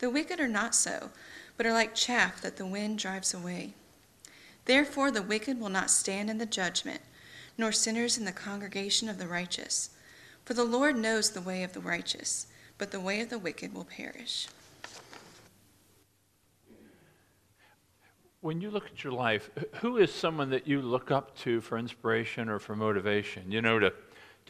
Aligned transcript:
The 0.00 0.10
wicked 0.10 0.40
are 0.40 0.48
not 0.48 0.74
so, 0.74 1.10
but 1.56 1.66
are 1.66 1.72
like 1.72 1.94
chaff 1.94 2.40
that 2.40 2.56
the 2.56 2.66
wind 2.66 2.98
drives 2.98 3.34
away. 3.34 3.74
Therefore, 4.64 5.10
the 5.10 5.22
wicked 5.22 5.60
will 5.60 5.68
not 5.68 5.90
stand 5.90 6.30
in 6.30 6.38
the 6.38 6.46
judgment, 6.46 7.02
nor 7.58 7.70
sinners 7.70 8.16
in 8.16 8.24
the 8.24 8.32
congregation 8.32 9.10
of 9.10 9.18
the 9.18 9.26
righteous. 9.26 9.90
For 10.46 10.54
the 10.54 10.64
Lord 10.64 10.96
knows 10.96 11.30
the 11.30 11.42
way 11.42 11.62
of 11.62 11.74
the 11.74 11.80
righteous, 11.80 12.46
but 12.78 12.92
the 12.92 13.00
way 13.00 13.20
of 13.20 13.28
the 13.28 13.38
wicked 13.38 13.74
will 13.74 13.84
perish. 13.84 14.48
When 18.40 18.62
you 18.62 18.70
look 18.70 18.86
at 18.86 19.04
your 19.04 19.12
life, 19.12 19.50
who 19.82 19.98
is 19.98 20.10
someone 20.10 20.48
that 20.48 20.66
you 20.66 20.80
look 20.80 21.10
up 21.10 21.36
to 21.40 21.60
for 21.60 21.76
inspiration 21.76 22.48
or 22.48 22.58
for 22.58 22.74
motivation? 22.74 23.52
You 23.52 23.60
know, 23.60 23.78
to 23.78 23.92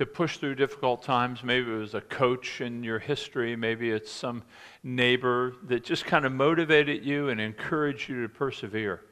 to 0.01 0.07
push 0.07 0.39
through 0.39 0.55
difficult 0.55 1.03
times. 1.03 1.45
Maybe 1.45 1.71
it 1.71 1.77
was 1.77 1.93
a 1.93 2.01
coach 2.01 2.63
in 2.63 2.83
your 2.83 2.99
history. 2.99 3.55
Maybe 3.55 3.91
it's 3.91 4.11
some 4.11 4.43
neighbor 4.83 5.53
that 5.65 5.85
just 5.85 6.07
kind 6.07 6.25
of 6.25 6.33
motivated 6.33 7.05
you 7.05 7.29
and 7.29 7.39
encouraged 7.39 8.09
you 8.09 8.23
to 8.23 8.29
persevere. 8.31 9.03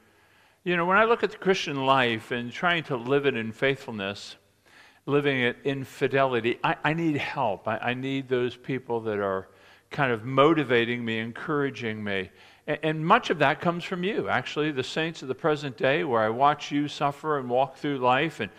You 0.63 0.75
know, 0.75 0.87
when 0.87 0.97
I 0.97 1.03
look 1.03 1.21
at 1.23 1.29
the 1.29 1.37
Christian 1.37 1.85
life 1.85 2.31
and 2.31 2.51
trying 2.51 2.81
to 2.85 2.97
live 2.97 3.27
it 3.27 3.37
in 3.37 3.51
faithfulness, 3.51 4.37
living 5.05 5.39
it 5.41 5.57
in 5.63 5.83
fidelity, 5.83 6.57
I, 6.63 6.75
I 6.83 6.93
need 6.93 7.17
help. 7.17 7.67
I, 7.67 7.77
I, 7.77 7.93
need 7.93 8.27
those 8.27 8.55
people 8.55 8.99
that 9.01 9.19
are 9.19 9.47
kind 9.91 10.11
of 10.11 10.25
motivating 10.25 11.05
me, 11.05 11.19
encouraging 11.19 12.03
me. 12.03 12.31
And, 12.65 13.05
much 13.05 13.29
of 13.29 13.37
that 13.39 13.61
comes 13.61 13.83
from 13.83 14.03
you, 14.03 14.27
actually, 14.27 14.71
the 14.71 14.83
saints 14.83 15.21
of 15.21 15.27
the 15.27 15.35
present 15.35 15.77
day, 15.77 16.03
where 16.03 16.21
I 16.21 16.29
watch 16.29 16.71
you 16.71 16.87
suffer 16.87 17.37
and 17.37 17.47
walk 17.47 17.77
through 17.77 17.99
life 17.99 18.39
and, 18.39 18.49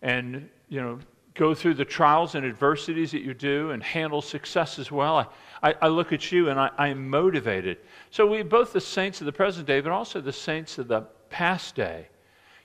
and 0.00 0.48
you 0.68 0.80
know, 0.80 1.00
go 1.34 1.54
through 1.54 1.74
the 1.74 1.84
trials 1.84 2.34
and 2.34 2.44
adversities 2.44 3.12
that 3.12 3.22
you 3.22 3.34
do 3.34 3.70
and 3.70 3.82
handle 3.82 4.20
success 4.20 4.78
as 4.78 4.90
well. 4.90 5.16
I, 5.16 5.70
I, 5.70 5.74
I 5.82 5.88
look 5.88 6.12
at 6.12 6.30
you 6.30 6.50
and 6.50 6.60
I, 6.60 6.70
I'm 6.76 7.08
motivated. 7.08 7.78
So 8.10 8.26
we 8.26 8.42
both 8.42 8.72
the 8.72 8.80
saints 8.80 9.20
of 9.20 9.26
the 9.26 9.32
present 9.32 9.66
day, 9.66 9.80
but 9.80 9.92
also 9.92 10.20
the 10.20 10.32
saints 10.32 10.78
of 10.78 10.88
the 10.88 11.02
past 11.30 11.74
day. 11.74 12.08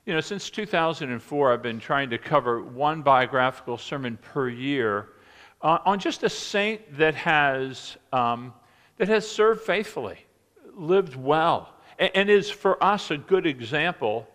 You 0.06 0.14
know, 0.14 0.22
since 0.22 0.50
2004, 0.50 1.54
I've 1.54 1.62
been 1.62 1.80
trying 1.80 2.10
to 2.10 2.18
cover 2.18 2.62
one 2.64 3.02
biographical 3.02 3.78
sermon 3.78 4.18
per 4.22 4.50
year 4.50 5.10
uh, 5.62 5.80
on 5.86 6.00
just 6.00 6.24
a 6.24 6.30
saint 6.30 6.98
that 6.98 7.16
has, 7.16 7.98
um, 8.14 8.54
that 8.98 9.08
has 9.08 9.30
served 9.30 9.62
faithfully, 9.62 10.18
lived 10.76 11.16
well, 11.16 11.74
and, 12.00 12.12
and 12.16 12.30
is 12.30 12.50
for 12.50 12.82
us 12.84 13.12
a 13.12 13.18
good 13.18 13.46
example 13.46 14.28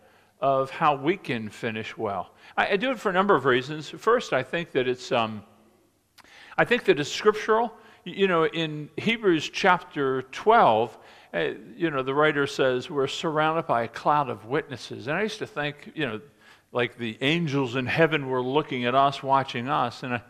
of 0.43 0.71
how 0.71 0.97
we 0.97 1.17
can 1.17 1.49
finish 1.49 1.97
well. 1.97 2.33
I, 2.57 2.73
I, 2.73 2.77
do 2.77 2.91
it 2.91 2.99
for 2.99 3.11
a 3.11 3.13
number 3.13 3.37
of 3.37 3.45
reasons. 3.45 3.89
First, 3.89 4.33
I 4.33 4.43
think 4.43 4.73
that 4.73 4.89
it's, 4.89 5.13
um, 5.13 5.45
I 6.59 6.65
think 6.65 6.85
that 6.87 6.99
it's 6.99 7.11
scriptural. 7.11 7.73
You 8.05 8.27
know, 8.27 8.45
in 8.45 8.91
Hebrews 8.97 9.49
chapter 9.49 10.23
12, 10.23 10.99
uh, 11.33 11.39
you 11.77 11.91
know, 11.91 12.03
the 12.03 12.13
writer 12.13 12.49
says 12.49 12.91
we're 12.91 13.07
surrounded 13.07 13.69
by 13.69 13.85
a 13.85 13.89
cloud 13.89 14.29
of 14.29 14.47
witnesses. 14.47 15.07
And 15.07 15.17
I 15.17 15.23
used 15.23 15.39
to 15.39 15.47
think, 15.47 15.93
you 15.95 16.07
know, 16.07 16.21
like 16.73 16.99
the 16.99 17.17
angels 17.21 17.77
in 17.77 17.87
heaven 17.87 18.27
were 18.27 18.43
looking 18.43 18.85
at 18.85 18.97
us, 18.97 19.23
watching 19.23 19.69
us. 19.69 20.03
And 20.03 20.15
I, 20.15 20.23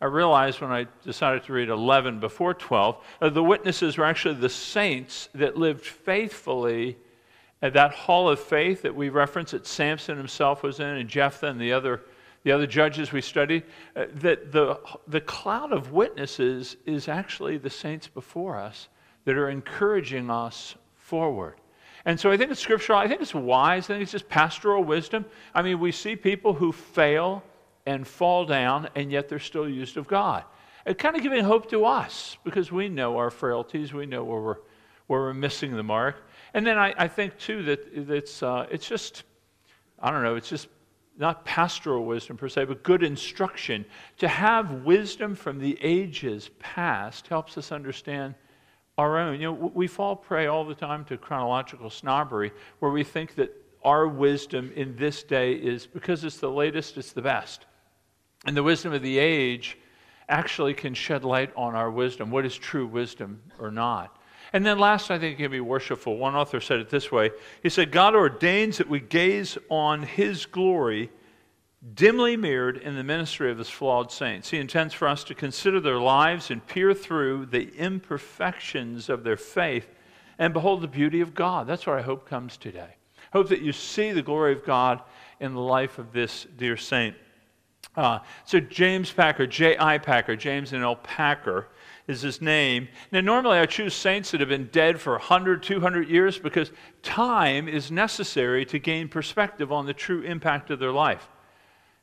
I 0.00 0.06
realized 0.06 0.60
when 0.60 0.72
I 0.72 0.88
decided 1.04 1.44
to 1.44 1.52
read 1.52 1.68
11 1.68 2.18
before 2.18 2.54
12, 2.54 2.96
uh, 3.20 3.28
the 3.28 3.44
witnesses 3.44 3.96
were 3.96 4.04
actually 4.04 4.34
the 4.34 4.48
saints 4.48 5.28
that 5.36 5.56
lived 5.56 5.86
faithfully 5.86 6.96
at 7.62 7.72
that 7.72 7.92
hall 7.92 8.28
of 8.28 8.40
faith 8.40 8.82
that 8.82 8.94
we 8.94 9.08
reference 9.08 9.52
that 9.52 9.66
Samson 9.66 10.18
himself 10.18 10.62
was 10.62 10.80
in 10.80 10.86
and 10.86 11.08
Jephthah 11.08 11.46
and 11.46 11.60
the 11.60 11.72
other, 11.72 12.02
the 12.42 12.52
other 12.52 12.66
judges 12.66 13.12
we 13.12 13.20
studied, 13.20 13.62
uh, 13.94 14.06
that 14.16 14.50
the, 14.50 14.78
the 15.06 15.20
cloud 15.20 15.72
of 15.72 15.92
witnesses 15.92 16.76
is 16.84 17.08
actually 17.08 17.58
the 17.58 17.70
saints 17.70 18.08
before 18.08 18.56
us 18.56 18.88
that 19.24 19.36
are 19.36 19.48
encouraging 19.48 20.28
us 20.28 20.74
forward. 20.96 21.54
And 22.04 22.18
so 22.18 22.32
I 22.32 22.36
think 22.36 22.50
it's 22.50 22.60
scriptural. 22.60 22.98
I 22.98 23.06
think 23.06 23.22
it's 23.22 23.34
wise. 23.34 23.84
I 23.84 23.94
think 23.94 24.02
it's 24.02 24.12
just 24.12 24.28
pastoral 24.28 24.82
wisdom. 24.82 25.24
I 25.54 25.62
mean, 25.62 25.78
we 25.78 25.92
see 25.92 26.16
people 26.16 26.52
who 26.52 26.72
fail 26.72 27.44
and 27.86 28.06
fall 28.06 28.44
down, 28.44 28.88
and 28.96 29.12
yet 29.12 29.28
they're 29.28 29.38
still 29.38 29.68
used 29.68 29.96
of 29.96 30.08
God. 30.08 30.44
It's 30.84 31.00
kind 31.00 31.14
of 31.14 31.22
giving 31.22 31.44
hope 31.44 31.70
to 31.70 31.84
us 31.84 32.36
because 32.42 32.72
we 32.72 32.88
know 32.88 33.18
our 33.18 33.30
frailties. 33.30 33.92
We 33.92 34.06
know 34.06 34.24
where 34.24 34.40
we're, 34.40 34.56
where 35.06 35.20
we're 35.20 35.34
missing 35.34 35.76
the 35.76 35.84
mark. 35.84 36.16
And 36.54 36.66
then 36.66 36.78
I, 36.78 36.94
I 36.96 37.08
think, 37.08 37.38
too, 37.38 37.62
that 37.64 37.80
it's, 37.94 38.42
uh, 38.42 38.66
it's 38.70 38.86
just, 38.86 39.24
I 39.98 40.10
don't 40.10 40.22
know, 40.22 40.36
it's 40.36 40.48
just 40.48 40.68
not 41.18 41.44
pastoral 41.44 42.04
wisdom 42.04 42.36
per 42.36 42.48
se, 42.48 42.64
but 42.64 42.82
good 42.82 43.02
instruction. 43.02 43.84
To 44.18 44.28
have 44.28 44.84
wisdom 44.84 45.34
from 45.34 45.58
the 45.58 45.78
ages 45.80 46.50
past 46.58 47.28
helps 47.28 47.56
us 47.58 47.72
understand 47.72 48.34
our 48.98 49.18
own. 49.18 49.40
You 49.40 49.52
know, 49.52 49.72
we 49.74 49.86
fall 49.86 50.16
prey 50.16 50.46
all 50.46 50.64
the 50.64 50.74
time 50.74 51.04
to 51.06 51.16
chronological 51.16 51.90
snobbery, 51.90 52.52
where 52.80 52.90
we 52.90 53.04
think 53.04 53.34
that 53.36 53.50
our 53.84 54.06
wisdom 54.06 54.72
in 54.76 54.96
this 54.96 55.22
day 55.22 55.54
is 55.54 55.86
because 55.86 56.24
it's 56.24 56.38
the 56.38 56.50
latest, 56.50 56.96
it's 56.98 57.12
the 57.12 57.22
best. 57.22 57.66
And 58.46 58.56
the 58.56 58.62
wisdom 58.62 58.92
of 58.92 59.02
the 59.02 59.18
age 59.18 59.78
actually 60.28 60.74
can 60.74 60.94
shed 60.94 61.24
light 61.24 61.52
on 61.56 61.74
our 61.74 61.90
wisdom, 61.90 62.30
what 62.30 62.46
is 62.46 62.56
true 62.56 62.86
wisdom 62.86 63.42
or 63.58 63.70
not. 63.70 64.18
And 64.52 64.66
then 64.66 64.78
last, 64.78 65.10
I 65.10 65.18
think 65.18 65.38
it 65.38 65.42
can 65.42 65.50
be 65.50 65.60
worshipful. 65.60 66.18
One 66.18 66.34
author 66.34 66.60
said 66.60 66.80
it 66.80 66.90
this 66.90 67.10
way 67.10 67.30
He 67.62 67.68
said, 67.68 67.90
God 67.90 68.14
ordains 68.14 68.78
that 68.78 68.88
we 68.88 69.00
gaze 69.00 69.56
on 69.68 70.02
His 70.02 70.46
glory 70.46 71.10
dimly 71.94 72.36
mirrored 72.36 72.76
in 72.76 72.94
the 72.94 73.02
ministry 73.02 73.50
of 73.50 73.58
His 73.58 73.68
flawed 73.68 74.12
saints. 74.12 74.50
He 74.50 74.58
intends 74.58 74.94
for 74.94 75.08
us 75.08 75.24
to 75.24 75.34
consider 75.34 75.80
their 75.80 75.98
lives 75.98 76.50
and 76.50 76.64
peer 76.66 76.94
through 76.94 77.46
the 77.46 77.74
imperfections 77.76 79.08
of 79.08 79.24
their 79.24 79.36
faith 79.36 79.88
and 80.38 80.52
behold 80.52 80.80
the 80.80 80.88
beauty 80.88 81.20
of 81.20 81.34
God. 81.34 81.66
That's 81.66 81.86
what 81.86 81.98
I 81.98 82.02
hope 82.02 82.28
comes 82.28 82.56
today. 82.56 82.96
Hope 83.32 83.48
that 83.48 83.62
you 83.62 83.72
see 83.72 84.12
the 84.12 84.22
glory 84.22 84.52
of 84.52 84.64
God 84.64 85.00
in 85.40 85.54
the 85.54 85.60
life 85.60 85.98
of 85.98 86.12
this 86.12 86.46
dear 86.56 86.76
saint. 86.76 87.16
Uh, 87.96 88.20
so, 88.44 88.60
James 88.60 89.10
Packer, 89.10 89.46
J.I. 89.46 89.98
Packer, 89.98 90.36
James 90.36 90.72
Innell 90.72 91.02
Packer, 91.02 91.68
is 92.12 92.22
his 92.22 92.40
name. 92.40 92.86
Now, 93.10 93.20
normally 93.20 93.58
I 93.58 93.66
choose 93.66 93.94
saints 93.94 94.30
that 94.30 94.40
have 94.40 94.48
been 94.48 94.68
dead 94.70 95.00
for 95.00 95.12
100, 95.14 95.62
200 95.62 96.08
years 96.08 96.38
because 96.38 96.70
time 97.02 97.66
is 97.66 97.90
necessary 97.90 98.64
to 98.66 98.78
gain 98.78 99.08
perspective 99.08 99.72
on 99.72 99.86
the 99.86 99.94
true 99.94 100.22
impact 100.22 100.70
of 100.70 100.78
their 100.78 100.92
life. 100.92 101.26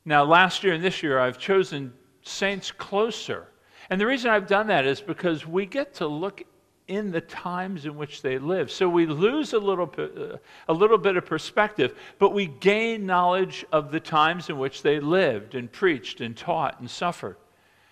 Now, 0.03 0.24
last 0.24 0.64
year 0.64 0.74
and 0.74 0.84
this 0.84 1.02
year, 1.02 1.19
I've 1.19 1.38
chosen 1.38 1.94
saints 2.24 2.72
closer. 2.72 3.48
And 3.90 4.02
the 4.02 4.06
reason 4.06 4.30
I've 4.31 4.48
done 4.48 4.68
that 4.68 4.86
is 4.86 5.00
because 5.00 5.48
we 5.48 5.66
get 5.66 5.94
to 5.96 6.08
look 6.08 6.44
in 6.88 7.12
the 7.12 7.22
times 7.22 7.86
in 7.86 7.96
which 7.96 8.24
they 8.24 8.40
live. 8.40 8.72
So 8.72 8.90
we 8.90 9.06
lose 9.06 9.53
a 9.53 9.59
little, 9.59 9.94
uh, 9.98 10.38
a 10.68 10.74
little 10.74 10.98
bit 10.98 11.16
of 11.16 11.25
perspective, 11.25 11.98
but 12.18 12.34
we 12.34 12.48
gain 12.48 13.06
knowledge 13.06 13.64
of 13.72 13.92
the 13.92 14.00
times 14.00 14.50
in 14.50 14.58
which 14.58 14.81
they 14.81 15.00
lived 15.00 15.53
and 15.53 15.72
preached 15.72 16.19
and 16.19 16.36
taught 16.36 16.80
and 16.80 16.90
suffered. 16.90 17.38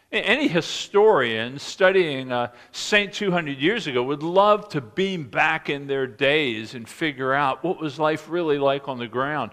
Any 0.09 0.47
historian 0.47 1.59
studying 1.59 2.31
a 2.31 2.35
uh, 2.35 2.47
saint 2.72 3.12
200 3.12 3.57
years 3.57 3.88
ago 3.88 4.01
would 4.03 4.23
love 4.23 4.69
to 4.69 4.80
beam 4.80 5.25
back 5.25 5.69
in 5.69 5.86
their 5.86 6.07
days 6.07 6.75
and 6.75 6.88
figure 6.88 7.33
out 7.33 7.62
what 7.62 7.81
was 7.81 8.00
life 8.00 8.30
really 8.30 8.57
like 8.57 8.88
on 8.88 9.00
the 9.00 9.07
ground. 9.07 9.51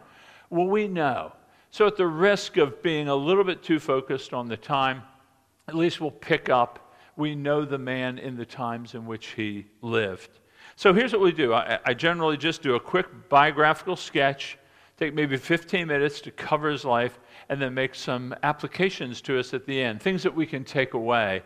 Well, 0.51 0.69
we 0.69 0.87
know. 0.87 1.33
So, 1.73 1.89
at 1.89 1.97
the 1.97 2.07
risk 2.07 2.57
of 2.57 2.81
being 2.85 3.09
a 3.09 3.15
little 3.17 3.43
bit 3.43 3.65
too 3.65 3.81
focused 3.81 4.33
on 4.33 4.47
the 4.47 4.57
time, 4.57 5.03
at 5.67 5.75
least 5.75 6.01
we'll 6.01 6.13
pick 6.13 6.49
up. 6.49 6.95
We 7.17 7.35
know 7.35 7.65
the 7.65 7.79
man 7.79 8.19
in 8.19 8.37
the 8.37 8.47
times 8.47 8.95
in 8.95 9.07
which 9.07 9.29
he 9.29 9.67
lived. 9.83 10.39
So, 10.77 10.95
here's 10.95 11.13
what 11.13 11.21
we 11.21 11.33
do 11.33 11.53
I, 11.53 11.81
I 11.85 11.95
generally 11.95 12.37
just 12.37 12.63
do 12.63 12.77
a 12.77 12.81
quick 12.81 13.29
biographical 13.29 13.97
sketch, 13.97 14.57
take 14.97 15.15
maybe 15.15 15.37
15 15.37 15.89
minutes 15.89 16.21
to 16.21 16.31
cover 16.31 16.71
his 16.71 16.85
life 16.85 17.19
and 17.49 17.61
then 17.61 17.75
make 17.75 17.95
some 17.95 18.35
applications 18.43 19.21
to 19.23 19.39
us 19.39 19.55
at 19.55 19.67
the 19.67 19.83
end, 19.83 20.01
things 20.01 20.23
that 20.23 20.35
we 20.35 20.47
can 20.47 20.65
take 20.65 20.95
away 20.95 21.43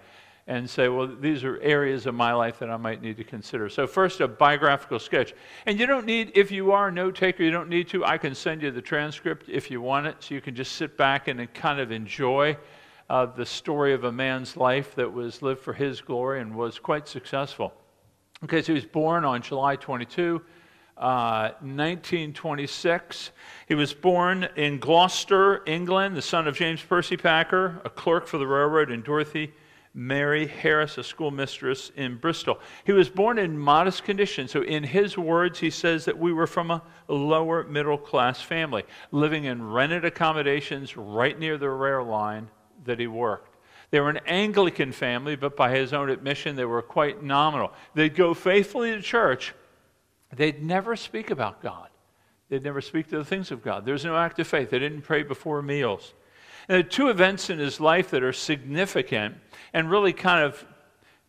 and 0.49 0.69
say, 0.69 0.89
well, 0.89 1.07
these 1.07 1.45
are 1.45 1.61
areas 1.61 2.07
of 2.07 2.15
my 2.15 2.33
life 2.33 2.59
that 2.59 2.71
I 2.71 2.79
might 2.79 3.03
need 3.03 3.19
to 3.19 3.25
consider. 3.25 3.69
So, 3.69 3.87
first, 3.87 4.21
a 4.23 4.27
biographical 4.27 4.99
sketch. 4.99 5.35
And 5.67 5.79
you 5.79 5.87
don't 5.87 6.07
need, 6.07 6.33
if 6.35 6.51
you 6.51 6.73
are 6.73 6.89
a 6.89 6.93
note 6.93 7.17
taker, 7.17 7.43
you 7.43 7.51
don't 7.51 7.69
need 7.69 7.87
to. 7.89 8.03
I 8.05 8.17
can 8.17 8.35
send 8.35 8.63
you 8.63 8.71
the 8.71 8.81
transcript 8.81 9.51
if 9.51 9.71
you 9.71 9.83
want 9.83 10.07
it, 10.07 10.17
so 10.21 10.35
you 10.35 10.41
can 10.41 10.55
just 10.55 10.73
sit 10.73 10.97
back 10.97 11.29
and 11.29 11.53
kind 11.53 11.81
of 11.81 11.93
enjoy 11.93 12.57
uh, 13.11 13.27
the 13.27 13.45
story 13.45 13.93
of 13.93 14.05
a 14.05 14.13
man's 14.13 14.57
life 14.57 14.95
that 14.95 15.13
was 15.13 15.43
lived 15.43 15.61
for 15.61 15.75
his 15.75 16.01
glory 16.01 16.41
and 16.41 16.55
was 16.55 16.79
quite 16.79 17.07
successful. 17.07 17.75
Okay, 18.45 18.63
so 18.63 18.69
he 18.69 18.75
was 18.75 18.87
born 18.87 19.25
on 19.25 19.43
July 19.43 19.77
22, 19.77 20.41
uh, 20.99 21.51
1926. 21.61 23.31
He 23.67 23.75
was 23.75 23.95
born 23.95 24.49
in 24.57 24.79
Gloucester, 24.79 25.63
England, 25.67 26.17
the 26.17 26.23
son 26.23 26.49
of 26.49 26.57
James 26.57 26.83
Percy 26.83 27.17
Packer, 27.17 27.81
a 27.85 27.91
clerk 27.91 28.27
for 28.27 28.39
the 28.39 28.47
railroad, 28.47 28.91
and 28.91 29.05
Dorothy 29.05 29.53
Mary 29.95 30.47
Harris, 30.47 30.99
a 30.99 31.03
schoolmistress 31.03 31.91
in 31.97 32.19
Bristol. 32.19 32.61
He 32.85 32.93
was 32.93 33.09
born 33.09 33.39
in 33.39 33.59
modest 33.59 34.05
conditions. 34.05 34.51
So, 34.51 34.63
in 34.63 34.85
his 34.85 35.19
words, 35.19 35.59
he 35.59 35.71
says 35.71 36.05
that 36.05 36.19
we 36.19 36.33
were 36.33 36.47
from 36.47 36.71
a 36.71 36.83
lower 37.09 37.65
middle 37.65 37.99
class 37.99 38.41
family, 38.41 38.85
living 39.11 39.45
in 39.45 39.71
rented 39.71 40.05
accommodations 40.05 40.97
right 40.97 41.39
near 41.39 41.59
the 41.59 41.71
rail 41.71 42.05
line 42.05 42.49
that 42.85 43.01
he 43.01 43.07
worked. 43.07 43.57
They 43.91 44.01
were 44.01 44.11
an 44.11 44.21
Anglican 44.27 44.93
family, 44.93 45.35
but 45.35 45.57
by 45.57 45.75
his 45.75 45.93
own 45.93 46.11
admission, 46.11 46.57
they 46.57 46.67
were 46.67 46.83
quite 46.83 47.23
nominal. 47.23 47.73
They'd 47.95 48.15
go 48.15 48.35
faithfully 48.35 48.93
to 48.93 49.01
church, 49.01 49.55
they'd 50.35 50.63
never 50.63 50.97
speak 50.97 51.31
about 51.31 51.63
God. 51.63 51.89
They'd 52.49 52.63
never 52.63 52.81
speak 52.81 53.09
to 53.09 53.19
the 53.19 53.25
things 53.25 53.51
of 53.51 53.63
God. 53.63 53.85
There's 53.85 54.05
no 54.05 54.17
act 54.17 54.39
of 54.39 54.47
faith. 54.47 54.71
They 54.71 54.79
didn't 54.79 55.03
pray 55.03 55.23
before 55.23 55.61
meals. 55.63 56.15
And 56.69 56.75
there 56.75 56.81
are 56.81 56.89
two 56.89 57.09
events 57.09 57.51
in 57.51 57.59
his 57.59 57.81
life 57.81 58.11
that 58.11 58.23
are 58.23 58.33
significant 58.33 59.37
and 59.73 59.91
really 59.91 60.13
kind 60.13 60.45
of 60.45 60.65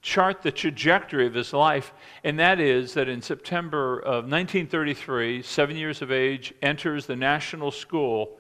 chart 0.02 0.42
the 0.42 0.52
trajectory 0.52 1.28
of 1.28 1.34
his 1.34 1.52
life, 1.52 1.94
and 2.24 2.40
that 2.40 2.60
is 2.60 2.94
that 2.94 3.10
in 3.10 3.22
September 3.22 4.00
of 4.00 4.24
1933, 4.26 5.42
seven 5.42 5.76
years 5.76 6.02
of 6.02 6.12
age, 6.12 6.54
enters 6.62 7.06
the 7.06 7.16
national 7.16 7.72
school. 7.72 8.38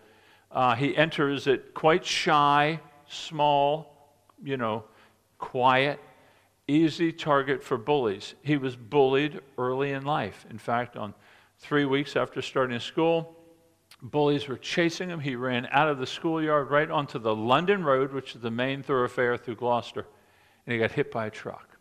Uh, 0.51 0.75
he 0.75 0.95
enters 0.95 1.47
it 1.47 1.73
quite 1.73 2.05
shy, 2.05 2.79
small, 3.09 4.13
you 4.41 4.57
know, 4.57 4.83
quiet, 5.37 5.99
easy 6.69 7.11
target 7.11 7.63
for 7.63 7.77
bullies. 7.77 8.35
He 8.43 8.57
was 8.57 8.75
bullied 8.75 9.41
early 9.57 9.91
in 9.91 10.03
life. 10.03 10.45
In 10.49 10.57
fact, 10.57 10.95
on 10.95 11.13
three 11.57 11.85
weeks 11.85 12.15
after 12.15 12.41
starting 12.41 12.79
school, 12.79 13.35
bullies 14.01 14.47
were 14.47 14.57
chasing 14.57 15.09
him. 15.09 15.19
He 15.19 15.35
ran 15.35 15.67
out 15.71 15.89
of 15.89 15.97
the 15.97 16.05
schoolyard 16.05 16.69
right 16.69 16.89
onto 16.89 17.19
the 17.19 17.35
London 17.35 17.83
Road, 17.83 18.13
which 18.13 18.35
is 18.35 18.41
the 18.41 18.51
main 18.51 18.83
thoroughfare 18.83 19.35
through 19.37 19.55
Gloucester, 19.55 20.05
and 20.65 20.73
he 20.73 20.79
got 20.79 20.91
hit 20.91 21.11
by 21.11 21.25
a 21.25 21.31
truck. 21.31 21.77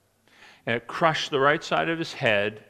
And 0.66 0.76
it 0.76 0.86
crushed 0.86 1.30
the 1.30 1.40
right 1.40 1.62
side 1.62 1.88
of 1.88 1.98
his 1.98 2.12
head, 2.12 2.64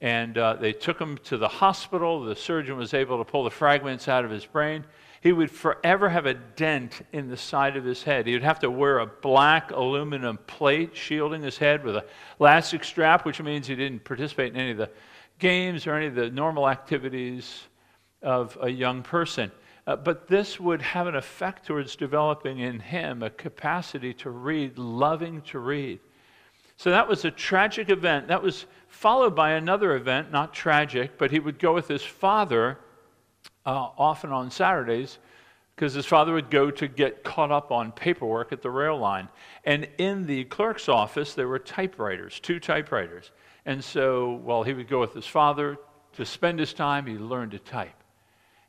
and 0.00 0.36
uh, 0.38 0.54
they 0.54 0.72
took 0.72 1.00
him 1.00 1.18
to 1.24 1.36
the 1.36 1.48
hospital. 1.48 2.22
The 2.22 2.36
surgeon 2.36 2.76
was 2.76 2.94
able 2.94 3.18
to 3.18 3.24
pull 3.24 3.44
the 3.44 3.50
fragments 3.50 4.08
out 4.08 4.24
of 4.24 4.30
his 4.30 4.44
brain. 4.44 4.84
He 5.22 5.32
would 5.32 5.52
forever 5.52 6.08
have 6.08 6.26
a 6.26 6.34
dent 6.34 7.06
in 7.12 7.28
the 7.28 7.36
side 7.36 7.76
of 7.76 7.84
his 7.84 8.02
head. 8.02 8.26
He 8.26 8.32
would 8.32 8.42
have 8.42 8.58
to 8.58 8.70
wear 8.70 8.98
a 8.98 9.06
black 9.06 9.70
aluminum 9.70 10.36
plate 10.48 10.96
shielding 10.96 11.42
his 11.42 11.56
head 11.56 11.84
with 11.84 11.94
a 11.94 12.04
elastic 12.40 12.82
strap, 12.82 13.24
which 13.24 13.40
means 13.40 13.68
he 13.68 13.76
didn't 13.76 14.02
participate 14.02 14.52
in 14.52 14.58
any 14.58 14.72
of 14.72 14.78
the 14.78 14.90
games 15.38 15.86
or 15.86 15.94
any 15.94 16.06
of 16.06 16.16
the 16.16 16.28
normal 16.28 16.68
activities 16.68 17.62
of 18.20 18.58
a 18.62 18.68
young 18.68 19.04
person. 19.04 19.52
Uh, 19.86 19.94
but 19.94 20.26
this 20.26 20.58
would 20.58 20.82
have 20.82 21.06
an 21.06 21.14
effect 21.14 21.66
towards 21.66 21.94
developing 21.94 22.58
in 22.58 22.80
him 22.80 23.22
a 23.22 23.30
capacity 23.30 24.12
to 24.14 24.30
read, 24.30 24.76
loving 24.76 25.40
to 25.42 25.60
read. 25.60 26.00
So 26.76 26.90
that 26.90 27.06
was 27.06 27.24
a 27.24 27.30
tragic 27.30 27.90
event. 27.90 28.26
That 28.26 28.42
was 28.42 28.66
followed 28.88 29.36
by 29.36 29.52
another 29.52 29.94
event, 29.94 30.32
not 30.32 30.52
tragic, 30.52 31.16
but 31.16 31.30
he 31.30 31.38
would 31.38 31.60
go 31.60 31.72
with 31.72 31.86
his 31.86 32.02
father 32.02 32.78
uh, 33.66 33.88
often 33.96 34.32
on 34.32 34.50
Saturdays 34.50 35.18
because 35.74 35.94
his 35.94 36.06
father 36.06 36.32
would 36.34 36.50
go 36.50 36.70
to 36.70 36.86
get 36.86 37.24
caught 37.24 37.50
up 37.50 37.72
on 37.72 37.92
paperwork 37.92 38.52
at 38.52 38.62
the 38.62 38.70
rail 38.70 38.98
line. 38.98 39.28
And 39.64 39.88
in 39.98 40.26
the 40.26 40.44
clerk's 40.44 40.88
office, 40.88 41.34
there 41.34 41.48
were 41.48 41.58
typewriters, 41.58 42.38
two 42.40 42.60
typewriters. 42.60 43.30
And 43.64 43.82
so 43.82 44.40
while 44.44 44.62
he 44.62 44.74
would 44.74 44.88
go 44.88 45.00
with 45.00 45.14
his 45.14 45.26
father 45.26 45.78
to 46.14 46.26
spend 46.26 46.58
his 46.58 46.74
time, 46.74 47.06
he 47.06 47.14
learned 47.14 47.52
to 47.52 47.58
type. 47.58 48.02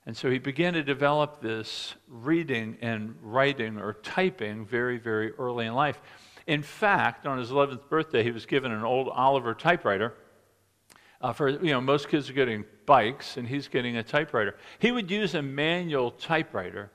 And 0.05 0.15
so 0.15 0.29
he 0.29 0.37
began 0.37 0.73
to 0.73 0.83
develop 0.83 1.41
this 1.41 1.95
reading 2.07 2.77
and 2.81 3.15
writing 3.21 3.77
or 3.77 3.93
typing 3.93 4.65
very, 4.65 4.97
very 4.97 5.31
early 5.33 5.65
in 5.65 5.73
life. 5.73 6.01
In 6.45 6.61
fact, 6.61 7.25
on 7.25 7.37
his 7.37 7.51
11th 7.51 7.87
birthday, 7.89 8.23
he 8.23 8.31
was 8.31 8.45
given 8.45 8.71
an 8.71 8.83
old 8.83 9.07
Oliver 9.09 9.53
typewriter. 9.53 10.13
Uh, 11.23 11.31
for 11.31 11.47
you 11.47 11.71
know, 11.71 11.79
most 11.79 12.09
kids 12.09 12.29
are 12.29 12.33
getting 12.33 12.65
bikes, 12.85 13.37
and 13.37 13.47
he's 13.47 13.69
getting 13.69 13.95
a 13.95 14.03
typewriter. 14.03 14.57
He 14.79 14.91
would 14.91 15.09
use 15.09 15.35
a 15.35 15.41
manual 15.41 16.11
typewriter 16.11 16.91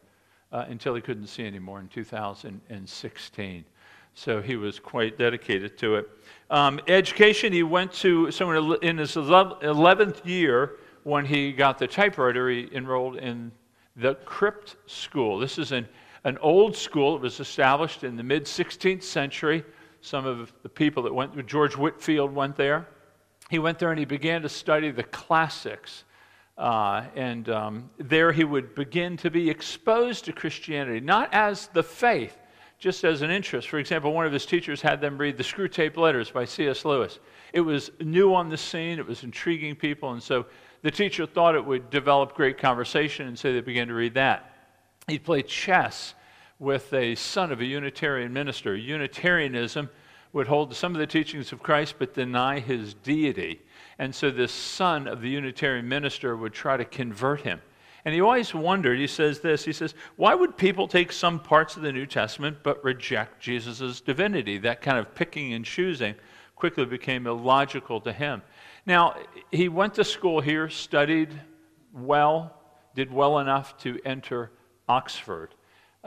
uh, 0.53 0.67
until 0.69 0.95
he 0.95 1.01
couldn't 1.01 1.29
see 1.29 1.47
anymore 1.47 1.81
in 1.81 1.89
2016. 1.89 3.65
So 4.13 4.43
he 4.43 4.57
was 4.57 4.79
quite 4.79 5.17
dedicated 5.17 5.79
to 5.79 5.97
it. 5.97 6.11
Um, 6.51 6.79
education, 6.89 7.55
he 7.55 7.63
went 7.63 7.91
to, 7.95 8.31
somewhere 8.31 8.77
in 8.83 8.99
his 8.99 9.15
11th 9.15 10.27
year, 10.27 10.73
when 11.05 11.25
he 11.25 11.53
got 11.53 11.79
the 11.79 11.87
typewriter, 11.87 12.51
he 12.51 12.69
enrolled 12.75 13.17
in 13.17 13.51
the 13.97 14.15
Crypt 14.27 14.77
School. 14.85 15.39
This 15.39 15.57
is 15.57 15.73
an, 15.73 15.89
an 16.25 16.37
old 16.39 16.77
school. 16.77 17.17
It 17.17 17.23
was 17.23 17.41
established 17.41 18.05
in 18.05 18.17
the 18.17 18.23
mid 18.23 18.45
16th 18.45 19.05
century. 19.05 19.65
Some 20.03 20.27
of 20.27 20.53
the 20.63 20.69
people 20.69 21.03
that 21.05 21.15
went, 21.15 21.47
George 21.47 21.77
Whitefield 21.77 22.35
went 22.35 22.57
there. 22.57 22.87
He 23.49 23.59
went 23.59 23.79
there 23.79 23.91
and 23.91 23.99
he 23.99 24.05
began 24.05 24.43
to 24.43 24.49
study 24.49 24.91
the 24.91 25.05
classics. 25.05 26.05
Uh, 26.57 27.05
and 27.15 27.49
um, 27.49 27.91
there 27.99 28.33
he 28.33 28.45
would 28.45 28.75
begin 28.75 29.17
to 29.19 29.31
be 29.31 29.49
exposed 29.49 30.25
to 30.25 30.33
Christianity, 30.33 31.01
not 31.01 31.33
as 31.33 31.69
the 31.69 31.83
faith, 31.83 32.37
just 32.79 33.05
as 33.05 33.23
an 33.23 33.31
interest. 33.31 33.69
For 33.69 33.79
example, 33.79 34.13
one 34.13 34.27
of 34.27 34.33
his 34.33 34.45
teachers 34.45 34.83
had 34.83 35.01
them 35.01 35.17
read 35.17 35.37
the 35.37 35.45
Screwtape 35.45 35.97
Letters 35.97 36.31
by 36.31 36.45
C.S. 36.45 36.85
Lewis. 36.85 37.21
It 37.53 37.61
was 37.61 37.93
new 38.01 38.35
on 38.35 38.49
the 38.49 38.57
scene, 38.57 38.99
it 38.99 39.07
was 39.07 39.23
intriguing 39.23 39.77
people, 39.77 40.13
and 40.13 40.23
so 40.23 40.47
the 40.83 40.91
teacher 40.91 41.27
thought 41.27 41.55
it 41.55 41.65
would 41.65 41.91
develop 41.91 42.35
great 42.35 42.59
conversation, 42.59 43.29
and 43.29 43.39
so 43.39 43.53
they 43.53 43.61
began 43.61 43.89
to 43.89 43.95
read 43.95 44.15
that. 44.15 44.53
He 45.07 45.19
played 45.19 45.47
chess 45.47 46.15
with 46.59 46.93
a 46.93 47.15
son 47.15 47.53
of 47.53 47.61
a 47.61 47.65
Unitarian 47.65 48.33
minister. 48.33 48.75
Unitarianism 48.75 49.89
would 50.33 50.47
hold 50.47 50.75
some 50.75 50.95
of 50.95 50.99
the 50.99 51.07
teachings 51.07 51.53
of 51.53 51.63
Christ 51.63 51.95
but 51.99 52.15
deny 52.15 52.61
his 52.61 52.95
deity. 52.95 53.63
And 53.99 54.15
so 54.15 54.31
this 54.31 54.53
son 54.53 55.09
of 55.09 55.21
the 55.21 55.31
Unitarian 55.31 55.89
minister 55.89 56.37
would 56.37 56.53
try 56.53 56.77
to 56.77 56.85
convert 56.85 57.41
him. 57.41 57.61
And 58.05 58.15
he 58.15 58.21
always 58.21 58.55
wondered, 58.55 58.99
he 58.99 59.07
says 59.07 59.41
this, 59.41 59.65
he 59.65 59.73
says, 59.73 59.95
why 60.17 60.35
would 60.35 60.57
people 60.57 60.87
take 60.87 61.13
some 61.13 61.41
parts 61.41 61.77
of 61.77 61.83
the 61.83 61.93
New 61.93 62.07
Testament 62.07 62.59
but 62.63 62.83
reject 62.85 63.41
Jesus' 63.41 64.01
divinity? 64.01 64.59
That 64.59 64.81
kind 64.81 64.99
of 64.99 65.15
picking 65.15 65.53
and 65.53 65.65
choosing 65.65 66.15
quickly 66.55 66.85
became 66.85 67.27
illogical 67.27 68.01
to 68.03 68.13
him. 68.13 68.43
Now, 68.87 69.17
he 69.51 69.69
went 69.69 69.95
to 69.95 70.05
school 70.05 70.41
here, 70.41 70.69
studied 70.69 71.29
well, 71.93 72.55
did 72.95 73.13
well 73.13 73.41
enough 73.41 73.77
to 73.79 73.99
enter 74.05 74.53
Oxford. 74.89 75.55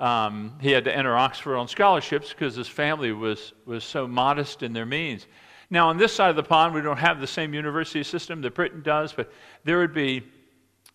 Um, 0.02 0.56
he 0.60 0.72
had 0.72 0.84
to 0.86 0.98
enter 0.98 1.16
Oxford 1.16 1.56
on 1.56 1.68
scholarships 1.68 2.30
because 2.30 2.56
his 2.56 2.68
family 2.68 3.12
was, 3.12 3.54
was 3.68 3.84
so 3.84 4.08
modest 4.08 4.64
in 4.64 4.74
their 4.74 4.86
means. 4.86 5.28
Now, 5.70 5.90
on 5.90 5.98
this 5.98 6.12
side 6.12 6.32
of 6.32 6.36
the 6.36 6.44
pond, 6.44 6.74
we 6.74 6.82
don't 6.82 6.98
have 6.98 7.22
the 7.22 7.28
same 7.28 7.54
university 7.54 8.04
system 8.04 8.42
that 8.42 8.56
Britain 8.56 8.82
does, 8.82 9.14
but 9.14 9.32
there 9.64 9.78
would 9.78 9.94
be 9.94 10.24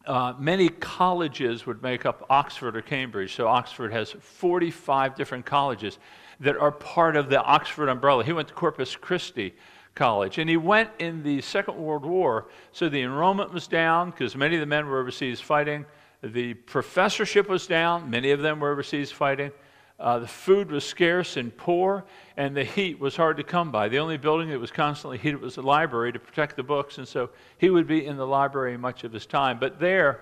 uh, 0.06 0.34
many 0.38 0.68
colleges 0.68 1.66
would 1.66 1.82
make 1.84 2.04
up 2.04 2.26
Oxford 2.28 2.76
or 2.76 2.82
Cambridge. 2.82 3.34
So 3.34 3.46
Oxford 3.46 3.92
has 3.92 4.10
45 4.10 5.14
different 5.14 5.46
colleges 5.46 5.98
that 6.40 6.56
are 6.56 6.72
part 6.72 7.14
of 7.14 7.30
the 7.30 7.40
Oxford 7.40 7.88
umbrella. 7.88 8.24
He 8.24 8.32
went 8.32 8.48
to 8.48 8.54
Corpus 8.54 8.96
Christi 8.96 9.54
college. 9.94 10.38
And 10.38 10.50
he 10.50 10.56
went 10.56 10.90
in 10.98 11.22
the 11.22 11.40
Second 11.40 11.76
World 11.76 12.04
War, 12.04 12.48
so 12.72 12.88
the 12.88 13.02
enrollment 13.02 13.52
was 13.52 13.66
down 13.68 14.10
because 14.10 14.36
many 14.36 14.56
of 14.56 14.60
the 14.60 14.66
men 14.66 14.86
were 14.86 15.00
overseas 15.00 15.40
fighting. 15.40 15.86
The 16.32 16.54
professorship 16.54 17.48
was 17.48 17.66
down, 17.66 18.10
many 18.10 18.30
of 18.30 18.40
them 18.40 18.60
were 18.60 18.70
overseas 18.70 19.12
fighting. 19.12 19.52
Uh, 19.98 20.18
the 20.18 20.26
food 20.26 20.70
was 20.70 20.84
scarce 20.84 21.38
and 21.38 21.56
poor, 21.56 22.04
and 22.36 22.54
the 22.54 22.64
heat 22.64 23.00
was 23.00 23.16
hard 23.16 23.38
to 23.38 23.42
come 23.42 23.70
by. 23.70 23.88
The 23.88 23.98
only 23.98 24.18
building 24.18 24.50
that 24.50 24.60
was 24.60 24.70
constantly 24.70 25.16
heated 25.16 25.40
was 25.40 25.54
the 25.54 25.62
library 25.62 26.12
to 26.12 26.18
protect 26.18 26.56
the 26.56 26.62
books, 26.62 26.98
and 26.98 27.08
so 27.08 27.30
he 27.56 27.70
would 27.70 27.86
be 27.86 28.04
in 28.04 28.16
the 28.16 28.26
library 28.26 28.76
much 28.76 29.04
of 29.04 29.12
his 29.12 29.24
time. 29.24 29.58
But 29.58 29.80
there, 29.80 30.20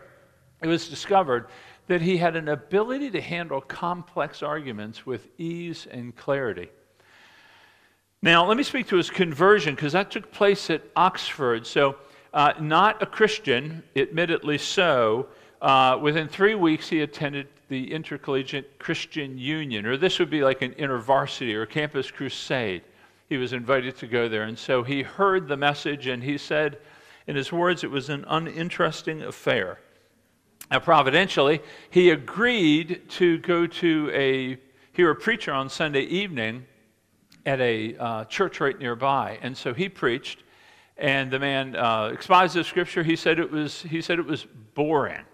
it 0.62 0.68
was 0.68 0.88
discovered 0.88 1.49
that 1.88 2.00
he 2.00 2.16
had 2.16 2.37
an 2.37 2.49
ability 2.49 3.11
to 3.11 3.20
handle 3.20 3.61
complex 3.61 4.42
arguments 4.42 5.04
with 5.04 5.28
ease 5.38 5.87
and 5.90 6.14
clarity. 6.14 6.70
Now, 8.23 8.46
let 8.46 8.56
me 8.56 8.62
speak 8.62 8.87
to 8.88 8.96
his 8.96 9.11
conversion 9.11 9.75
because 9.75 9.92
that 9.92 10.11
took 10.11 10.32
place 10.32 10.70
at 10.70 10.82
Oxford. 10.96 11.66
So, 11.66 11.96
uh, 12.32 12.54
not 12.58 13.02
a 13.02 13.06
Christian, 13.06 13.82
admittedly 13.94 14.56
so. 14.56 15.26
Uh, 15.64 15.97
within 15.97 16.28
three 16.28 16.54
weeks, 16.54 16.90
he 16.90 17.00
attended 17.00 17.47
the 17.71 17.90
Intercollegiate 17.90 18.78
Christian 18.78 19.38
Union, 19.38 19.87
or 19.87 19.97
this 19.97 20.18
would 20.18 20.28
be 20.28 20.44
like 20.44 20.61
an 20.61 20.73
intervarsity 20.73 21.54
or 21.54 21.64
campus 21.64 22.11
crusade. 22.11 22.83
He 23.30 23.38
was 23.38 23.54
invited 23.54 23.97
to 23.97 24.06
go 24.06 24.28
there. 24.28 24.42
And 24.42 24.59
so 24.59 24.83
he 24.83 25.00
heard 25.00 25.49
the 25.49 25.56
message 25.56 26.06
and 26.06 26.23
he 26.23 26.37
said, 26.37 26.76
in 27.26 27.35
his 27.35 27.50
words, 27.50 27.83
it 27.83 27.90
was 27.90 28.11
an 28.11 28.26
uninteresting 28.28 29.23
affair. 29.23 29.78
Now, 30.71 30.80
providentially, 30.80 31.62
he 31.88 32.11
agreed 32.11 33.09
to 33.12 33.38
go 33.38 33.66
to 33.66 34.11
a, 34.12 34.59
hear 34.92 35.11
a 35.12 35.16
preacher 35.16 35.54
on 35.54 35.71
Sunday 35.71 36.02
evening 36.02 36.66
at 37.47 37.59
a 37.62 37.97
uh, 37.97 38.25
church 38.26 38.61
right 38.61 38.78
nearby. 38.78 39.38
And 39.40 39.56
so 39.56 39.73
he 39.73 39.88
preached, 39.88 40.42
And 40.99 41.30
the 41.30 41.38
man 41.38 41.75
uh, 41.75 42.11
exposed 42.12 42.54
the 42.54 42.64
scripture. 42.64 43.02
He 43.02 43.16
said 43.16 43.38
it 43.38 43.50
was, 43.50 43.80
he 43.80 44.02
said 44.02 44.18
it 44.18 44.26
was 44.26 44.47
boring. 44.75 45.25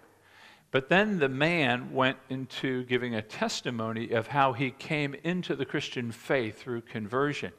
But 0.71 0.87
then 0.87 1.19
the 1.19 1.29
man 1.29 1.93
went 1.93 2.17
into 2.29 2.85
giving 2.85 3.13
a 3.13 3.21
testimony 3.21 4.11
of 4.11 4.27
how 4.27 4.53
he 4.53 4.71
came 4.71 5.13
into 5.23 5.55
the 5.55 5.65
Christian 5.65 6.13
faith 6.13 6.59
through 6.59 6.81
conversion. 6.81 7.51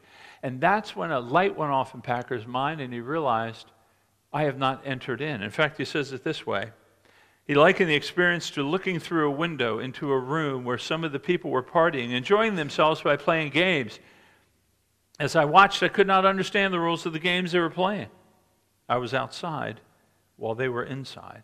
And 0.43 0.61
that's 0.61 0.97
when 0.97 1.13
a 1.13 1.21
light 1.21 1.57
went 1.57 1.73
off 1.73 1.95
in 1.95 2.01
Packer's 2.01 2.47
mind 2.47 2.81
and 2.81 2.93
he 2.93 3.01
realized, 3.01 3.71
I 4.33 4.45
have 4.45 4.59
not 4.59 4.83
entered 4.87 5.21
in. 5.21 5.43
In 5.43 5.51
fact, 5.51 5.77
he 5.77 5.85
says 5.85 6.13
it 6.13 6.25
this 6.25 6.47
way 6.47 6.71
He 7.47 7.55
likened 7.55 7.91
the 7.91 7.95
experience 7.95 8.51
to 8.53 8.63
looking 8.63 8.99
through 8.99 9.29
a 9.29 9.37
window 9.37 9.79
into 9.79 10.11
a 10.11 10.19
room 10.19 10.65
where 10.65 10.79
some 10.79 11.05
of 11.05 11.13
the 11.13 11.21
people 11.21 11.51
were 11.51 11.63
partying, 11.63 12.13
enjoying 12.13 12.55
themselves 12.55 13.03
by 13.03 13.17
playing 13.17 13.51
games. 13.51 14.01
As 15.21 15.37
I 15.37 15.45
watched, 15.45 15.83
I 15.83 15.89
could 15.89 16.07
not 16.07 16.25
understand 16.25 16.73
the 16.73 16.81
rules 16.81 17.05
of 17.05 17.13
the 17.13 17.19
games 17.19 17.53
they 17.53 17.61
were 17.61 17.69
playing. 17.69 18.09
I 18.89 18.97
was 18.97 19.13
outside 19.13 19.81
while 20.37 20.55
they 20.55 20.71
were 20.71 20.83
inside. 20.83 21.43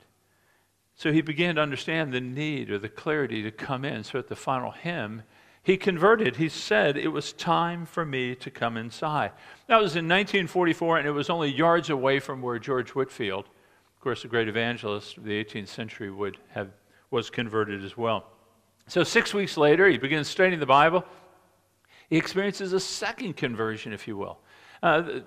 So 0.98 1.12
he 1.12 1.20
began 1.20 1.54
to 1.54 1.60
understand 1.60 2.12
the 2.12 2.20
need 2.20 2.72
or 2.72 2.78
the 2.78 2.88
clarity 2.88 3.40
to 3.44 3.52
come 3.52 3.84
in. 3.84 4.02
So 4.02 4.18
at 4.18 4.26
the 4.26 4.34
final 4.34 4.72
hymn, 4.72 5.22
he 5.62 5.76
converted. 5.76 6.34
He 6.34 6.48
said, 6.48 6.96
It 6.96 7.08
was 7.08 7.32
time 7.32 7.86
for 7.86 8.04
me 8.04 8.34
to 8.34 8.50
come 8.50 8.76
inside. 8.76 9.30
That 9.68 9.76
was 9.76 9.94
in 9.94 10.08
1944, 10.08 10.98
and 10.98 11.06
it 11.06 11.12
was 11.12 11.30
only 11.30 11.50
yards 11.50 11.90
away 11.90 12.18
from 12.18 12.42
where 12.42 12.58
George 12.58 12.96
Whitefield, 12.96 13.44
of 13.44 14.00
course, 14.00 14.22
the 14.22 14.28
great 14.28 14.48
evangelist 14.48 15.16
of 15.16 15.22
the 15.22 15.44
18th 15.44 15.68
century, 15.68 16.10
would 16.10 16.36
have, 16.50 16.70
was 17.12 17.30
converted 17.30 17.84
as 17.84 17.96
well. 17.96 18.26
So 18.88 19.04
six 19.04 19.32
weeks 19.32 19.56
later, 19.56 19.88
he 19.88 19.98
begins 19.98 20.26
studying 20.26 20.58
the 20.58 20.66
Bible. 20.66 21.04
He 22.10 22.16
experiences 22.16 22.72
a 22.72 22.80
second 22.80 23.36
conversion, 23.36 23.92
if 23.92 24.08
you 24.08 24.16
will. 24.16 24.40
Uh, 24.82 25.20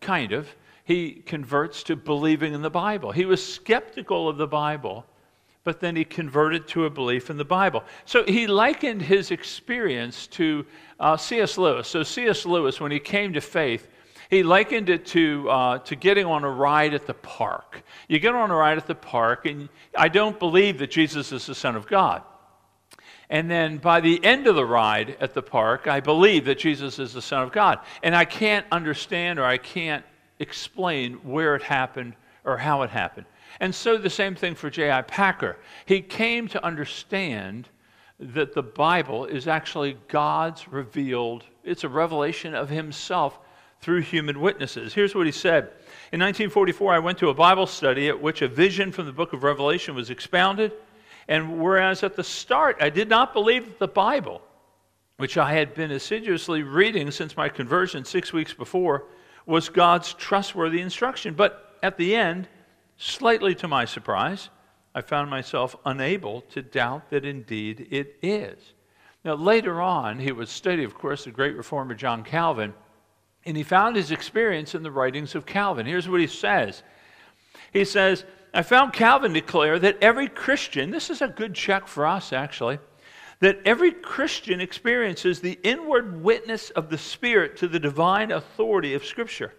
kind 0.00 0.32
of. 0.32 0.48
He 0.84 1.12
converts 1.26 1.82
to 1.82 1.96
believing 1.96 2.54
in 2.54 2.62
the 2.62 2.70
Bible. 2.70 3.12
He 3.12 3.26
was 3.26 3.44
skeptical 3.46 4.26
of 4.26 4.38
the 4.38 4.46
Bible 4.46 5.04
but 5.68 5.80
then 5.80 5.96
he 5.96 6.02
converted 6.02 6.66
to 6.66 6.86
a 6.86 6.90
belief 6.90 7.28
in 7.28 7.36
the 7.36 7.44
Bible. 7.44 7.84
So 8.06 8.24
he 8.24 8.46
likened 8.46 9.02
his 9.02 9.30
experience 9.30 10.26
to 10.28 10.64
uh, 10.98 11.18
C.S. 11.18 11.58
Lewis. 11.58 11.86
So 11.86 12.02
C.S. 12.02 12.46
Lewis, 12.46 12.80
when 12.80 12.90
he 12.90 12.98
came 12.98 13.34
to 13.34 13.42
faith, 13.42 13.86
he 14.30 14.42
likened 14.42 14.88
it 14.88 15.04
to, 15.08 15.46
uh, 15.50 15.78
to 15.80 15.94
getting 15.94 16.24
on 16.24 16.42
a 16.42 16.50
ride 16.50 16.94
at 16.94 17.06
the 17.06 17.12
park. 17.12 17.82
You 18.08 18.18
get 18.18 18.34
on 18.34 18.50
a 18.50 18.54
ride 18.54 18.78
at 18.78 18.86
the 18.86 18.94
park, 18.94 19.44
and 19.44 19.68
I 19.94 20.08
don't 20.08 20.38
believe 20.38 20.78
that 20.78 20.90
Jesus 20.90 21.32
is 21.32 21.44
the 21.44 21.54
Son 21.54 21.76
of 21.76 21.86
God. 21.86 22.22
And 23.28 23.50
then 23.50 23.76
by 23.76 24.00
the 24.00 24.24
end 24.24 24.46
of 24.46 24.54
the 24.54 24.64
ride 24.64 25.18
at 25.20 25.34
the 25.34 25.42
park, 25.42 25.86
I 25.86 26.00
believe 26.00 26.46
that 26.46 26.58
Jesus 26.58 26.98
is 26.98 27.12
the 27.12 27.20
Son 27.20 27.42
of 27.42 27.52
God. 27.52 27.80
And 28.02 28.16
I 28.16 28.24
can't 28.24 28.64
understand 28.72 29.38
or 29.38 29.44
I 29.44 29.58
can't 29.58 30.06
explain 30.38 31.16
where 31.16 31.56
it 31.56 31.62
happened 31.62 32.14
or 32.42 32.56
how 32.56 32.80
it 32.84 32.88
happened. 32.88 33.26
And 33.60 33.74
so 33.74 33.96
the 33.96 34.10
same 34.10 34.34
thing 34.34 34.54
for 34.54 34.70
J.I. 34.70 35.02
Packer. 35.02 35.56
He 35.86 36.00
came 36.00 36.48
to 36.48 36.64
understand 36.64 37.68
that 38.20 38.54
the 38.54 38.62
Bible 38.62 39.24
is 39.24 39.46
actually 39.46 39.96
God's 40.08 40.68
revealed, 40.68 41.44
it's 41.64 41.84
a 41.84 41.88
revelation 41.88 42.54
of 42.54 42.68
Himself 42.68 43.38
through 43.80 44.00
human 44.00 44.40
witnesses. 44.40 44.92
Here's 44.92 45.14
what 45.14 45.26
he 45.26 45.32
said 45.32 45.64
In 46.12 46.20
1944, 46.20 46.94
I 46.94 46.98
went 46.98 47.18
to 47.18 47.28
a 47.28 47.34
Bible 47.34 47.66
study 47.66 48.08
at 48.08 48.20
which 48.20 48.42
a 48.42 48.48
vision 48.48 48.92
from 48.92 49.06
the 49.06 49.12
book 49.12 49.32
of 49.32 49.42
Revelation 49.42 49.94
was 49.94 50.10
expounded. 50.10 50.72
And 51.28 51.60
whereas 51.60 52.02
at 52.02 52.16
the 52.16 52.24
start 52.24 52.78
I 52.80 52.88
did 52.90 53.08
not 53.08 53.32
believe 53.32 53.66
that 53.66 53.78
the 53.78 53.88
Bible, 53.88 54.40
which 55.18 55.36
I 55.36 55.52
had 55.52 55.74
been 55.74 55.90
assiduously 55.90 56.62
reading 56.62 57.10
since 57.10 57.36
my 57.36 57.48
conversion 57.48 58.04
six 58.04 58.32
weeks 58.32 58.54
before, 58.54 59.04
was 59.44 59.68
God's 59.68 60.14
trustworthy 60.14 60.80
instruction. 60.80 61.34
But 61.34 61.78
at 61.82 61.98
the 61.98 62.16
end, 62.16 62.48
Slightly 62.98 63.54
to 63.54 63.68
my 63.68 63.84
surprise, 63.84 64.50
I 64.92 65.02
found 65.02 65.30
myself 65.30 65.76
unable 65.84 66.40
to 66.50 66.62
doubt 66.62 67.10
that 67.10 67.24
indeed 67.24 67.86
it 67.90 68.18
is. 68.20 68.58
Now, 69.24 69.34
later 69.34 69.80
on, 69.80 70.18
he 70.18 70.32
would 70.32 70.48
study, 70.48 70.82
of 70.82 70.94
course, 70.94 71.24
the 71.24 71.30
great 71.30 71.56
reformer 71.56 71.94
John 71.94 72.24
Calvin, 72.24 72.74
and 73.44 73.56
he 73.56 73.62
found 73.62 73.94
his 73.94 74.10
experience 74.10 74.74
in 74.74 74.82
the 74.82 74.90
writings 74.90 75.36
of 75.36 75.46
Calvin. 75.46 75.86
Here's 75.86 76.08
what 76.08 76.20
he 76.20 76.26
says 76.26 76.82
He 77.72 77.84
says, 77.84 78.24
I 78.52 78.62
found 78.62 78.92
Calvin 78.92 79.32
declare 79.32 79.78
that 79.78 79.98
every 80.02 80.26
Christian, 80.26 80.90
this 80.90 81.08
is 81.08 81.22
a 81.22 81.28
good 81.28 81.54
check 81.54 81.86
for 81.86 82.04
us 82.04 82.32
actually, 82.32 82.80
that 83.38 83.60
every 83.64 83.92
Christian 83.92 84.60
experiences 84.60 85.40
the 85.40 85.60
inward 85.62 86.20
witness 86.20 86.70
of 86.70 86.90
the 86.90 86.98
Spirit 86.98 87.56
to 87.58 87.68
the 87.68 87.78
divine 87.78 88.32
authority 88.32 88.94
of 88.94 89.04
Scripture. 89.04 89.54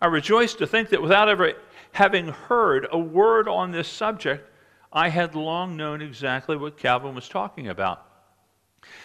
I 0.00 0.06
rejoice 0.06 0.54
to 0.54 0.66
think 0.66 0.88
that 0.88 1.00
without 1.00 1.28
ever 1.28 1.52
having 1.92 2.28
heard 2.28 2.86
a 2.90 2.98
word 2.98 3.48
on 3.48 3.70
this 3.70 3.88
subject, 3.88 4.50
I 4.92 5.08
had 5.08 5.34
long 5.34 5.76
known 5.76 6.02
exactly 6.02 6.56
what 6.56 6.76
Calvin 6.76 7.14
was 7.14 7.28
talking 7.28 7.68
about. 7.68 8.06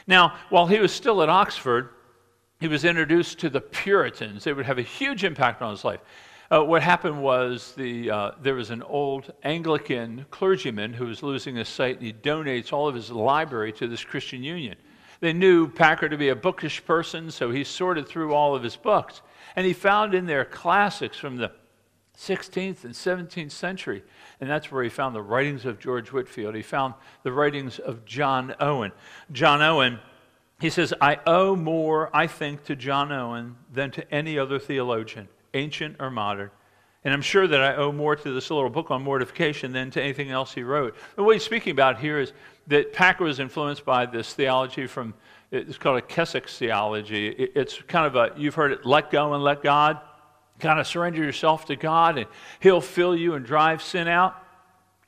Now, 0.08 0.36
while 0.50 0.68
he 0.68 0.80
was 0.80 0.92
still 0.92 1.22
at 1.22 1.30
Oxford, 1.30 1.90
he 2.60 2.68
was 2.68 2.84
introduced 2.84 3.40
to 3.40 3.50
the 3.50 3.62
Puritans. 3.62 4.44
They 4.44 4.54
would 4.54 4.66
have 4.66 4.80
a 4.80 4.84
huge 4.84 5.24
impact 5.24 5.62
on 5.62 5.72
his 5.72 5.86
life. 5.86 6.00
Uh, 6.50 6.64
what 6.64 6.82
happened 6.82 7.22
was 7.22 7.74
the, 7.76 8.10
uh, 8.10 8.32
there 8.42 8.56
was 8.56 8.70
an 8.70 8.82
old 8.84 9.34
Anglican 9.44 10.26
clergyman 10.32 10.94
who 10.94 11.06
was 11.06 11.22
losing 11.22 11.58
his 11.58 11.68
sight, 11.68 11.98
and 11.98 12.06
he 12.06 12.14
donates 12.14 12.72
all 12.72 12.88
of 12.88 12.96
his 12.96 13.12
library 13.12 13.74
to 13.74 13.88
this 13.88 14.04
Christian 14.04 14.42
Union. 14.42 14.76
They 15.20 15.34
knew 15.34 15.68
Packer 15.68 16.08
to 16.08 16.18
be 16.18 16.30
a 16.30 16.36
bookish 16.36 16.86
person, 16.86 17.32
so 17.32 17.52
he 17.52 17.64
sorted 17.64 18.08
through 18.08 18.34
all 18.34 18.56
of 18.56 18.64
his 18.64 18.76
books. 18.76 19.22
And 19.56 19.66
he 19.66 19.74
found 19.74 20.14
in 20.14 20.26
there 20.26 20.46
classics 20.46 21.18
from 21.18 21.38
the 21.38 21.52
16th 22.18 22.84
and 22.84 22.94
17th 22.94 23.52
century. 23.52 24.04
And 24.42 24.50
that's 24.50 24.72
where 24.72 24.84
he 24.84 24.90
found 24.90 25.16
the 25.16 25.22
writings 25.22 25.66
of 25.66 25.80
George 25.80 26.12
Whitefield. 26.12 26.56
He 26.56 26.62
found 26.62 26.96
the 27.24 27.32
writings 27.32 27.80
of 27.80 28.06
John 28.06 28.56
Owen. 28.60 28.92
John 29.32 29.62
Owen, 29.62 30.00
he 30.60 30.70
says, 30.70 30.94
I 31.00 31.20
owe 31.28 31.56
more, 31.56 32.10
I 32.16 32.28
think, 32.28 32.64
to 32.66 32.76
John 32.76 33.12
Owen 33.12 33.56
than 33.72 33.92
to 33.92 34.14
any 34.14 34.40
other 34.40 34.58
theologian, 34.58 35.28
ancient 35.54 35.98
or 36.00 36.10
modern. 36.10 36.50
And 37.04 37.14
I'm 37.14 37.22
sure 37.22 37.48
that 37.48 37.62
I 37.62 37.76
owe 37.76 37.92
more 37.92 38.16
to 38.16 38.34
this 38.34 38.50
little 38.50 38.70
book 38.70 38.90
on 38.90 39.04
mortification 39.04 39.72
than 39.72 39.92
to 39.92 40.02
anything 40.02 40.32
else 40.32 40.54
he 40.54 40.64
wrote. 40.64 40.96
And 41.16 41.26
what 41.26 41.36
he's 41.36 41.44
speaking 41.44 41.72
about 41.72 42.00
here 42.00 42.20
is 42.20 42.34
that 42.66 42.92
Packer 42.92 43.24
was 43.24 43.40
influenced 43.40 43.86
by 43.86 44.08
this 44.08 44.34
theology 44.34 44.88
from, 44.88 45.14
it's 45.52 45.78
called 45.78 46.00
a 46.00 46.02
Keswick's 46.02 46.58
theology. 46.58 47.28
It's 47.28 47.80
kind 47.84 48.08
of 48.08 48.16
a, 48.16 48.34
you've 48.36 48.56
heard 48.56 48.72
it, 48.72 48.86
let 48.86 49.12
go 49.12 49.36
and 49.36 49.44
let 49.44 49.62
God 49.62 50.02
kind 50.60 50.80
of 50.80 50.88
surrender 50.88 51.24
yourself 51.24 51.66
to 51.66 51.76
God 51.76 52.18
and 52.18 52.28
He'll 52.60 52.82
fill 52.82 53.16
you 53.16 53.36
and 53.36 53.46
drive 53.46 53.82
sin 53.82 54.08
out. 54.08 54.36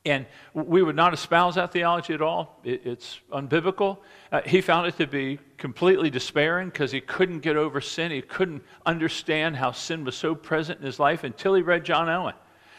And 0.06 0.24
we 0.54 0.82
would 0.82 0.96
not 0.96 1.12
espouse 1.12 1.56
that 1.56 1.72
theology 1.72 2.14
at 2.14 2.22
all. 2.22 2.58
It, 2.64 2.86
it's 2.86 3.20
unbiblical. 3.30 3.98
Uh, 4.32 4.40
he 4.46 4.62
found 4.62 4.86
it 4.86 4.96
to 4.96 5.06
be 5.06 5.38
completely 5.58 6.08
despairing 6.08 6.70
because 6.70 6.90
he 6.90 7.02
couldn't 7.02 7.40
get 7.40 7.56
over 7.56 7.82
sin. 7.82 8.10
He 8.10 8.22
couldn't 8.22 8.62
understand 8.86 9.56
how 9.56 9.72
sin 9.72 10.04
was 10.04 10.16
so 10.16 10.34
present 10.34 10.80
in 10.80 10.86
his 10.86 10.98
life 10.98 11.22
until 11.22 11.52
he 11.54 11.60
read 11.60 11.84
John 11.84 12.08
Owen. 12.08 12.34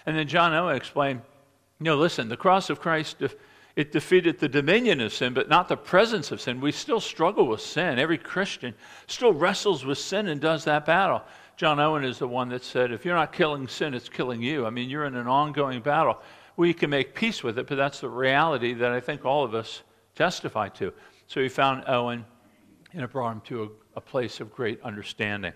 And 0.08 0.18
then 0.18 0.28
John 0.28 0.52
Owen 0.54 0.76
explained, 0.76 1.22
know, 1.80 1.96
listen, 1.98 2.30
the 2.30 2.38
cross 2.38 2.70
of 2.70 2.80
Christ, 2.80 3.18
it 3.76 3.92
defeated 3.92 4.40
the 4.40 4.50
dominion 4.50 5.00
of 5.02 5.14
sin, 5.14 5.34
but 5.34 5.50
not 5.50 5.68
the 5.68 5.78
presence 5.78 6.32
of 6.32 6.42
sin. 6.42 6.62
We 6.62 6.72
still 6.72 7.00
struggle 7.00 7.48
with 7.48 7.62
sin. 7.62 8.00
Every 8.00 8.18
Christian 8.18 8.74
still 9.08 9.34
wrestles 9.34 9.86
with 9.86 9.98
sin 9.98 10.28
and 10.28 10.42
does 10.42 10.66
that 10.66 10.86
battle. 10.86 11.22
John 11.62 11.80
Owen 11.80 12.04
is 12.04 12.18
the 12.18 12.28
one 12.28 12.50
that 12.50 12.64
said, 12.64 12.92
if 12.92 13.06
you're 13.06 13.14
not 13.14 13.32
killing 13.34 13.68
sin, 13.68 13.94
it's 13.94 14.10
killing 14.10 14.42
you. 14.42 14.66
I 14.66 14.72
mean, 14.72 14.90
you're 14.90 15.06
in 15.06 15.16
an 15.16 15.28
ongoing 15.28 15.80
battle. 15.80 16.18
We 16.58 16.74
can 16.74 16.90
make 16.90 17.14
peace 17.14 17.44
with 17.44 17.60
it, 17.60 17.68
but 17.68 17.76
that's 17.76 18.00
the 18.00 18.10
reality 18.10 18.74
that 18.74 18.92
I 18.92 19.00
think 19.00 19.26
all 19.26 19.44
of 19.44 19.54
us 19.54 19.84
testify 20.16 20.70
to. 20.70 20.92
So 21.28 21.40
he 21.40 21.50
found 21.50 21.84
Owen, 21.86 22.26
and 22.94 23.04
it 23.04 23.12
brought 23.12 23.34
him 23.34 23.42
to 23.42 23.64
a, 23.64 23.98
a 23.98 24.02
place 24.02 24.40
of 24.40 24.52
great 24.52 24.82
understanding. 24.82 25.54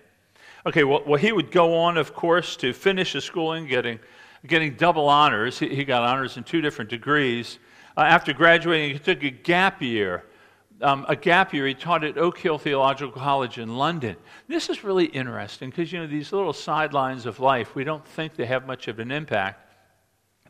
Okay, 0.64 0.84
well, 0.84 1.02
well, 1.04 1.18
he 1.18 1.32
would 1.32 1.50
go 1.50 1.76
on, 1.76 1.96
of 1.96 2.14
course, 2.14 2.54
to 2.58 2.72
finish 2.72 3.14
his 3.14 3.24
schooling, 3.24 3.66
getting, 3.66 3.98
getting 4.46 4.76
double 4.76 5.08
honors. 5.08 5.58
He, 5.58 5.74
he 5.74 5.82
got 5.84 6.04
honors 6.04 6.36
in 6.36 6.44
two 6.44 6.60
different 6.60 6.88
degrees. 6.88 7.58
Uh, 7.96 8.02
after 8.02 8.32
graduating, 8.32 8.92
he 8.92 9.00
took 9.00 9.24
a 9.24 9.30
gap 9.30 9.82
year 9.82 10.22
um, 10.82 11.06
a 11.08 11.16
gap 11.16 11.54
year 11.54 11.66
he 11.66 11.74
taught 11.74 12.04
at 12.04 12.18
Oak 12.18 12.38
Hill 12.38 12.58
Theological 12.58 13.12
College 13.12 13.58
in 13.58 13.76
London. 13.76 14.16
This 14.48 14.68
is 14.68 14.84
really 14.84 15.06
interesting 15.06 15.70
because, 15.70 15.92
you 15.92 15.98
know, 15.98 16.06
these 16.06 16.32
little 16.32 16.52
sidelines 16.52 17.26
of 17.26 17.40
life, 17.40 17.74
we 17.74 17.84
don't 17.84 18.06
think 18.06 18.34
they 18.34 18.46
have 18.46 18.66
much 18.66 18.88
of 18.88 18.98
an 18.98 19.10
impact. 19.10 19.62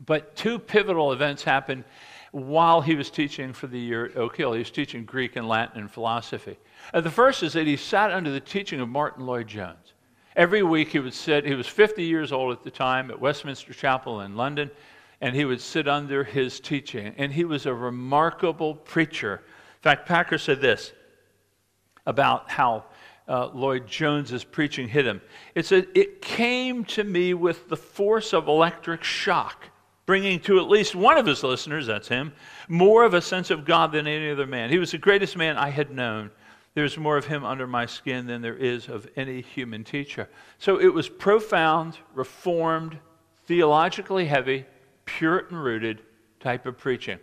But 0.05 0.35
two 0.35 0.59
pivotal 0.59 1.11
events 1.11 1.43
happened 1.43 1.83
while 2.31 2.81
he 2.81 2.95
was 2.95 3.09
teaching 3.09 3.53
for 3.53 3.67
the 3.67 3.79
year 3.79 4.05
at 4.05 4.17
Oak 4.17 4.37
Hill. 4.37 4.53
He 4.53 4.59
was 4.59 4.69
teaching 4.69 5.05
Greek 5.05 5.35
and 5.37 5.47
Latin 5.47 5.79
and 5.79 5.89
philosophy. 5.89 6.57
Uh, 6.93 7.01
the 7.01 7.09
first 7.09 7.41
is 7.41 7.53
that 7.53 7.65
he 7.65 7.77
sat 7.77 8.11
under 8.11 8.29
the 8.29 8.39
teaching 8.39 8.79
of 8.79 8.89
Martyn 8.89 9.25
Lloyd-Jones. 9.25 9.93
Every 10.35 10.61
week 10.61 10.89
he 10.89 10.99
would 10.99 11.15
sit, 11.15 11.45
he 11.45 11.55
was 11.55 11.67
50 11.67 12.03
years 12.03 12.31
old 12.31 12.51
at 12.51 12.63
the 12.63 12.69
time 12.69 13.09
at 13.09 13.19
Westminster 13.19 13.73
Chapel 13.73 14.21
in 14.21 14.35
London, 14.35 14.69
and 15.19 15.35
he 15.35 15.45
would 15.45 15.61
sit 15.61 15.87
under 15.87 16.23
his 16.23 16.59
teaching. 16.59 17.15
And 17.17 17.33
he 17.33 17.43
was 17.43 17.65
a 17.65 17.73
remarkable 17.73 18.75
preacher 18.75 19.41
fact, 19.87 20.07
Packer 20.07 20.37
said 20.37 20.59
this 20.59 20.91
about 22.05 22.49
how 22.49 22.85
uh, 23.27 23.47
Lloyd 23.53 23.87
Jones's 23.87 24.43
preaching 24.43 24.87
hit 24.87 25.05
him. 25.05 25.21
It 25.55 25.65
said, 25.65 25.87
It 25.95 26.21
came 26.21 26.83
to 26.85 27.03
me 27.03 27.33
with 27.33 27.69
the 27.69 27.77
force 27.77 28.33
of 28.33 28.47
electric 28.47 29.03
shock, 29.03 29.65
bringing 30.05 30.39
to 30.41 30.59
at 30.59 30.67
least 30.67 30.95
one 30.95 31.17
of 31.17 31.25
his 31.25 31.43
listeners, 31.43 31.87
that's 31.87 32.07
him, 32.07 32.33
more 32.67 33.05
of 33.05 33.13
a 33.13 33.21
sense 33.21 33.49
of 33.49 33.65
God 33.65 33.91
than 33.91 34.07
any 34.07 34.29
other 34.29 34.45
man. 34.45 34.69
He 34.69 34.77
was 34.77 34.91
the 34.91 34.97
greatest 34.97 35.37
man 35.37 35.57
I 35.57 35.69
had 35.69 35.91
known. 35.91 36.31
There's 36.73 36.97
more 36.97 37.17
of 37.17 37.25
him 37.25 37.43
under 37.43 37.65
my 37.65 37.85
skin 37.85 38.27
than 38.27 38.41
there 38.41 38.55
is 38.55 38.87
of 38.87 39.07
any 39.15 39.41
human 39.41 39.83
teacher. 39.83 40.29
So 40.59 40.79
it 40.79 40.93
was 40.93 41.09
profound, 41.09 41.97
reformed, 42.13 42.99
theologically 43.45 44.25
heavy, 44.25 44.65
Puritan 45.05 45.57
rooted 45.57 46.01
type 46.39 46.65
of 46.65 46.77
preaching. 46.77 47.19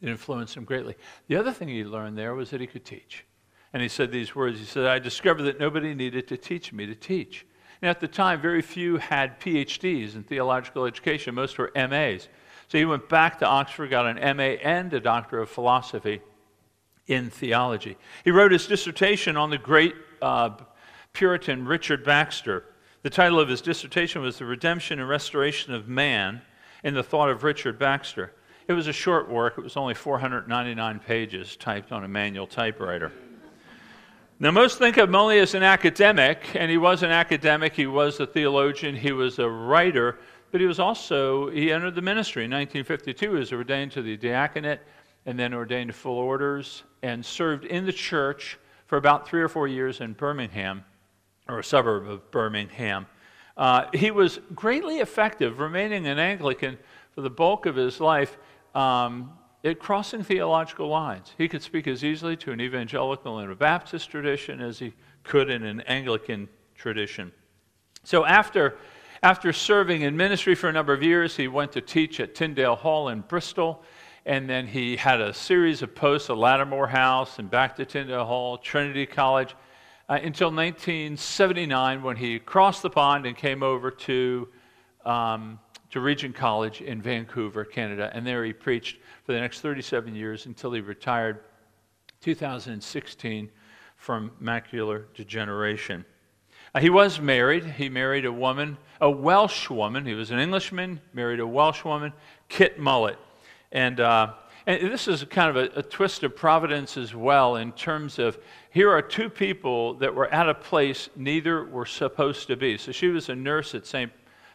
It 0.00 0.08
influenced 0.08 0.56
him 0.56 0.64
greatly. 0.64 0.96
The 1.28 1.36
other 1.36 1.52
thing 1.52 1.68
he 1.68 1.84
learned 1.84 2.16
there 2.16 2.34
was 2.34 2.50
that 2.50 2.60
he 2.60 2.66
could 2.66 2.84
teach. 2.84 3.24
And 3.72 3.82
he 3.82 3.88
said 3.88 4.10
these 4.10 4.34
words 4.34 4.58
He 4.58 4.64
said, 4.64 4.86
I 4.86 4.98
discovered 4.98 5.42
that 5.42 5.60
nobody 5.60 5.94
needed 5.94 6.28
to 6.28 6.36
teach 6.36 6.72
me 6.72 6.86
to 6.86 6.94
teach. 6.94 7.46
And 7.82 7.88
at 7.88 8.00
the 8.00 8.08
time, 8.08 8.40
very 8.40 8.62
few 8.62 8.98
had 8.98 9.40
PhDs 9.40 10.14
in 10.14 10.22
theological 10.22 10.84
education, 10.84 11.34
most 11.34 11.56
were 11.56 11.72
MAs. 11.74 12.28
So 12.68 12.78
he 12.78 12.84
went 12.84 13.08
back 13.08 13.38
to 13.38 13.46
Oxford, 13.46 13.90
got 13.90 14.06
an 14.06 14.36
MA 14.36 14.54
and 14.62 14.92
a 14.92 15.00
Doctor 15.00 15.40
of 15.40 15.48
Philosophy 15.48 16.20
in 17.06 17.30
theology. 17.30 17.96
He 18.22 18.30
wrote 18.30 18.52
his 18.52 18.66
dissertation 18.66 19.36
on 19.36 19.50
the 19.50 19.58
great 19.58 19.94
uh, 20.22 20.50
Puritan 21.12 21.66
Richard 21.66 22.04
Baxter. 22.04 22.64
The 23.02 23.10
title 23.10 23.40
of 23.40 23.48
his 23.48 23.60
dissertation 23.62 24.22
was 24.22 24.38
The 24.38 24.44
Redemption 24.44 25.00
and 25.00 25.08
Restoration 25.08 25.74
of 25.74 25.88
Man 25.88 26.42
in 26.84 26.94
the 26.94 27.02
Thought 27.02 27.30
of 27.30 27.42
Richard 27.42 27.78
Baxter. 27.78 28.34
It 28.70 28.74
was 28.74 28.86
a 28.86 28.92
short 28.92 29.28
work, 29.28 29.58
it 29.58 29.62
was 29.62 29.76
only 29.76 29.94
499 29.94 31.00
pages 31.00 31.56
typed 31.56 31.90
on 31.90 32.04
a 32.04 32.08
manual 32.08 32.46
typewriter. 32.46 33.10
Now, 34.38 34.52
most 34.52 34.78
think 34.78 34.96
of 34.96 35.12
only 35.12 35.40
as 35.40 35.54
an 35.54 35.64
academic, 35.64 36.54
and 36.54 36.70
he 36.70 36.78
was 36.78 37.02
an 37.02 37.10
academic, 37.10 37.74
he 37.74 37.88
was 37.88 38.20
a 38.20 38.28
theologian, 38.28 38.94
he 38.94 39.10
was 39.10 39.40
a 39.40 39.50
writer, 39.50 40.20
but 40.52 40.60
he 40.60 40.68
was 40.68 40.78
also, 40.78 41.50
he 41.50 41.72
entered 41.72 41.96
the 41.96 42.00
ministry 42.00 42.44
in 42.44 42.52
1952. 42.52 43.32
He 43.32 43.38
was 43.40 43.52
ordained 43.52 43.90
to 43.90 44.02
the 44.02 44.16
diaconate 44.16 44.78
and 45.26 45.36
then 45.36 45.52
ordained 45.52 45.88
to 45.88 45.92
full 45.92 46.18
orders 46.18 46.84
and 47.02 47.26
served 47.26 47.64
in 47.64 47.86
the 47.86 47.92
church 47.92 48.56
for 48.86 48.98
about 48.98 49.26
three 49.26 49.42
or 49.42 49.48
four 49.48 49.66
years 49.66 50.00
in 50.00 50.12
Birmingham, 50.12 50.84
or 51.48 51.58
a 51.58 51.64
suburb 51.64 52.08
of 52.08 52.30
Birmingham. 52.30 53.06
Uh, 53.56 53.86
he 53.92 54.12
was 54.12 54.38
greatly 54.54 55.00
effective, 55.00 55.58
remaining 55.58 56.06
an 56.06 56.20
Anglican 56.20 56.78
for 57.16 57.22
the 57.22 57.30
bulk 57.30 57.66
of 57.66 57.74
his 57.74 58.00
life. 58.00 58.38
Um, 58.74 59.32
it 59.62 59.78
crossing 59.78 60.22
theological 60.22 60.88
lines. 60.88 61.34
He 61.36 61.48
could 61.48 61.62
speak 61.62 61.86
as 61.86 62.02
easily 62.02 62.36
to 62.38 62.52
an 62.52 62.60
evangelical 62.60 63.38
and 63.38 63.52
a 63.52 63.54
Baptist 63.54 64.10
tradition 64.10 64.60
as 64.60 64.78
he 64.78 64.94
could 65.22 65.50
in 65.50 65.64
an 65.64 65.82
Anglican 65.82 66.48
tradition. 66.74 67.30
So 68.04 68.24
after, 68.24 68.78
after 69.22 69.52
serving 69.52 70.00
in 70.02 70.16
ministry 70.16 70.54
for 70.54 70.70
a 70.70 70.72
number 70.72 70.94
of 70.94 71.02
years, 71.02 71.36
he 71.36 71.46
went 71.46 71.72
to 71.72 71.82
teach 71.82 72.20
at 72.20 72.34
Tyndale 72.34 72.76
Hall 72.76 73.10
in 73.10 73.20
Bristol. 73.20 73.84
And 74.24 74.48
then 74.48 74.66
he 74.66 74.96
had 74.96 75.20
a 75.20 75.34
series 75.34 75.82
of 75.82 75.94
posts 75.94 76.30
at 76.30 76.38
Latimer 76.38 76.86
House 76.86 77.38
and 77.38 77.50
back 77.50 77.76
to 77.76 77.84
Tyndale 77.84 78.24
Hall, 78.24 78.56
Trinity 78.58 79.04
College, 79.04 79.54
uh, 80.08 80.18
until 80.22 80.50
1979 80.50 82.02
when 82.02 82.16
he 82.16 82.38
crossed 82.38 82.82
the 82.82 82.90
pond 82.90 83.26
and 83.26 83.36
came 83.36 83.62
over 83.62 83.90
to, 83.90 84.48
um, 85.04 85.58
to 85.90 86.00
Regent 86.00 86.34
College 86.34 86.80
in 86.82 87.02
Vancouver, 87.02 87.64
Canada. 87.64 88.10
And 88.12 88.26
there 88.26 88.44
he 88.44 88.52
preached 88.52 88.98
for 89.24 89.32
the 89.32 89.40
next 89.40 89.60
37 89.60 90.14
years 90.14 90.46
until 90.46 90.72
he 90.72 90.80
retired 90.80 91.40
2016 92.20 93.50
from 93.96 94.30
macular 94.42 95.04
degeneration. 95.14 96.04
Uh, 96.74 96.80
he 96.80 96.90
was 96.90 97.20
married. 97.20 97.64
He 97.64 97.88
married 97.88 98.24
a 98.24 98.32
woman, 98.32 98.78
a 99.00 99.10
Welsh 99.10 99.68
woman. 99.68 100.06
He 100.06 100.14
was 100.14 100.30
an 100.30 100.38
Englishman, 100.38 101.00
married 101.12 101.40
a 101.40 101.46
Welsh 101.46 101.84
woman, 101.84 102.12
Kit 102.48 102.78
Mullett. 102.78 103.16
And, 103.72 103.98
uh, 103.98 104.34
and 104.66 104.92
this 104.92 105.08
is 105.08 105.24
kind 105.24 105.56
of 105.56 105.56
a, 105.56 105.78
a, 105.78 105.82
twist 105.82 106.22
of 106.22 106.36
providence 106.36 106.96
as 106.96 107.14
well, 107.14 107.56
in 107.56 107.72
terms 107.72 108.18
of 108.18 108.38
here 108.70 108.90
are 108.90 109.02
two 109.02 109.28
people 109.28 109.94
that 109.94 110.14
were 110.14 110.32
at 110.32 110.48
a 110.48 110.54
place 110.54 111.08
neither 111.16 111.64
were 111.64 111.86
supposed 111.86 112.46
to 112.48 112.56
be. 112.56 112.78
So 112.78 112.92
she 112.92 113.08
was 113.08 113.28
a 113.28 113.34
nurse 113.34 113.74
at 113.74 113.86
St. 113.86 114.12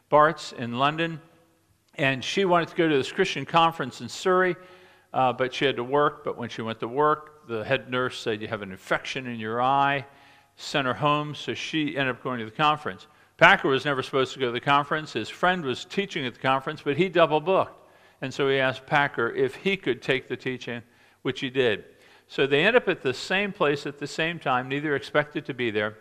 Bart's 0.10 0.52
in 0.52 0.78
London. 0.78 1.22
And 1.96 2.24
she 2.24 2.46
wanted 2.46 2.70
to 2.70 2.76
go 2.76 2.88
to 2.88 2.96
this 2.96 3.12
Christian 3.12 3.46
conference 3.46 4.02
in 4.02 4.10
Surrey, 4.10 4.56
uh, 5.13 5.32
but 5.32 5.54
she 5.54 5.65
had 5.65 5.78
to 5.78 5.84
work. 5.84 6.24
But 6.24 6.38
when 6.38 6.50
she 6.50 6.62
went 6.62 6.80
to 6.82 6.88
work, 6.88 7.48
the 7.48 7.63
head 7.63 7.89
nurse 7.89 8.20
said, 8.20 8.41
You 8.41 8.48
have 8.50 8.62
an 8.62 8.72
infection 8.72 9.28
in 9.28 9.39
your 9.39 9.62
eye, 9.62 10.06
sent 10.58 10.88
her 10.88 10.94
home. 10.94 11.36
So 11.36 11.54
she 11.54 11.98
ended 11.98 12.15
up 12.15 12.24
going 12.24 12.39
to 12.39 12.46
the 12.46 12.52
conference. 12.52 13.08
Packer 13.38 13.68
was 13.68 13.86
never 13.86 14.02
supposed 14.02 14.34
to 14.34 14.39
go 14.39 14.48
to 14.48 14.52
the 14.52 14.60
conference. 14.60 15.13
His 15.13 15.30
friend 15.30 15.63
was 15.63 15.86
teaching 15.86 16.26
at 16.26 16.34
the 16.34 16.39
conference, 16.39 16.82
but 16.82 16.98
he 16.98 17.10
double 17.10 17.39
booked. 17.39 17.86
And 18.22 18.34
so 18.34 18.50
he 18.50 18.60
asked 18.60 18.86
Packer 18.86 19.30
if 19.30 19.56
he 19.56 19.76
could 19.76 20.02
take 20.02 20.28
the 20.28 20.38
teaching, 20.38 20.82
which 21.22 21.41
he 21.41 21.50
did. 21.50 21.84
So 22.28 22.48
they 22.48 22.65
end 22.65 22.76
up 22.76 22.88
at 22.88 23.02
the 23.02 23.13
same 23.13 23.52
place 23.52 23.86
at 23.86 24.00
the 24.00 24.08
same 24.08 24.39
time, 24.39 24.70
neither 24.70 24.96
expected 24.96 25.46
to 25.46 25.54
be 25.54 25.70
there. 25.70 25.98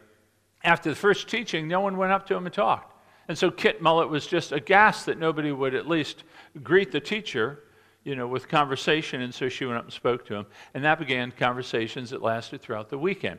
After 0.62 0.90
the 0.90 0.97
first 0.97 1.29
teaching, 1.29 1.69
no 1.69 1.81
one 1.81 1.97
went 1.97 2.12
up 2.12 2.27
to 2.29 2.35
him 2.35 2.47
and 2.47 2.55
talked. 2.55 2.93
And 3.29 3.39
so 3.39 3.51
Kit 3.51 3.83
Mullett 3.83 4.09
was 4.09 4.27
just 4.27 4.53
aghast 4.53 5.07
that 5.07 5.19
nobody 5.19 5.53
would 5.53 5.75
at 5.75 5.89
least 5.89 6.25
greet 6.63 6.93
the 6.93 7.01
teacher, 7.01 7.61
you 8.05 8.17
know, 8.17 8.27
with 8.27 8.49
conversation. 8.49 9.23
And 9.23 9.35
so 9.35 9.49
she 9.49 9.65
went 9.65 9.79
up 9.79 9.85
and 9.85 9.93
spoke 9.93 10.27
to 10.27 10.35
him. 10.35 10.47
And 10.75 10.85
that 10.85 10.99
began 10.99 11.33
conversations 11.33 12.11
that 12.11 12.23
lasted 12.23 12.61
throughout 12.61 12.91
the 12.91 12.99
weekend. 12.99 13.39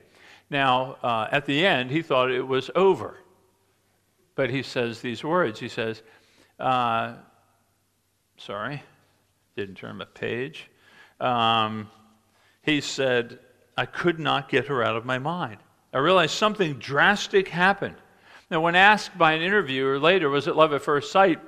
Now, 0.50 0.98
uh, 1.04 1.28
at 1.32 1.46
the 1.46 1.66
end, 1.66 1.92
he 1.92 2.02
thought 2.02 2.32
it 2.32 2.42
was 2.42 2.70
over. 2.76 3.18
But 4.36 4.50
he 4.50 4.64
says 4.64 5.02
these 5.02 5.24
words. 5.24 5.60
He 5.60 5.70
says, 5.70 6.02
uh, 6.60 7.14
sorry, 8.38 8.84
didn't 9.56 9.76
turn 9.76 9.98
my 9.98 10.06
page. 10.06 10.70
Um, 11.20 11.90
he 12.64 12.82
said, 12.82 13.40
I 13.78 13.86
could 13.86 14.20
not 14.20 14.50
get 14.50 14.68
her 14.68 14.84
out 14.84 14.96
of 14.96 15.06
my 15.06 15.20
mind. 15.20 15.58
I 15.94 16.00
realized 16.00 16.34
something 16.34 16.74
drastic 16.74 17.48
happened. 17.48 17.96
Now, 18.52 18.62
when 18.62 18.76
asked 18.76 19.18
by 19.18 19.34
an 19.34 19.42
interviewer 19.42 20.00
later, 20.00 20.30
was 20.30 20.48
it 20.48 20.56
love 20.56 20.74
at 20.74 20.82
first 20.82 21.12
sight? 21.12 21.40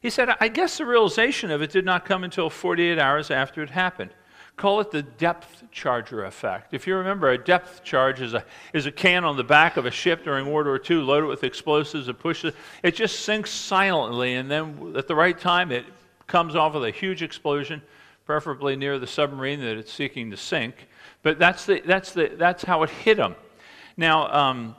He 0.00 0.10
said, 0.10 0.34
I 0.40 0.48
guess 0.48 0.78
the 0.78 0.86
realization 0.86 1.50
of 1.50 1.62
it 1.62 1.70
did 1.70 1.84
not 1.84 2.04
come 2.04 2.24
until 2.24 2.50
48 2.50 2.98
hours 2.98 3.30
after 3.30 3.62
it 3.62 3.70
happened. 3.70 4.10
Call 4.56 4.80
it 4.80 4.90
the 4.90 5.02
depth 5.02 5.64
charger 5.70 6.24
effect. 6.24 6.74
If 6.74 6.86
you 6.86 6.96
remember, 6.96 7.30
a 7.30 7.38
depth 7.38 7.82
charge 7.84 8.20
is 8.20 8.34
a, 8.34 8.44
is 8.74 8.86
a 8.86 8.92
can 8.92 9.24
on 9.24 9.36
the 9.36 9.44
back 9.44 9.76
of 9.76 9.86
a 9.86 9.90
ship 9.90 10.24
during 10.24 10.50
World 10.50 10.66
War 10.66 10.80
II, 10.88 10.96
loaded 10.98 11.28
with 11.28 11.44
explosives 11.44 12.06
that 12.06 12.18
pushes 12.18 12.52
it 12.82 12.94
just 12.94 13.20
sinks 13.20 13.50
silently, 13.50 14.34
and 14.34 14.50
then 14.50 14.94
at 14.96 15.08
the 15.08 15.14
right 15.14 15.38
time, 15.38 15.72
it 15.72 15.86
comes 16.26 16.54
off 16.54 16.74
with 16.74 16.84
a 16.84 16.90
huge 16.90 17.22
explosion, 17.22 17.80
preferably 18.26 18.76
near 18.76 18.98
the 18.98 19.06
submarine 19.06 19.60
that 19.60 19.78
it's 19.78 19.92
seeking 19.92 20.30
to 20.30 20.36
sink. 20.36 20.88
But 21.22 21.38
that's, 21.38 21.64
the, 21.64 21.80
that's, 21.86 22.12
the, 22.12 22.32
that's 22.36 22.62
how 22.62 22.82
it 22.82 22.90
hit 22.90 23.18
him. 23.18 23.36
Now, 23.96 24.32
um, 24.32 24.76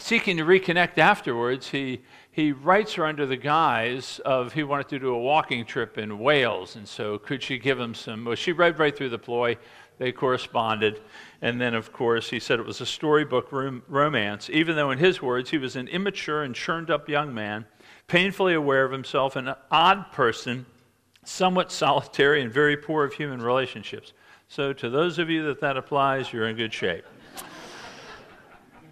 seeking 0.00 0.36
to 0.38 0.44
reconnect 0.44 0.98
afterwards, 0.98 1.68
he, 1.68 2.00
he 2.30 2.52
writes 2.52 2.94
her 2.94 3.06
under 3.06 3.26
the 3.26 3.36
guise 3.36 4.20
of 4.24 4.52
he 4.52 4.62
wanted 4.62 4.88
to 4.88 4.98
do 4.98 5.14
a 5.14 5.18
walking 5.18 5.64
trip 5.64 5.98
in 5.98 6.18
Wales. 6.18 6.76
And 6.76 6.88
so, 6.88 7.18
could 7.18 7.42
she 7.42 7.58
give 7.58 7.78
him 7.78 7.94
some? 7.94 8.24
Well, 8.24 8.34
she 8.34 8.52
read 8.52 8.78
right 8.78 8.96
through 8.96 9.10
the 9.10 9.18
ploy. 9.18 9.56
They 9.98 10.12
corresponded. 10.12 11.02
And 11.42 11.60
then, 11.60 11.74
of 11.74 11.92
course, 11.92 12.30
he 12.30 12.40
said 12.40 12.58
it 12.58 12.66
was 12.66 12.80
a 12.80 12.86
storybook 12.86 13.52
rom- 13.52 13.82
romance, 13.86 14.48
even 14.50 14.74
though, 14.74 14.90
in 14.90 14.98
his 14.98 15.20
words, 15.20 15.50
he 15.50 15.58
was 15.58 15.76
an 15.76 15.88
immature 15.88 16.42
and 16.42 16.54
churned 16.54 16.90
up 16.90 17.08
young 17.08 17.34
man, 17.34 17.66
painfully 18.06 18.54
aware 18.54 18.84
of 18.84 18.92
himself, 18.92 19.36
an 19.36 19.54
odd 19.70 20.10
person, 20.12 20.64
somewhat 21.24 21.70
solitary, 21.70 22.40
and 22.42 22.50
very 22.50 22.76
poor 22.76 23.04
of 23.04 23.12
human 23.12 23.42
relationships. 23.42 24.14
So, 24.48 24.72
to 24.72 24.88
those 24.88 25.18
of 25.18 25.28
you 25.28 25.44
that 25.44 25.60
that 25.60 25.76
applies, 25.76 26.32
you're 26.32 26.48
in 26.48 26.56
good 26.56 26.72
shape. 26.72 27.04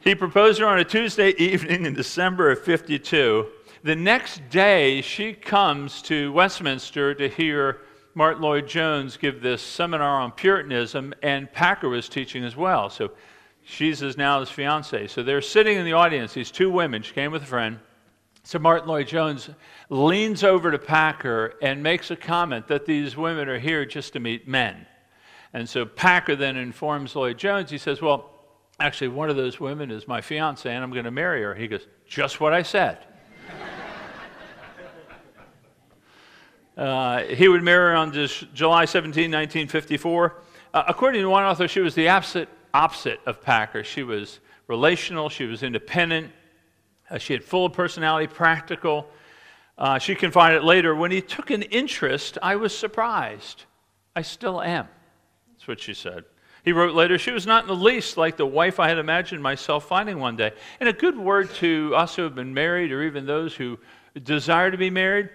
He 0.00 0.14
proposed 0.14 0.60
her 0.60 0.66
on 0.66 0.78
a 0.78 0.84
Tuesday 0.84 1.30
evening 1.38 1.84
in 1.84 1.94
December 1.94 2.50
of 2.50 2.60
52. 2.62 3.46
The 3.82 3.96
next 3.96 4.48
day, 4.48 5.00
she 5.00 5.32
comes 5.32 6.02
to 6.02 6.32
Westminster 6.32 7.14
to 7.14 7.28
hear 7.28 7.80
Martyn 8.14 8.42
Lloyd 8.42 8.68
Jones 8.68 9.16
give 9.16 9.42
this 9.42 9.60
seminar 9.60 10.20
on 10.20 10.32
Puritanism, 10.32 11.14
and 11.22 11.52
Packer 11.52 11.88
was 11.88 12.08
teaching 12.08 12.44
as 12.44 12.56
well. 12.56 12.90
So 12.90 13.10
she's 13.64 13.98
his 13.98 14.16
now 14.16 14.40
his 14.40 14.50
fiance. 14.50 15.08
So 15.08 15.22
they're 15.22 15.42
sitting 15.42 15.76
in 15.76 15.84
the 15.84 15.92
audience, 15.94 16.32
these 16.32 16.50
two 16.50 16.70
women. 16.70 17.02
She 17.02 17.12
came 17.12 17.32
with 17.32 17.42
a 17.42 17.46
friend. 17.46 17.78
So 18.44 18.58
Martyn 18.58 18.88
Lloyd 18.88 19.08
Jones 19.08 19.50
leans 19.88 20.44
over 20.44 20.70
to 20.70 20.78
Packer 20.78 21.54
and 21.60 21.82
makes 21.82 22.10
a 22.10 22.16
comment 22.16 22.68
that 22.68 22.86
these 22.86 23.16
women 23.16 23.48
are 23.48 23.58
here 23.58 23.84
just 23.84 24.12
to 24.12 24.20
meet 24.20 24.46
men. 24.46 24.86
And 25.52 25.68
so 25.68 25.84
Packer 25.84 26.36
then 26.36 26.56
informs 26.56 27.16
Lloyd 27.16 27.36
Jones, 27.36 27.70
he 27.70 27.78
says, 27.78 28.00
Well, 28.00 28.37
Actually, 28.80 29.08
one 29.08 29.28
of 29.28 29.36
those 29.36 29.58
women 29.58 29.90
is 29.90 30.06
my 30.06 30.20
fiance, 30.20 30.72
and 30.72 30.84
I'm 30.84 30.92
going 30.92 31.04
to 31.04 31.10
marry 31.10 31.42
her. 31.42 31.54
He 31.54 31.66
goes, 31.66 31.86
Just 32.06 32.40
what 32.40 32.52
I 32.52 32.62
said. 32.62 32.98
uh, 36.76 37.22
he 37.24 37.48
would 37.48 37.64
marry 37.64 37.90
her 37.90 37.96
on 37.96 38.12
July 38.54 38.84
17, 38.84 39.30
1954. 39.30 40.42
Uh, 40.72 40.84
according 40.86 41.22
to 41.22 41.28
one 41.28 41.42
author, 41.42 41.66
she 41.66 41.80
was 41.80 41.96
the 41.96 42.08
opposite, 42.08 42.48
opposite 42.72 43.20
of 43.26 43.42
Packer. 43.42 43.82
She 43.82 44.04
was 44.04 44.38
relational, 44.68 45.28
she 45.28 45.44
was 45.44 45.64
independent, 45.64 46.30
uh, 47.10 47.18
she 47.18 47.32
had 47.32 47.42
full 47.42 47.68
personality, 47.70 48.26
practical. 48.26 49.08
Uh, 49.76 49.98
she 49.98 50.14
confided 50.14 50.62
later, 50.62 50.94
when 50.94 51.10
he 51.10 51.20
took 51.20 51.50
an 51.50 51.62
interest, 51.62 52.38
I 52.42 52.56
was 52.56 52.76
surprised. 52.76 53.64
I 54.14 54.22
still 54.22 54.60
am. 54.60 54.88
That's 55.52 55.66
what 55.66 55.80
she 55.80 55.94
said. 55.94 56.24
He 56.68 56.72
wrote 56.72 56.94
later, 56.94 57.16
she 57.16 57.30
was 57.30 57.46
not 57.46 57.62
in 57.62 57.68
the 57.68 57.74
least 57.74 58.18
like 58.18 58.36
the 58.36 58.44
wife 58.44 58.78
I 58.78 58.90
had 58.90 58.98
imagined 58.98 59.42
myself 59.42 59.88
finding 59.88 60.18
one 60.18 60.36
day. 60.36 60.52
And 60.80 60.86
a 60.86 60.92
good 60.92 61.16
word 61.16 61.48
to 61.54 61.94
us 61.96 62.14
who 62.14 62.24
have 62.24 62.34
been 62.34 62.52
married 62.52 62.92
or 62.92 63.02
even 63.04 63.24
those 63.24 63.54
who 63.54 63.78
desire 64.22 64.70
to 64.70 64.76
be 64.76 64.90
married. 64.90 65.30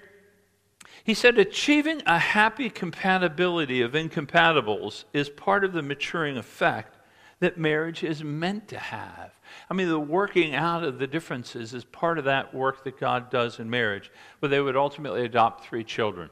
He 1.04 1.16
said, 1.16 1.40
achieving 1.40 2.04
a 2.06 2.20
happy 2.20 2.70
compatibility 2.70 3.82
of 3.82 3.96
incompatibles 3.96 5.06
is 5.12 5.28
part 5.28 5.64
of 5.64 5.74
the 5.74 5.82
maturing 5.82 6.38
effect 6.38 7.00
that 7.40 7.58
marriage 7.58 8.04
is 8.04 8.24
meant 8.24 8.68
to 8.68 8.78
have. 8.78 9.32
I 9.72 9.74
mean, 9.74 9.88
the 9.88 10.00
working 10.00 10.54
out 10.54 10.84
of 10.84 11.00
the 11.00 11.08
differences 11.08 11.74
is 11.74 11.84
part 11.84 12.20
of 12.20 12.26
that 12.26 12.54
work 12.54 12.84
that 12.84 13.00
God 13.00 13.32
does 13.32 13.58
in 13.58 13.72
marriage, 13.72 14.12
where 14.38 14.50
they 14.50 14.62
would 14.62 14.78
ultimately 14.78 15.26
adopt 15.26 15.66
three 15.66 15.84
children. 15.84 16.30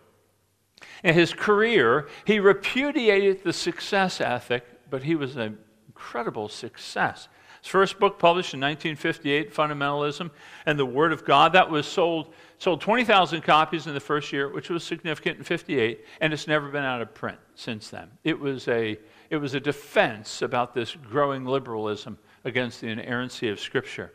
In 1.04 1.16
his 1.16 1.34
career, 1.34 2.08
he 2.24 2.40
repudiated 2.40 3.44
the 3.44 3.52
success 3.52 4.22
ethic, 4.22 4.64
but 4.92 5.02
he 5.02 5.16
was 5.16 5.36
an 5.38 5.58
incredible 5.88 6.48
success. 6.48 7.28
His 7.62 7.70
first 7.70 8.00
book, 8.00 8.20
published 8.20 8.54
in 8.54 8.60
1958, 8.60 9.54
Fundamentalism 9.54 10.32
and 10.66 10.78
the 10.78 10.86
Word 10.86 11.14
of 11.14 11.26
God, 11.26 11.54
that 11.54 11.70
was 11.70 11.88
sold, 11.88 12.34
sold 12.58 12.82
20,000 12.82 13.42
copies 13.42 13.88
in 13.88 13.94
the 13.94 14.00
first 14.00 14.34
year, 14.34 14.52
which 14.52 14.70
was 14.70 14.84
significant 14.84 15.38
in 15.38 15.44
58, 15.44 16.06
and 16.22 16.34
it's 16.34 16.48
never 16.48 16.70
been 16.70 16.84
out 16.84 17.02
of 17.02 17.14
print 17.14 17.38
since 17.56 17.90
then. 17.90 18.10
It 18.24 18.40
was 18.40 18.68
a, 18.68 19.00
it 19.30 19.38
was 19.38 19.54
a 19.54 19.60
defense 19.60 20.42
about 20.42 20.74
this 20.74 20.96
growing 20.96 21.46
liberalism 21.46 22.18
against 22.44 22.82
the 22.82 22.88
inerrancy 22.88 23.50
of 23.50 23.60
Scripture. 23.60 24.12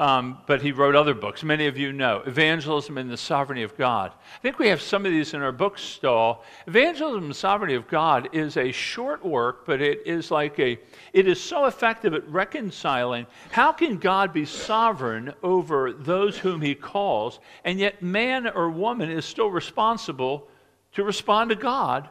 Um, 0.00 0.38
but 0.46 0.62
he 0.62 0.72
wrote 0.72 0.96
other 0.96 1.12
books. 1.12 1.42
Many 1.42 1.66
of 1.66 1.76
you 1.76 1.92
know 1.92 2.22
Evangelism 2.24 2.96
and 2.96 3.10
the 3.10 3.18
Sovereignty 3.18 3.62
of 3.62 3.76
God. 3.76 4.12
I 4.14 4.38
think 4.40 4.58
we 4.58 4.68
have 4.68 4.80
some 4.80 5.04
of 5.04 5.12
these 5.12 5.34
in 5.34 5.42
our 5.42 5.52
bookstall. 5.52 6.42
Evangelism 6.66 7.24
and 7.24 7.30
the 7.30 7.34
Sovereignty 7.34 7.74
of 7.74 7.86
God 7.86 8.30
is 8.32 8.56
a 8.56 8.72
short 8.72 9.22
work, 9.22 9.66
but 9.66 9.82
it 9.82 10.00
is 10.06 10.30
like 10.30 10.58
a, 10.58 10.78
it 11.12 11.28
is 11.28 11.38
so 11.38 11.66
effective 11.66 12.14
at 12.14 12.26
reconciling 12.30 13.26
how 13.50 13.72
can 13.72 13.98
God 13.98 14.32
be 14.32 14.46
sovereign 14.46 15.34
over 15.42 15.92
those 15.92 16.38
whom 16.38 16.62
he 16.62 16.74
calls, 16.74 17.38
and 17.66 17.78
yet 17.78 18.00
man 18.00 18.48
or 18.48 18.70
woman 18.70 19.10
is 19.10 19.26
still 19.26 19.50
responsible 19.50 20.48
to 20.94 21.04
respond 21.04 21.50
to 21.50 21.56
God 21.56 22.08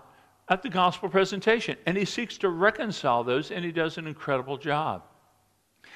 at 0.47 0.61
the 0.61 0.69
gospel 0.69 1.09
presentation. 1.09 1.75
And 1.87 1.97
he 1.97 2.05
seeks 2.05 2.37
to 2.37 2.49
reconcile 2.49 3.23
those, 3.23 3.49
and 3.49 3.65
he 3.65 3.71
does 3.71 3.97
an 3.97 4.05
incredible 4.05 4.57
job 4.57 5.08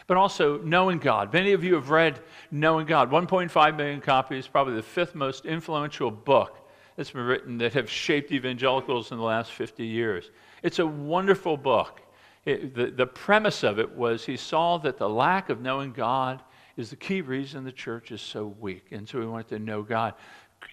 but 0.07 0.17
also 0.17 0.57
Knowing 0.59 0.99
God. 0.99 1.33
Many 1.33 1.53
of 1.53 1.63
you 1.63 1.75
have 1.75 1.89
read 1.89 2.19
Knowing 2.51 2.85
God, 2.85 3.09
1.5 3.11 3.77
million 3.77 4.01
copies, 4.01 4.47
probably 4.47 4.75
the 4.75 4.83
fifth 4.83 5.15
most 5.15 5.45
influential 5.45 6.11
book 6.11 6.59
that's 6.95 7.11
been 7.11 7.25
written 7.25 7.57
that 7.57 7.73
have 7.73 7.89
shaped 7.89 8.31
evangelicals 8.31 9.11
in 9.11 9.17
the 9.17 9.23
last 9.23 9.51
50 9.51 9.85
years. 9.85 10.31
It's 10.61 10.79
a 10.79 10.85
wonderful 10.85 11.57
book. 11.57 12.01
It, 12.45 12.75
the, 12.75 12.87
the 12.87 13.07
premise 13.07 13.63
of 13.63 13.79
it 13.79 13.89
was 13.91 14.25
he 14.25 14.37
saw 14.37 14.77
that 14.79 14.97
the 14.97 15.09
lack 15.09 15.49
of 15.49 15.61
knowing 15.61 15.93
God 15.93 16.43
is 16.75 16.89
the 16.89 16.95
key 16.95 17.21
reason 17.21 17.63
the 17.63 17.71
church 17.71 18.11
is 18.11 18.21
so 18.21 18.47
weak. 18.59 18.91
And 18.91 19.07
so 19.07 19.19
he 19.21 19.27
wanted 19.27 19.47
to 19.49 19.59
know 19.59 19.81
God. 19.81 20.13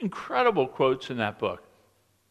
Incredible 0.01 0.67
quotes 0.67 1.11
in 1.11 1.19
that 1.19 1.39
book. 1.39 1.63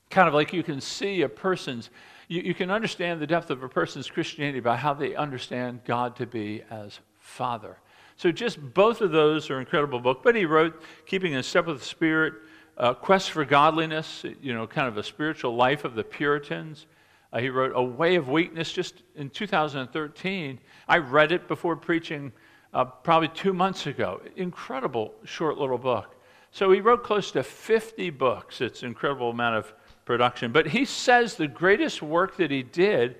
Kind 0.09 0.27
of 0.27 0.33
like 0.33 0.53
you 0.53 0.63
can 0.63 0.81
see 0.81 1.21
a 1.21 1.29
person's 1.29 1.89
you, 2.29 2.41
you 2.41 2.53
can 2.53 2.71
understand 2.71 3.19
the 3.19 3.27
depth 3.27 3.49
of 3.49 3.61
a 3.61 3.67
person's 3.67 4.09
Christianity 4.09 4.61
by 4.61 4.77
how 4.77 4.93
they 4.93 5.15
understand 5.15 5.81
God 5.83 6.15
to 6.17 6.25
be 6.25 6.63
as 6.69 6.99
Father. 7.17 7.77
So, 8.15 8.31
just 8.31 8.61
both 8.73 9.01
of 9.01 9.11
those 9.11 9.49
are 9.49 9.59
incredible 9.59 9.99
books. 9.99 10.21
But 10.23 10.35
he 10.35 10.45
wrote 10.45 10.81
Keeping 11.05 11.33
in 11.33 11.43
Step 11.43 11.65
with 11.65 11.79
the 11.79 11.85
Spirit, 11.85 12.35
uh, 12.77 12.93
Quest 12.93 13.31
for 13.31 13.43
Godliness, 13.43 14.23
you 14.41 14.53
know, 14.53 14.67
kind 14.67 14.87
of 14.87 14.97
a 14.97 15.03
spiritual 15.03 15.55
life 15.55 15.83
of 15.83 15.95
the 15.95 16.03
Puritans. 16.03 16.85
Uh, 17.31 17.39
he 17.39 17.49
wrote 17.49 17.73
A 17.75 17.83
Way 17.83 18.15
of 18.15 18.29
Weakness 18.29 18.71
just 18.71 19.03
in 19.15 19.29
2013. 19.29 20.59
I 20.87 20.97
read 20.97 21.31
it 21.31 21.47
before 21.47 21.75
preaching 21.75 22.31
uh, 22.73 22.85
probably 22.85 23.29
two 23.29 23.53
months 23.53 23.87
ago. 23.87 24.21
Incredible 24.35 25.13
short 25.23 25.57
little 25.57 25.77
book. 25.77 26.15
So 26.51 26.71
he 26.71 26.81
wrote 26.81 27.03
close 27.03 27.31
to 27.31 27.43
50 27.43 28.09
books. 28.11 28.61
It's 28.61 28.81
an 28.81 28.89
incredible 28.89 29.29
amount 29.29 29.57
of 29.57 29.73
production. 30.09 30.51
But 30.51 30.65
he 30.65 30.85
says 30.85 31.35
the 31.35 31.47
greatest 31.47 32.01
work 32.01 32.37
that 32.37 32.49
he 32.49 32.63
did 32.63 33.17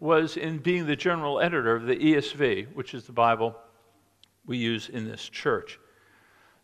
was 0.00 0.38
in 0.38 0.56
being 0.56 0.86
the 0.86 0.96
general 0.96 1.38
editor 1.38 1.76
of 1.76 1.84
the 1.84 1.96
ESV, 1.96 2.74
which 2.74 2.94
is 2.94 3.04
the 3.04 3.12
Bible 3.12 3.54
we 4.46 4.56
use 4.56 4.88
in 4.88 5.06
this 5.06 5.28
church. 5.28 5.78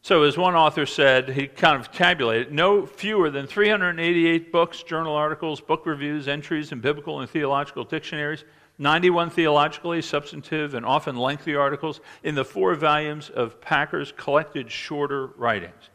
So, 0.01 0.23
as 0.23 0.39
one 0.39 0.55
author 0.55 0.87
said, 0.87 1.29
he 1.29 1.47
kind 1.47 1.79
of 1.79 1.93
tabulated 1.93 2.53
no 2.53 2.87
fewer 2.87 3.29
than 3.29 3.47
388 3.47 4.51
books, 4.51 4.83
journal 4.83 5.12
articles, 5.15 5.61
book 5.61 5.85
reviews, 5.85 6.27
entries 6.27 6.73
in 6.73 6.81
biblical 6.81 7.21
and 7.21 7.29
theological 7.29 7.85
dictionaries, 7.85 8.47
91 8.79 9.29
theologically 9.29 10.01
substantive 10.01 10.73
and 10.73 10.87
often 10.87 11.17
lengthy 11.17 11.55
articles 11.55 12.01
in 12.23 12.35
the 12.35 12.47
four 12.47 12.75
volumes 12.77 13.29
of 13.29 13.61
Packer's 13.61 14.11
collected 14.17 14.73
shorter 14.73 15.27
writings. 15.37 15.91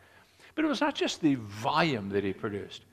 But 0.54 0.66
it 0.66 0.68
was 0.68 0.82
not 0.82 0.94
just 0.94 1.20
the 1.22 1.36
volume 1.36 2.10
that 2.10 2.24
he 2.24 2.32
produced, 2.32 2.86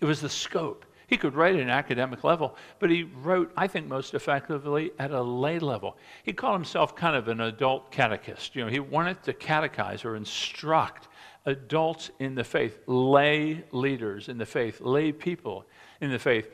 it 0.00 0.04
was 0.04 0.20
the 0.20 0.28
scope. 0.28 0.84
He 1.08 1.16
could 1.16 1.34
write 1.34 1.54
at 1.54 1.60
an 1.60 1.70
academic 1.70 2.24
level, 2.24 2.56
but 2.80 2.90
he 2.90 3.04
wrote, 3.04 3.52
I 3.56 3.68
think, 3.68 3.86
most 3.86 4.14
effectively 4.14 4.90
at 4.98 5.12
a 5.12 5.22
lay 5.22 5.60
level. 5.60 5.96
He 6.24 6.32
called 6.32 6.56
himself 6.56 6.96
kind 6.96 7.14
of 7.14 7.28
an 7.28 7.40
adult 7.40 7.92
catechist. 7.92 8.56
You 8.56 8.64
know, 8.64 8.70
he 8.70 8.80
wanted 8.80 9.22
to 9.22 9.32
catechize 9.32 10.04
or 10.04 10.16
instruct 10.16 11.06
adults 11.44 12.10
in 12.18 12.34
the 12.34 12.42
faith, 12.42 12.80
lay 12.86 13.62
leaders 13.70 14.28
in 14.28 14.36
the 14.36 14.46
faith, 14.46 14.80
lay 14.80 15.12
people 15.12 15.64
in 16.00 16.10
the 16.10 16.18
faith. 16.18 16.50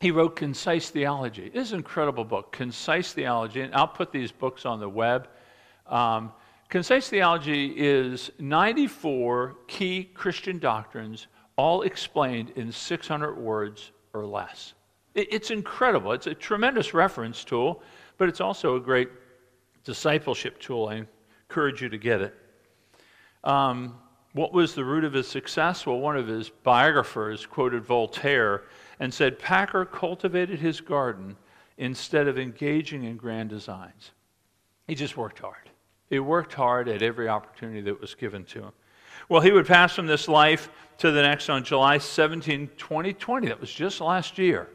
He 0.00 0.12
wrote 0.12 0.36
Concise 0.36 0.90
Theology. 0.90 1.48
This 1.48 1.68
is 1.68 1.72
an 1.72 1.78
incredible 1.78 2.24
book, 2.24 2.52
Concise 2.52 3.12
Theology, 3.12 3.62
and 3.62 3.74
I'll 3.74 3.88
put 3.88 4.12
these 4.12 4.30
books 4.30 4.64
on 4.64 4.78
the 4.78 4.88
web. 4.88 5.28
Um, 5.86 6.32
Concise 6.68 7.08
Theology 7.08 7.74
is 7.76 8.30
94 8.38 9.56
key 9.66 10.04
Christian 10.04 10.58
doctrines 10.58 11.26
all 11.56 11.82
explained 11.82 12.50
in 12.56 12.72
600 12.72 13.36
words 13.36 13.92
or 14.12 14.26
less. 14.26 14.74
It's 15.14 15.50
incredible. 15.50 16.12
It's 16.12 16.26
a 16.26 16.34
tremendous 16.34 16.92
reference 16.92 17.44
tool, 17.44 17.82
but 18.18 18.28
it's 18.28 18.40
also 18.40 18.76
a 18.76 18.80
great 18.80 19.08
discipleship 19.84 20.58
tool. 20.58 20.88
I 20.88 21.04
encourage 21.48 21.80
you 21.80 21.88
to 21.88 21.98
get 21.98 22.20
it. 22.20 22.34
Um, 23.44 23.98
what 24.32 24.52
was 24.52 24.74
the 24.74 24.84
root 24.84 25.04
of 25.04 25.12
his 25.12 25.28
success? 25.28 25.86
Well, 25.86 26.00
one 26.00 26.16
of 26.16 26.26
his 26.26 26.50
biographers 26.50 27.46
quoted 27.46 27.84
Voltaire 27.84 28.64
and 28.98 29.14
said 29.14 29.38
Packer 29.38 29.84
cultivated 29.84 30.58
his 30.58 30.80
garden 30.80 31.36
instead 31.78 32.26
of 32.26 32.38
engaging 32.38 33.04
in 33.04 33.16
grand 33.16 33.50
designs. 33.50 34.10
He 34.88 34.96
just 34.96 35.16
worked 35.16 35.38
hard. 35.38 35.70
He 36.10 36.18
worked 36.18 36.54
hard 36.54 36.88
at 36.88 37.02
every 37.02 37.28
opportunity 37.28 37.80
that 37.82 38.00
was 38.00 38.14
given 38.14 38.44
to 38.46 38.62
him. 38.64 38.72
Well, 39.28 39.40
he 39.40 39.52
would 39.52 39.66
pass 39.66 39.94
from 39.94 40.06
this 40.06 40.28
life 40.28 40.68
to 40.98 41.10
the 41.10 41.22
next 41.22 41.48
on 41.48 41.64
July 41.64 41.98
17, 41.98 42.70
2020. 42.76 43.48
That 43.48 43.60
was 43.60 43.72
just 43.72 44.00
last 44.00 44.38
year. 44.38 44.68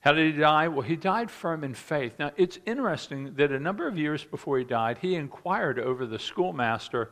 How 0.00 0.12
did 0.12 0.34
he 0.34 0.40
die? 0.40 0.68
Well, 0.68 0.82
he 0.82 0.96
died 0.96 1.30
firm 1.30 1.62
in 1.62 1.74
faith. 1.74 2.14
Now, 2.18 2.32
it's 2.36 2.58
interesting 2.64 3.34
that 3.34 3.52
a 3.52 3.60
number 3.60 3.86
of 3.86 3.98
years 3.98 4.24
before 4.24 4.58
he 4.58 4.64
died, 4.64 4.98
he 4.98 5.14
inquired 5.14 5.78
over 5.78 6.06
the 6.06 6.18
schoolmaster 6.18 7.10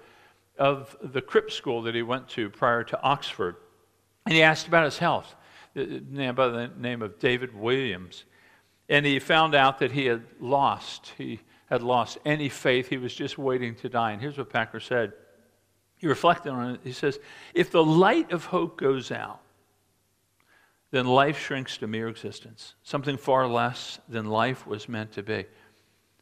of 0.59 0.97
the 1.03 1.21
Crypt 1.21 1.53
school 1.53 1.83
that 1.83 1.95
he 1.95 2.03
went 2.03 2.29
to 2.31 2.49
prior 2.49 2.83
to 2.85 3.01
Oxford. 3.03 3.57
And 4.25 4.35
he 4.35 4.43
asked 4.43 4.67
about 4.67 4.85
his 4.85 4.99
health, 4.99 5.35
uh, 5.77 5.83
uh, 5.83 6.33
by 6.33 6.49
the 6.49 6.71
name 6.79 7.03
of 7.03 7.19
David 7.19 7.55
Williams. 7.55 8.25
And 8.89 9.05
he 9.05 9.19
found 9.19 9.55
out 9.55 9.79
that 9.81 9.93
he 9.93 10.07
had 10.07 10.23
lost. 10.41 11.13
He 11.19 11.41
had 11.67 11.83
lost 11.83 12.17
any 12.25 12.49
faith. 12.49 12.89
He 12.89 12.97
was 12.97 13.15
just 13.15 13.37
waiting 13.37 13.75
to 13.77 13.91
die. 13.91 14.13
And 14.13 14.21
here's 14.21 14.39
what 14.39 14.49
Packer 14.49 14.81
said 14.81 15.13
he 15.99 16.07
reflected 16.07 16.51
on 16.51 16.75
it. 16.75 16.81
He 16.85 16.93
says, 16.93 17.19
If 17.55 17.71
the 17.71 17.85
light 17.85 18.33
of 18.33 18.47
hope 18.47 18.79
goes 18.79 19.11
out, 19.11 19.41
then 20.91 21.07
life 21.07 21.39
shrinks 21.39 21.77
to 21.79 21.87
mere 21.87 22.09
existence, 22.09 22.75
something 22.83 23.19
far 23.19 23.47
less 23.47 23.99
than 24.09 24.27
life 24.27 24.67
was 24.67 24.89
meant 24.89 25.13
to 25.13 25.23
be. 25.23 25.45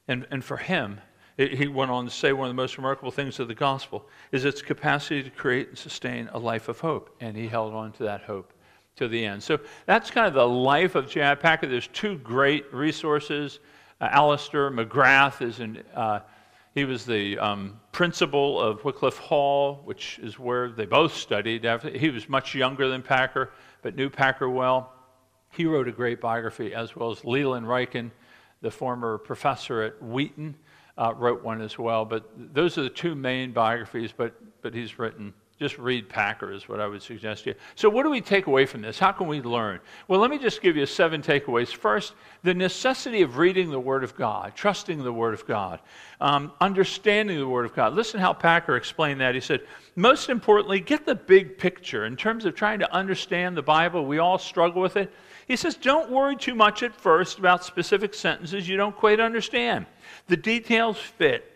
And, 0.09 0.27
and 0.31 0.43
for 0.43 0.57
him, 0.57 1.01
it, 1.37 1.55
he 1.55 1.69
went 1.69 1.91
on 1.91 2.07
to 2.07 2.11
say 2.11 2.33
one 2.33 2.49
of 2.49 2.51
the 2.51 2.61
most 2.61 2.77
remarkable 2.77 3.13
things 3.13 3.39
of 3.39 3.49
the 3.49 3.55
gospel 3.55 4.09
is 4.33 4.45
its 4.45 4.63
capacity 4.63 5.23
to 5.23 5.31
create 5.31 5.69
and 5.69 5.79
sustain 5.79 6.29
a 6.33 6.39
life 6.39 6.69
of 6.69 6.81
hope. 6.81 7.15
And 7.21 7.37
he 7.37 7.47
held 7.47 7.75
on 7.75 7.93
to 7.93 8.05
that 8.05 8.23
hope 8.23 8.53
to 8.97 9.07
the 9.07 9.25
end. 9.25 9.43
So 9.43 9.61
that's 9.85 10.11
kind 10.11 10.27
of 10.27 10.35
the 10.35 10.49
life 10.49 10.95
of 10.95 11.09
J.I. 11.09 11.35
Packer. 11.37 11.67
There's 11.67 11.89
two 11.89 12.17
great 12.19 12.73
resources. 12.73 13.61
Uh, 14.01 14.09
Alister 14.11 14.71
McGrath 14.71 15.43
is 15.43 15.61
an. 15.61 15.83
Uh, 15.95 16.21
he 16.77 16.85
was 16.85 17.07
the 17.07 17.39
um, 17.39 17.81
principal 17.91 18.61
of 18.61 18.85
Wycliffe 18.85 19.17
Hall, 19.17 19.81
which 19.85 20.21
is 20.23 20.39
where 20.39 20.69
they 20.69 20.85
both 20.85 21.15
studied. 21.15 21.67
He 21.95 22.11
was 22.11 22.29
much 22.29 22.55
younger 22.55 22.91
than 22.91 23.01
Packer, 23.03 23.51
but 23.81 23.97
knew 23.97 24.11
Packer 24.11 24.51
well. 24.51 24.93
He 25.51 25.65
wrote 25.65 25.89
a 25.89 25.93
great 25.93 26.21
biography, 26.21 26.75
as 26.75 26.95
well 26.95 27.11
as 27.11 27.25
Leland 27.25 27.67
Ryken, 27.67 28.11
the 28.61 28.71
former 28.71 29.17
professor 29.17 29.85
at 29.85 30.03
Wheaton, 30.03 30.55
uh, 30.99 31.15
wrote 31.17 31.43
one 31.43 31.63
as 31.63 31.79
well. 31.79 32.05
But 32.05 32.31
those 32.37 32.77
are 32.77 32.83
the 32.83 32.91
two 32.91 33.15
main 33.15 33.53
biographies, 33.53 34.13
but, 34.15 34.35
but 34.61 34.75
he's 34.75 34.99
written 34.99 35.33
just 35.59 35.79
read 35.79 36.09
Packer, 36.09 36.53
is 36.53 36.69
what 36.69 36.81
I 36.81 36.87
would 36.87 37.03
suggest 37.03 37.45
to 37.45 37.51
you. 37.51 37.57
So, 37.77 37.89
what 37.89 38.03
do 38.03 38.11
we 38.11 38.21
take 38.21 38.47
away 38.47 38.67
from 38.67 38.83
this? 38.83 38.99
How 38.99 39.11
can 39.13 39.27
we 39.27 39.41
learn? 39.41 39.81
Well, 40.07 40.21
let 40.21 40.31
me 40.31 40.39
just 40.39 40.61
give 40.61 40.77
you 40.77 40.85
seven 40.85 41.23
takeaways. 41.23 41.69
First, 41.69 42.13
the 42.43 42.53
necessity 42.53 43.23
of 43.23 43.39
reading 43.39 43.71
the 43.71 43.81
Word 43.81 44.05
of 44.05 44.15
God, 44.15 44.55
trusting 44.55 45.03
the 45.03 45.13
Word 45.13 45.33
of 45.33 45.47
God, 45.47 45.81
um, 46.21 46.53
understanding 46.61 47.39
the 47.39 47.49
Word 47.49 47.65
of 47.65 47.75
God. 47.75 47.95
Listen 47.95 48.21
how 48.21 48.35
Packer 48.35 48.77
explained 48.77 49.21
that. 49.23 49.35
He 49.35 49.41
said, 49.41 49.63
most 49.95 50.29
importantly, 50.29 50.79
get 50.79 51.07
the 51.07 51.15
big 51.15 51.57
picture. 51.57 52.05
In 52.05 52.17
terms 52.17 52.45
of 52.45 52.55
trying 52.55 52.81
to 52.81 52.95
understand 52.95 53.57
the 53.57 53.63
Bible, 53.63 54.05
we 54.05 54.19
all 54.19 54.39
struggle 54.39 54.83
with 54.83 54.99
it. 54.99 55.11
He 55.49 55.57
says, 55.57 55.75
don't 55.77 56.11
worry 56.11 56.37
too 56.37 56.55
much 56.55 56.83
at 56.83 56.95
first 56.95 57.39
about 57.39 57.65
specific 57.65 58.13
sentences 58.13 58.69
you 58.69 58.77
don't 58.77 58.97
quite 58.97 59.21
understand. 59.21 59.87
The 60.27 60.37
details 60.37 60.99
fit 60.99 61.56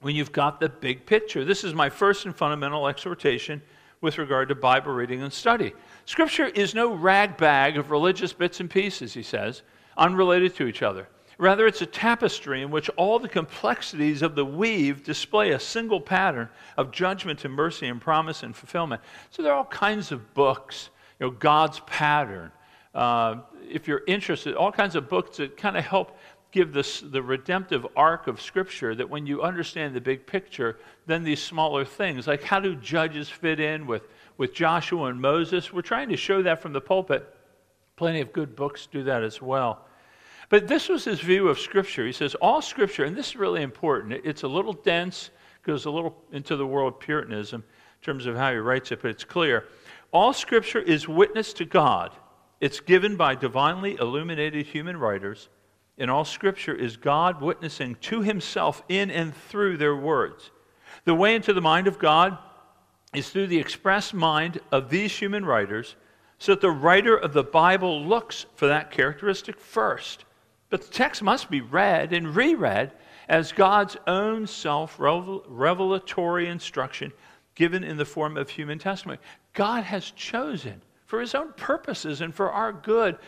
when 0.00 0.14
you've 0.14 0.32
got 0.32 0.60
the 0.60 0.68
big 0.68 1.06
picture. 1.06 1.44
This 1.44 1.64
is 1.64 1.74
my 1.74 1.90
first 1.90 2.24
and 2.24 2.34
fundamental 2.34 2.86
exhortation 2.88 3.62
with 4.00 4.18
regard 4.18 4.48
to 4.48 4.54
Bible 4.54 4.92
reading 4.92 5.22
and 5.22 5.32
study. 5.32 5.74
Scripture 6.04 6.46
is 6.46 6.74
no 6.74 6.94
rag 6.94 7.36
bag 7.36 7.76
of 7.76 7.90
religious 7.90 8.32
bits 8.32 8.60
and 8.60 8.70
pieces, 8.70 9.12
he 9.12 9.22
says, 9.22 9.62
unrelated 9.96 10.54
to 10.56 10.66
each 10.66 10.82
other. 10.82 11.08
Rather, 11.38 11.66
it's 11.66 11.82
a 11.82 11.86
tapestry 11.86 12.62
in 12.62 12.70
which 12.70 12.88
all 12.90 13.18
the 13.18 13.28
complexities 13.28 14.22
of 14.22 14.34
the 14.34 14.44
weave 14.44 15.04
display 15.04 15.52
a 15.52 15.60
single 15.60 16.00
pattern 16.00 16.48
of 16.76 16.90
judgment 16.90 17.44
and 17.44 17.54
mercy 17.54 17.86
and 17.86 18.00
promise 18.00 18.42
and 18.42 18.56
fulfillment. 18.56 19.00
So 19.30 19.42
there 19.42 19.52
are 19.52 19.58
all 19.58 19.64
kinds 19.64 20.10
of 20.10 20.34
books, 20.34 20.90
you 21.20 21.26
know, 21.26 21.30
God's 21.30 21.80
pattern. 21.86 22.50
Uh, 22.92 23.36
if 23.70 23.86
you're 23.86 24.02
interested, 24.08 24.56
all 24.56 24.72
kinds 24.72 24.96
of 24.96 25.08
books 25.08 25.36
that 25.36 25.56
kind 25.56 25.76
of 25.76 25.84
help 25.84 26.17
give 26.50 26.72
this, 26.72 27.00
the 27.00 27.22
redemptive 27.22 27.86
arc 27.96 28.26
of 28.26 28.40
Scripture 28.40 28.94
that 28.94 29.08
when 29.08 29.26
you 29.26 29.42
understand 29.42 29.94
the 29.94 30.00
big 30.00 30.26
picture, 30.26 30.78
then 31.06 31.22
these 31.22 31.42
smaller 31.42 31.84
things, 31.84 32.26
like 32.26 32.42
how 32.42 32.60
do 32.60 32.74
judges 32.74 33.28
fit 33.28 33.60
in 33.60 33.86
with, 33.86 34.02
with 34.36 34.54
Joshua 34.54 35.04
and 35.06 35.20
Moses? 35.20 35.72
We're 35.72 35.82
trying 35.82 36.08
to 36.08 36.16
show 36.16 36.42
that 36.42 36.62
from 36.62 36.72
the 36.72 36.80
pulpit. 36.80 37.34
Plenty 37.96 38.20
of 38.20 38.32
good 38.32 38.56
books 38.56 38.88
do 38.90 39.04
that 39.04 39.22
as 39.22 39.42
well. 39.42 39.84
But 40.48 40.66
this 40.66 40.88
was 40.88 41.04
his 41.04 41.20
view 41.20 41.48
of 41.48 41.58
Scripture. 41.58 42.06
He 42.06 42.12
says, 42.12 42.34
All 42.36 42.62
Scripture, 42.62 43.04
and 43.04 43.14
this 43.14 43.28
is 43.28 43.36
really 43.36 43.62
important, 43.62 44.20
it's 44.24 44.44
a 44.44 44.48
little 44.48 44.72
dense, 44.72 45.30
goes 45.62 45.84
a 45.84 45.90
little 45.90 46.16
into 46.32 46.56
the 46.56 46.66
world 46.66 46.94
of 46.94 47.00
Puritanism 47.00 47.62
in 47.62 48.04
terms 48.04 48.24
of 48.24 48.36
how 48.36 48.50
he 48.52 48.56
writes 48.56 48.90
it, 48.90 49.02
but 49.02 49.10
it's 49.10 49.24
clear. 49.24 49.64
All 50.12 50.32
Scripture 50.32 50.78
is 50.78 51.06
witness 51.06 51.52
to 51.54 51.66
God. 51.66 52.12
It's 52.60 52.80
given 52.80 53.16
by 53.16 53.34
divinely 53.34 53.96
illuminated 54.00 54.64
human 54.64 54.96
writers 54.96 55.50
in 55.98 56.08
all 56.08 56.24
Scripture 56.24 56.74
is 56.74 56.96
God 56.96 57.40
witnessing 57.40 57.96
to 58.02 58.22
himself 58.22 58.82
in 58.88 59.10
and 59.10 59.34
through 59.34 59.76
their 59.76 59.96
words. 59.96 60.50
The 61.04 61.14
way 61.14 61.34
into 61.34 61.52
the 61.52 61.60
mind 61.60 61.86
of 61.86 61.98
God 61.98 62.38
is 63.14 63.30
through 63.30 63.48
the 63.48 63.58
express 63.58 64.14
mind 64.14 64.60
of 64.70 64.90
these 64.90 65.16
human 65.16 65.44
writers, 65.44 65.96
so 66.38 66.52
that 66.52 66.60
the 66.60 66.70
writer 66.70 67.16
of 67.16 67.32
the 67.32 67.42
Bible 67.42 68.04
looks 68.04 68.46
for 68.54 68.68
that 68.68 68.92
characteristic 68.92 69.58
first. 69.58 70.24
But 70.70 70.82
the 70.82 70.92
text 70.92 71.22
must 71.22 71.50
be 71.50 71.60
read 71.60 72.12
and 72.12 72.36
reread 72.36 72.92
as 73.28 73.52
God's 73.52 73.96
own 74.06 74.46
self 74.46 74.96
revelatory 74.98 76.48
instruction 76.48 77.12
given 77.54 77.82
in 77.82 77.96
the 77.96 78.04
form 78.04 78.36
of 78.36 78.48
human 78.48 78.78
testimony. 78.78 79.18
God 79.52 79.82
has 79.82 80.12
chosen, 80.12 80.80
for 81.06 81.20
his 81.20 81.34
own 81.34 81.52
purposes 81.54 82.20
and 82.20 82.32
for 82.32 82.52
our 82.52 82.72
good, 82.72 83.18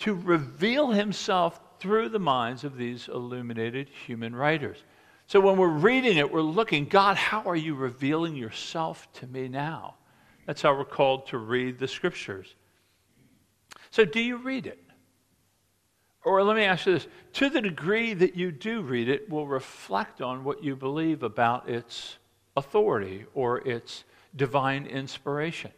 to 0.00 0.14
reveal 0.14 0.90
himself 0.90 1.60
through 1.80 2.10
the 2.10 2.18
minds 2.18 2.62
of 2.62 2.76
these 2.76 3.08
illuminated 3.08 3.88
human 3.88 4.34
writers. 4.36 4.78
So 5.26 5.40
when 5.40 5.56
we're 5.56 5.68
reading 5.68 6.16
it, 6.16 6.30
we're 6.30 6.42
looking, 6.42 6.86
God, 6.86 7.16
how 7.16 7.42
are 7.42 7.56
you 7.56 7.74
revealing 7.74 8.36
yourself 8.36 9.10
to 9.14 9.26
me 9.26 9.48
now? 9.48 9.94
That's 10.46 10.62
how 10.62 10.76
we're 10.76 10.84
called 10.84 11.28
to 11.28 11.38
read 11.38 11.78
the 11.78 11.88
scriptures. 11.88 12.54
So, 13.90 14.04
do 14.04 14.20
you 14.20 14.36
read 14.36 14.66
it? 14.66 14.82
Or 16.24 16.42
let 16.42 16.56
me 16.56 16.64
ask 16.64 16.86
you 16.86 16.94
this 16.94 17.06
to 17.34 17.48
the 17.48 17.60
degree 17.60 18.14
that 18.14 18.34
you 18.34 18.52
do 18.52 18.82
read 18.82 19.08
it, 19.08 19.30
will 19.30 19.46
reflect 19.46 20.20
on 20.20 20.44
what 20.44 20.62
you 20.62 20.76
believe 20.76 21.22
about 21.22 21.68
its 21.68 22.18
authority 22.56 23.24
or 23.34 23.66
its 23.66 24.04
divine 24.36 24.86
inspiration. 24.86 25.70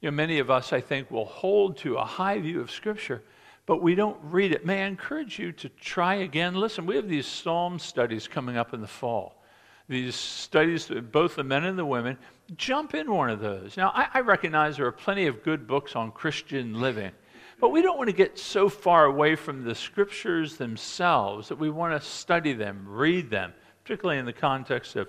You 0.00 0.10
know, 0.10 0.16
many 0.16 0.40
of 0.40 0.50
us, 0.50 0.72
I 0.72 0.80
think, 0.80 1.10
will 1.10 1.24
hold 1.24 1.78
to 1.78 1.96
a 1.96 2.04
high 2.04 2.38
view 2.38 2.60
of 2.60 2.70
Scripture 2.70 3.22
but 3.66 3.82
we 3.82 3.94
don't 3.94 4.16
read 4.22 4.52
it. 4.52 4.64
May 4.64 4.84
I 4.84 4.86
encourage 4.86 5.38
you 5.38 5.52
to 5.52 5.68
try 5.68 6.16
again? 6.16 6.54
Listen, 6.54 6.86
we 6.86 6.96
have 6.96 7.08
these 7.08 7.26
psalm 7.26 7.78
studies 7.78 8.28
coming 8.28 8.56
up 8.56 8.72
in 8.72 8.80
the 8.80 8.86
fall. 8.86 9.42
These 9.88 10.14
studies, 10.14 10.90
both 11.12 11.36
the 11.36 11.44
men 11.44 11.64
and 11.64 11.78
the 11.78 11.84
women, 11.84 12.16
jump 12.56 12.94
in 12.94 13.10
one 13.10 13.30
of 13.30 13.40
those. 13.40 13.76
Now, 13.76 13.92
I, 13.94 14.08
I 14.14 14.20
recognize 14.20 14.76
there 14.76 14.86
are 14.86 14.92
plenty 14.92 15.26
of 15.26 15.42
good 15.42 15.66
books 15.66 15.94
on 15.94 16.10
Christian 16.12 16.80
living, 16.80 17.12
but 17.60 17.68
we 17.68 17.82
don't 17.82 17.96
want 17.96 18.08
to 18.08 18.16
get 18.16 18.38
so 18.38 18.68
far 18.68 19.04
away 19.04 19.36
from 19.36 19.64
the 19.64 19.74
scriptures 19.74 20.56
themselves 20.56 21.48
that 21.48 21.58
we 21.58 21.70
want 21.70 22.00
to 22.00 22.06
study 22.06 22.52
them, 22.52 22.84
read 22.88 23.30
them, 23.30 23.52
particularly 23.84 24.18
in 24.18 24.26
the 24.26 24.32
context 24.32 24.96
of 24.96 25.08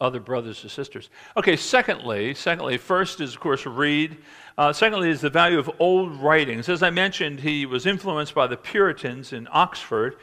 other 0.00 0.20
brothers 0.20 0.64
or 0.64 0.68
sisters. 0.68 1.10
Okay, 1.36 1.56
secondly, 1.56 2.34
secondly, 2.34 2.78
first 2.78 3.20
is 3.20 3.34
of 3.34 3.40
course 3.40 3.66
read. 3.66 4.16
Uh, 4.56 4.72
secondly 4.72 5.10
is 5.10 5.20
the 5.20 5.30
value 5.30 5.58
of 5.58 5.70
old 5.78 6.16
writings. 6.16 6.68
As 6.68 6.82
I 6.82 6.90
mentioned, 6.90 7.40
he 7.40 7.66
was 7.66 7.86
influenced 7.86 8.34
by 8.34 8.46
the 8.46 8.56
Puritans 8.56 9.32
in 9.32 9.46
Oxford, 9.50 10.16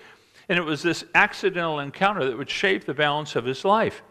and 0.50 0.58
it 0.58 0.64
was 0.64 0.82
this 0.82 1.04
accidental 1.14 1.80
encounter 1.80 2.26
that 2.26 2.38
would 2.38 2.50
shape 2.50 2.86
the 2.86 2.94
balance 2.94 3.36
of 3.36 3.46
his 3.46 3.64
life. 3.64 4.02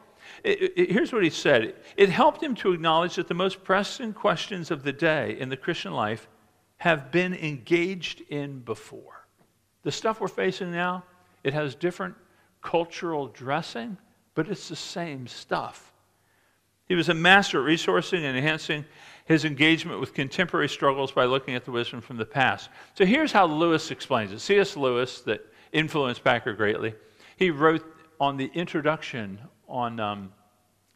It, 0.44 0.72
it, 0.76 0.90
here's 0.92 1.12
what 1.12 1.24
he 1.24 1.30
said 1.30 1.74
It 1.96 2.10
helped 2.10 2.42
him 2.42 2.54
to 2.56 2.72
acknowledge 2.72 3.16
that 3.16 3.28
the 3.28 3.34
most 3.34 3.64
pressing 3.64 4.12
questions 4.12 4.70
of 4.70 4.82
the 4.82 4.92
day 4.92 5.36
in 5.38 5.48
the 5.48 5.56
Christian 5.56 5.92
life 5.92 6.28
have 6.78 7.10
been 7.10 7.34
engaged 7.34 8.22
in 8.28 8.60
before. 8.60 9.26
The 9.82 9.92
stuff 9.92 10.20
we're 10.20 10.28
facing 10.28 10.72
now, 10.72 11.04
it 11.42 11.54
has 11.54 11.74
different 11.74 12.14
cultural 12.60 13.28
dressing 13.28 13.96
but 14.36 14.48
it's 14.48 14.68
the 14.68 14.76
same 14.76 15.26
stuff. 15.26 15.92
He 16.86 16.94
was 16.94 17.08
a 17.08 17.14
master 17.14 17.58
at 17.58 17.66
resourcing 17.66 18.18
and 18.18 18.36
enhancing 18.36 18.84
his 19.24 19.44
engagement 19.44 19.98
with 19.98 20.14
contemporary 20.14 20.68
struggles 20.68 21.10
by 21.10 21.24
looking 21.24 21.56
at 21.56 21.64
the 21.64 21.72
wisdom 21.72 22.00
from 22.00 22.16
the 22.16 22.24
past. 22.24 22.68
So 22.94 23.04
here's 23.04 23.32
how 23.32 23.46
Lewis 23.46 23.90
explains 23.90 24.30
it. 24.30 24.38
C.S. 24.38 24.76
Lewis, 24.76 25.22
that 25.22 25.40
influenced 25.72 26.22
Packer 26.22 26.52
greatly, 26.52 26.94
he 27.36 27.50
wrote 27.50 27.84
on 28.20 28.36
the 28.36 28.50
introduction 28.54 29.40
on 29.68 29.98
um, 29.98 30.32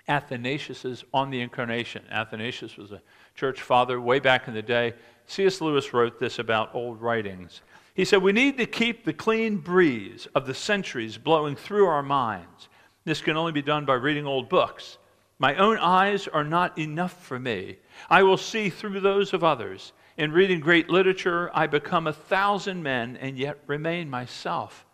Athanasius's 0.07 1.03
On 1.13 1.31
the 1.31 1.41
Incarnation. 1.41 2.05
Athanasius 2.11 2.77
was 2.77 2.93
a 2.93 3.03
church 3.35 3.63
father 3.63 4.01
way 4.01 4.21
back 4.21 4.47
in 4.47 4.55
the 4.55 4.63
day. 4.63 4.95
C.S. 5.27 5.61
Lewis 5.61 5.93
wrote 5.93 6.21
this 6.21 6.39
about 6.39 6.75
old 6.75 7.01
writings. 7.01 7.63
He 7.95 8.05
said, 8.05 8.23
We 8.23 8.33
need 8.33 8.59
to 8.59 8.67
keep 8.67 9.05
the 9.05 9.13
clean 9.13 9.57
breeze 9.57 10.29
of 10.35 10.47
the 10.47 10.55
centuries 10.55 11.19
blowing 11.19 11.57
through 11.57 11.87
our 11.87 12.03
minds 12.03 12.69
this 13.05 13.21
can 13.21 13.37
only 13.37 13.53
be 13.53 13.63
done 13.63 13.85
by 13.85 13.95
reading 13.95 14.27
old 14.27 14.49
books. 14.49 14.99
My 15.39 15.57
own 15.57 15.79
eyes 15.79 16.29
are 16.29 16.45
not 16.45 16.79
enough 16.79 17.25
for 17.25 17.39
me. 17.39 17.79
I 18.11 18.23
will 18.23 18.37
see 18.37 18.69
through 18.69 19.01
those 19.01 19.33
of 19.33 19.43
others. 19.43 19.93
In 20.19 20.33
reading 20.33 20.61
great 20.61 20.91
literature, 20.91 21.51
I 21.55 21.67
become 21.67 22.07
a 22.07 22.13
thousand 22.13 22.83
men 22.83 23.17
and 23.17 23.39
yet 23.39 23.59
remain 23.67 24.11
myself. 24.11 24.85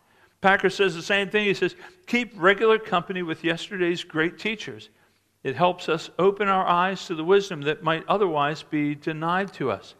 Packer 0.40 0.70
says 0.70 0.94
the 0.94 1.02
same 1.02 1.30
thing. 1.30 1.46
He 1.46 1.54
says, 1.54 1.74
Keep 2.06 2.34
regular 2.36 2.78
company 2.78 3.22
with 3.22 3.42
yesterday's 3.42 4.04
great 4.04 4.38
teachers. 4.38 4.90
It 5.42 5.56
helps 5.56 5.88
us 5.88 6.10
open 6.18 6.46
our 6.46 6.64
eyes 6.64 7.06
to 7.06 7.16
the 7.16 7.24
wisdom 7.24 7.62
that 7.62 7.82
might 7.82 8.04
otherwise 8.06 8.62
be 8.62 8.94
denied 8.94 9.52
to 9.54 9.72
us. 9.72 9.96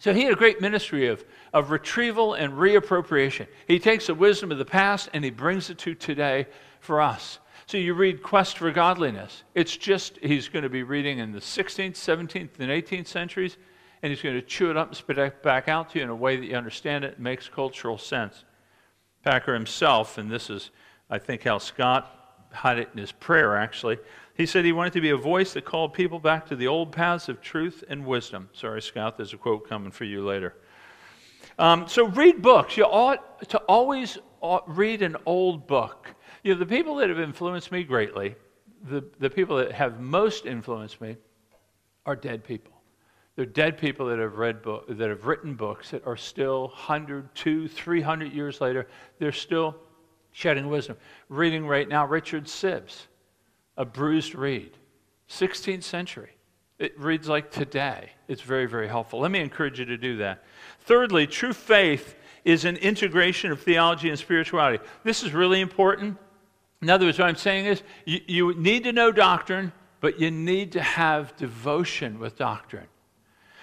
So 0.00 0.12
he 0.12 0.24
had 0.24 0.32
a 0.32 0.36
great 0.36 0.60
ministry 0.60 1.06
of, 1.06 1.24
of 1.52 1.70
retrieval 1.70 2.34
and 2.34 2.54
reappropriation. 2.54 3.46
He 3.68 3.78
takes 3.78 4.08
the 4.08 4.14
wisdom 4.14 4.50
of 4.50 4.58
the 4.58 4.64
past 4.64 5.08
and 5.14 5.24
he 5.24 5.30
brings 5.30 5.70
it 5.70 5.78
to 5.78 5.94
today 5.94 6.46
for 6.84 7.00
us. 7.00 7.38
So 7.66 7.78
you 7.78 7.94
read 7.94 8.22
Quest 8.22 8.58
for 8.58 8.70
Godliness. 8.70 9.42
It's 9.54 9.76
just, 9.76 10.18
he's 10.18 10.48
going 10.48 10.64
to 10.64 10.68
be 10.68 10.82
reading 10.82 11.18
in 11.18 11.32
the 11.32 11.40
16th, 11.40 11.92
17th, 11.92 12.58
and 12.58 12.70
18th 12.70 13.06
centuries, 13.06 13.56
and 14.02 14.10
he's 14.10 14.20
going 14.20 14.34
to 14.34 14.42
chew 14.42 14.70
it 14.70 14.76
up 14.76 14.88
and 14.88 14.96
spit 14.96 15.16
it 15.16 15.42
back 15.42 15.68
out 15.68 15.90
to 15.90 15.98
you 15.98 16.04
in 16.04 16.10
a 16.10 16.14
way 16.14 16.36
that 16.36 16.44
you 16.44 16.54
understand 16.56 17.04
it 17.04 17.14
and 17.14 17.24
makes 17.24 17.48
cultural 17.48 17.96
sense. 17.96 18.44
Packer 19.22 19.54
himself, 19.54 20.18
and 20.18 20.30
this 20.30 20.50
is, 20.50 20.70
I 21.08 21.18
think, 21.18 21.44
how 21.44 21.56
Scott 21.56 22.46
had 22.52 22.78
it 22.78 22.90
in 22.92 23.00
his 23.00 23.12
prayer, 23.12 23.56
actually. 23.56 23.98
He 24.36 24.44
said 24.44 24.66
he 24.66 24.72
wanted 24.72 24.92
to 24.92 25.00
be 25.00 25.10
a 25.10 25.16
voice 25.16 25.54
that 25.54 25.64
called 25.64 25.94
people 25.94 26.18
back 26.18 26.46
to 26.48 26.56
the 26.56 26.66
old 26.66 26.92
paths 26.92 27.30
of 27.30 27.40
truth 27.40 27.82
and 27.88 28.04
wisdom. 28.04 28.50
Sorry, 28.52 28.82
Scott, 28.82 29.16
there's 29.16 29.32
a 29.32 29.38
quote 29.38 29.66
coming 29.66 29.90
for 29.90 30.04
you 30.04 30.22
later. 30.22 30.54
Um, 31.58 31.88
so 31.88 32.08
read 32.08 32.42
books. 32.42 32.76
You 32.76 32.84
ought 32.84 33.48
to 33.48 33.58
always 33.60 34.18
read 34.66 35.02
an 35.02 35.16
old 35.24 35.66
book. 35.66 36.14
You 36.42 36.54
know, 36.54 36.58
the 36.58 36.66
people 36.66 36.96
that 36.96 37.08
have 37.08 37.20
influenced 37.20 37.72
me 37.72 37.84
greatly, 37.84 38.34
the, 38.88 39.04
the 39.18 39.30
people 39.30 39.56
that 39.56 39.72
have 39.72 40.00
most 40.00 40.46
influenced 40.46 41.00
me, 41.00 41.16
are 42.06 42.16
dead 42.16 42.44
people. 42.44 42.72
They're 43.36 43.46
dead 43.46 43.78
people 43.78 44.06
that 44.06 44.18
have 44.18 44.36
read 44.36 44.62
book, 44.62 44.86
that 44.88 45.08
have 45.08 45.26
written 45.26 45.54
books 45.54 45.90
that 45.90 46.06
are 46.06 46.16
still 46.16 46.68
100, 46.68 47.34
200, 47.34 47.70
300 47.70 48.32
years 48.32 48.60
later, 48.60 48.86
they're 49.18 49.32
still 49.32 49.74
shedding 50.30 50.68
wisdom. 50.68 50.96
Reading 51.28 51.66
right 51.66 51.88
now 51.88 52.06
Richard 52.06 52.44
Sibbes, 52.44 53.06
A 53.76 53.84
Bruised 53.84 54.34
Reed, 54.34 54.76
16th 55.28 55.82
century. 55.82 56.30
It 56.78 56.98
reads 56.98 57.28
like 57.28 57.50
today. 57.50 58.10
It's 58.28 58.42
very, 58.42 58.66
very 58.66 58.88
helpful. 58.88 59.20
Let 59.20 59.30
me 59.30 59.40
encourage 59.40 59.78
you 59.78 59.84
to 59.86 59.96
do 59.96 60.18
that. 60.18 60.44
Thirdly, 60.80 61.26
true 61.26 61.52
faith 61.52 62.16
is 62.44 62.64
an 62.64 62.76
integration 62.76 63.50
of 63.50 63.62
theology 63.62 64.10
and 64.10 64.18
spirituality. 64.18 64.84
This 65.02 65.22
is 65.22 65.32
really 65.32 65.60
important. 65.60 66.18
In 66.82 66.90
other 66.90 67.06
words, 67.06 67.18
what 67.18 67.28
I'm 67.28 67.36
saying 67.36 67.66
is 67.66 67.82
you, 68.04 68.20
you 68.26 68.54
need 68.54 68.84
to 68.84 68.92
know 68.92 69.10
doctrine, 69.10 69.72
but 70.00 70.20
you 70.20 70.30
need 70.30 70.72
to 70.72 70.82
have 70.82 71.34
devotion 71.36 72.18
with 72.18 72.36
doctrine. 72.36 72.86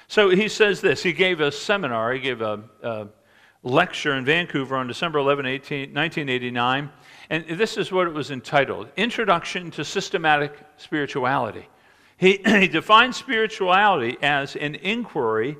So 0.07 0.29
he 0.29 0.49
says 0.49 0.81
this. 0.81 1.03
He 1.03 1.13
gave 1.13 1.39
a 1.39 1.51
seminar, 1.51 2.13
he 2.13 2.19
gave 2.19 2.41
a, 2.41 2.63
a 2.81 3.07
lecture 3.63 4.15
in 4.15 4.25
Vancouver 4.25 4.75
on 4.75 4.87
December 4.87 5.19
11, 5.19 5.45
18, 5.45 5.79
1989. 5.93 6.89
And 7.29 7.45
this 7.57 7.77
is 7.77 7.91
what 7.91 8.07
it 8.07 8.13
was 8.13 8.31
entitled 8.31 8.89
Introduction 8.97 9.71
to 9.71 9.85
Systematic 9.85 10.53
Spirituality. 10.77 11.67
He, 12.17 12.41
he 12.45 12.67
defines 12.67 13.17
spirituality 13.17 14.17
as 14.21 14.55
an 14.55 14.75
inquiry 14.75 15.57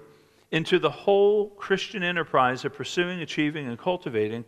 into 0.52 0.80
the 0.80 0.90
whole 0.90 1.50
Christian 1.52 2.04
enterprise 2.04 2.66
of 2.66 2.74
pursuing, 2.74 3.22
achieving, 3.22 3.68
and 3.68 3.80
cultivating 3.80 4.44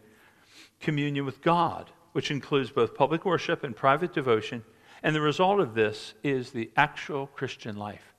communion 0.80 1.26
with 1.26 1.42
God, 1.42 1.90
which 2.14 2.32
includes 2.32 2.72
both 2.72 2.96
public 2.96 3.26
worship 3.26 3.64
and 3.64 3.76
private 3.76 4.14
devotion. 4.14 4.64
And 5.04 5.16
the 5.16 5.22
result 5.22 5.60
of 5.60 5.76
this 5.76 6.14
is 6.24 6.52
the 6.52 6.72
actual 6.78 7.28
Christian 7.28 7.76
life. 7.76 8.14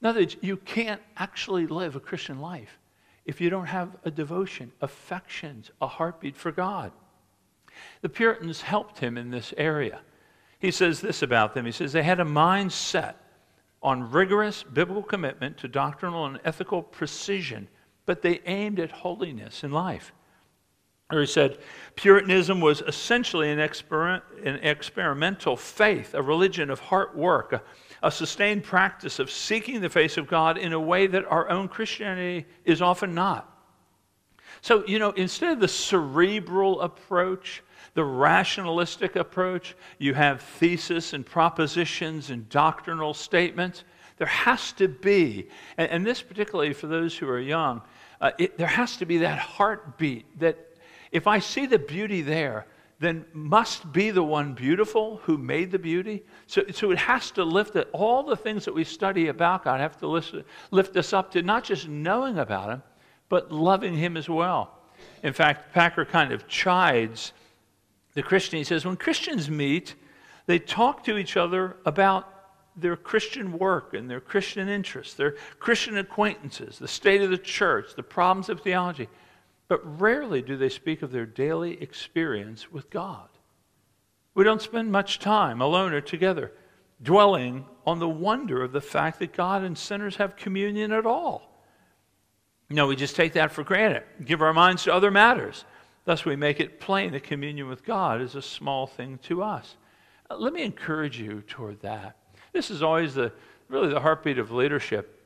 In 0.00 0.08
other 0.08 0.20
words, 0.20 0.36
you 0.40 0.56
can't 0.56 1.02
actually 1.18 1.66
live 1.66 1.94
a 1.94 2.00
Christian 2.00 2.40
life 2.40 2.78
if 3.26 3.40
you 3.40 3.50
don't 3.50 3.66
have 3.66 3.96
a 4.04 4.10
devotion, 4.10 4.72
affections, 4.80 5.70
a 5.82 5.86
heartbeat 5.86 6.36
for 6.36 6.50
God. 6.50 6.90
The 8.00 8.08
Puritans 8.08 8.62
helped 8.62 8.98
him 8.98 9.18
in 9.18 9.30
this 9.30 9.52
area. 9.56 10.00
He 10.58 10.70
says 10.70 11.00
this 11.00 11.22
about 11.22 11.54
them. 11.54 11.66
He 11.66 11.72
says 11.72 11.92
they 11.92 12.02
had 12.02 12.20
a 12.20 12.24
mind 12.24 12.72
set 12.72 13.16
on 13.82 14.10
rigorous 14.10 14.62
biblical 14.62 15.02
commitment 15.02 15.58
to 15.58 15.68
doctrinal 15.68 16.26
and 16.26 16.40
ethical 16.44 16.82
precision, 16.82 17.68
but 18.06 18.22
they 18.22 18.40
aimed 18.46 18.80
at 18.80 18.90
holiness 18.90 19.64
in 19.64 19.70
life. 19.70 20.12
Or 21.10 21.20
he 21.20 21.26
said, 21.26 21.58
Puritanism 21.96 22.60
was 22.60 22.82
essentially 22.82 23.50
an, 23.50 23.58
exper- 23.58 24.22
an 24.44 24.56
experimental 24.56 25.56
faith, 25.56 26.14
a 26.14 26.22
religion 26.22 26.70
of 26.70 26.80
heart 26.80 27.16
work, 27.16 27.52
a, 27.52 27.62
a 28.02 28.10
sustained 28.10 28.64
practice 28.64 29.18
of 29.18 29.30
seeking 29.30 29.80
the 29.80 29.88
face 29.88 30.16
of 30.16 30.26
God 30.26 30.56
in 30.56 30.72
a 30.72 30.80
way 30.80 31.06
that 31.06 31.24
our 31.26 31.50
own 31.50 31.68
Christianity 31.68 32.46
is 32.64 32.80
often 32.80 33.14
not. 33.14 33.46
So, 34.62 34.86
you 34.86 34.98
know, 34.98 35.10
instead 35.10 35.52
of 35.52 35.60
the 35.60 35.68
cerebral 35.68 36.80
approach, 36.80 37.62
the 37.94 38.04
rationalistic 38.04 39.16
approach, 39.16 39.74
you 39.98 40.14
have 40.14 40.42
thesis 40.42 41.12
and 41.12 41.24
propositions 41.24 42.30
and 42.30 42.48
doctrinal 42.48 43.14
statements. 43.14 43.84
There 44.18 44.26
has 44.26 44.72
to 44.72 44.86
be, 44.86 45.48
and, 45.76 45.90
and 45.90 46.06
this 46.06 46.22
particularly 46.22 46.72
for 46.72 46.86
those 46.86 47.16
who 47.16 47.28
are 47.28 47.40
young, 47.40 47.82
uh, 48.20 48.32
it, 48.38 48.58
there 48.58 48.66
has 48.66 48.98
to 48.98 49.06
be 49.06 49.18
that 49.18 49.38
heartbeat 49.38 50.38
that 50.40 50.69
if 51.12 51.26
I 51.26 51.38
see 51.38 51.66
the 51.66 51.78
beauty 51.78 52.22
there, 52.22 52.66
then 53.00 53.24
must 53.32 53.92
be 53.92 54.10
the 54.10 54.22
one 54.22 54.52
beautiful 54.52 55.16
who 55.24 55.38
made 55.38 55.70
the 55.70 55.78
beauty. 55.78 56.22
So, 56.46 56.62
so 56.70 56.90
it 56.90 56.98
has 56.98 57.30
to 57.32 57.44
lift 57.44 57.74
it. 57.74 57.88
All 57.92 58.22
the 58.22 58.36
things 58.36 58.66
that 58.66 58.74
we 58.74 58.84
study 58.84 59.28
about 59.28 59.64
God 59.64 59.80
have 59.80 59.96
to 59.98 60.06
lift, 60.06 60.34
lift 60.70 60.96
us 60.96 61.14
up 61.14 61.30
to 61.32 61.42
not 61.42 61.64
just 61.64 61.88
knowing 61.88 62.38
about 62.38 62.68
Him, 62.68 62.82
but 63.30 63.50
loving 63.50 63.94
Him 63.94 64.18
as 64.18 64.28
well. 64.28 64.76
In 65.22 65.32
fact, 65.32 65.72
Packer 65.72 66.04
kind 66.04 66.30
of 66.30 66.46
chides 66.46 67.32
the 68.12 68.22
Christian. 68.22 68.58
He 68.58 68.64
says, 68.64 68.84
when 68.84 68.96
Christians 68.96 69.48
meet, 69.48 69.94
they 70.46 70.58
talk 70.58 71.02
to 71.04 71.16
each 71.16 71.38
other 71.38 71.78
about 71.86 72.28
their 72.76 72.96
Christian 72.96 73.58
work 73.58 73.94
and 73.94 74.10
their 74.10 74.20
Christian 74.20 74.68
interests, 74.68 75.14
their 75.14 75.36
Christian 75.58 75.96
acquaintances, 75.96 76.78
the 76.78 76.88
state 76.88 77.22
of 77.22 77.30
the 77.30 77.38
church, 77.38 77.94
the 77.96 78.02
problems 78.02 78.48
of 78.48 78.60
theology. 78.60 79.08
But 79.70 80.00
rarely 80.00 80.42
do 80.42 80.56
they 80.56 80.68
speak 80.68 81.00
of 81.00 81.12
their 81.12 81.24
daily 81.24 81.80
experience 81.80 82.72
with 82.72 82.90
God. 82.90 83.28
We 84.34 84.42
don't 84.42 84.60
spend 84.60 84.90
much 84.90 85.20
time 85.20 85.60
alone 85.60 85.92
or 85.92 86.00
together 86.00 86.50
dwelling 87.00 87.64
on 87.86 88.00
the 88.00 88.08
wonder 88.08 88.64
of 88.64 88.72
the 88.72 88.80
fact 88.80 89.20
that 89.20 89.32
God 89.32 89.62
and 89.62 89.78
sinners 89.78 90.16
have 90.16 90.34
communion 90.34 90.90
at 90.90 91.06
all. 91.06 91.64
No, 92.68 92.88
we 92.88 92.96
just 92.96 93.14
take 93.14 93.34
that 93.34 93.52
for 93.52 93.62
granted, 93.62 94.02
give 94.24 94.42
our 94.42 94.52
minds 94.52 94.82
to 94.84 94.92
other 94.92 95.12
matters. 95.12 95.64
Thus, 96.04 96.24
we 96.24 96.34
make 96.34 96.58
it 96.58 96.80
plain 96.80 97.12
that 97.12 97.22
communion 97.22 97.68
with 97.68 97.84
God 97.84 98.20
is 98.20 98.34
a 98.34 98.42
small 98.42 98.88
thing 98.88 99.20
to 99.22 99.44
us. 99.44 99.76
Uh, 100.28 100.36
let 100.36 100.52
me 100.52 100.62
encourage 100.62 101.20
you 101.20 101.42
toward 101.42 101.80
that. 101.82 102.16
This 102.52 102.72
is 102.72 102.82
always 102.82 103.14
the 103.14 103.32
really 103.68 103.90
the 103.90 104.00
heartbeat 104.00 104.38
of 104.38 104.50
leadership 104.50 105.19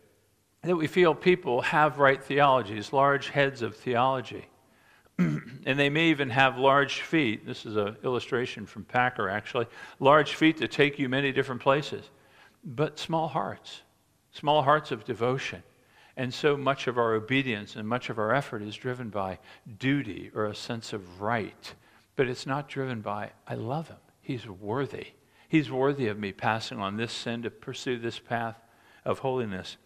that 0.64 0.76
we 0.76 0.86
feel 0.86 1.14
people 1.14 1.62
have 1.62 1.98
right 1.98 2.22
theologies, 2.22 2.92
large 2.92 3.28
heads 3.28 3.62
of 3.62 3.76
theology. 3.76 4.46
and 5.18 5.78
they 5.78 5.90
may 5.90 6.08
even 6.08 6.30
have 6.30 6.58
large 6.58 7.02
feet. 7.02 7.46
This 7.46 7.66
is 7.66 7.76
an 7.76 7.96
illustration 8.02 8.66
from 8.66 8.84
Packer, 8.84 9.28
actually. 9.28 9.66
Large 10.00 10.34
feet 10.34 10.58
that 10.58 10.72
take 10.72 10.98
you 10.98 11.08
many 11.08 11.32
different 11.32 11.60
places, 11.60 12.10
but 12.64 12.98
small 12.98 13.28
hearts, 13.28 13.82
small 14.32 14.62
hearts 14.62 14.90
of 14.90 15.04
devotion. 15.04 15.62
And 16.16 16.32
so 16.32 16.56
much 16.56 16.86
of 16.86 16.96
our 16.96 17.14
obedience 17.14 17.76
and 17.76 17.88
much 17.88 18.08
of 18.08 18.18
our 18.18 18.34
effort 18.34 18.62
is 18.62 18.76
driven 18.76 19.08
by 19.08 19.38
duty 19.78 20.30
or 20.34 20.46
a 20.46 20.54
sense 20.54 20.92
of 20.92 21.20
right. 21.20 21.74
But 22.16 22.28
it's 22.28 22.46
not 22.46 22.68
driven 22.68 23.00
by, 23.00 23.30
I 23.46 23.54
love 23.54 23.88
him. 23.88 23.96
He's 24.20 24.48
worthy. 24.48 25.08
He's 25.48 25.70
worthy 25.70 26.06
of 26.06 26.18
me 26.18 26.32
passing 26.32 26.78
on 26.78 26.96
this 26.96 27.12
sin 27.12 27.42
to 27.42 27.50
pursue 27.50 27.98
this 27.98 28.18
path 28.18 28.56
of 29.04 29.20
holiness. 29.20 29.76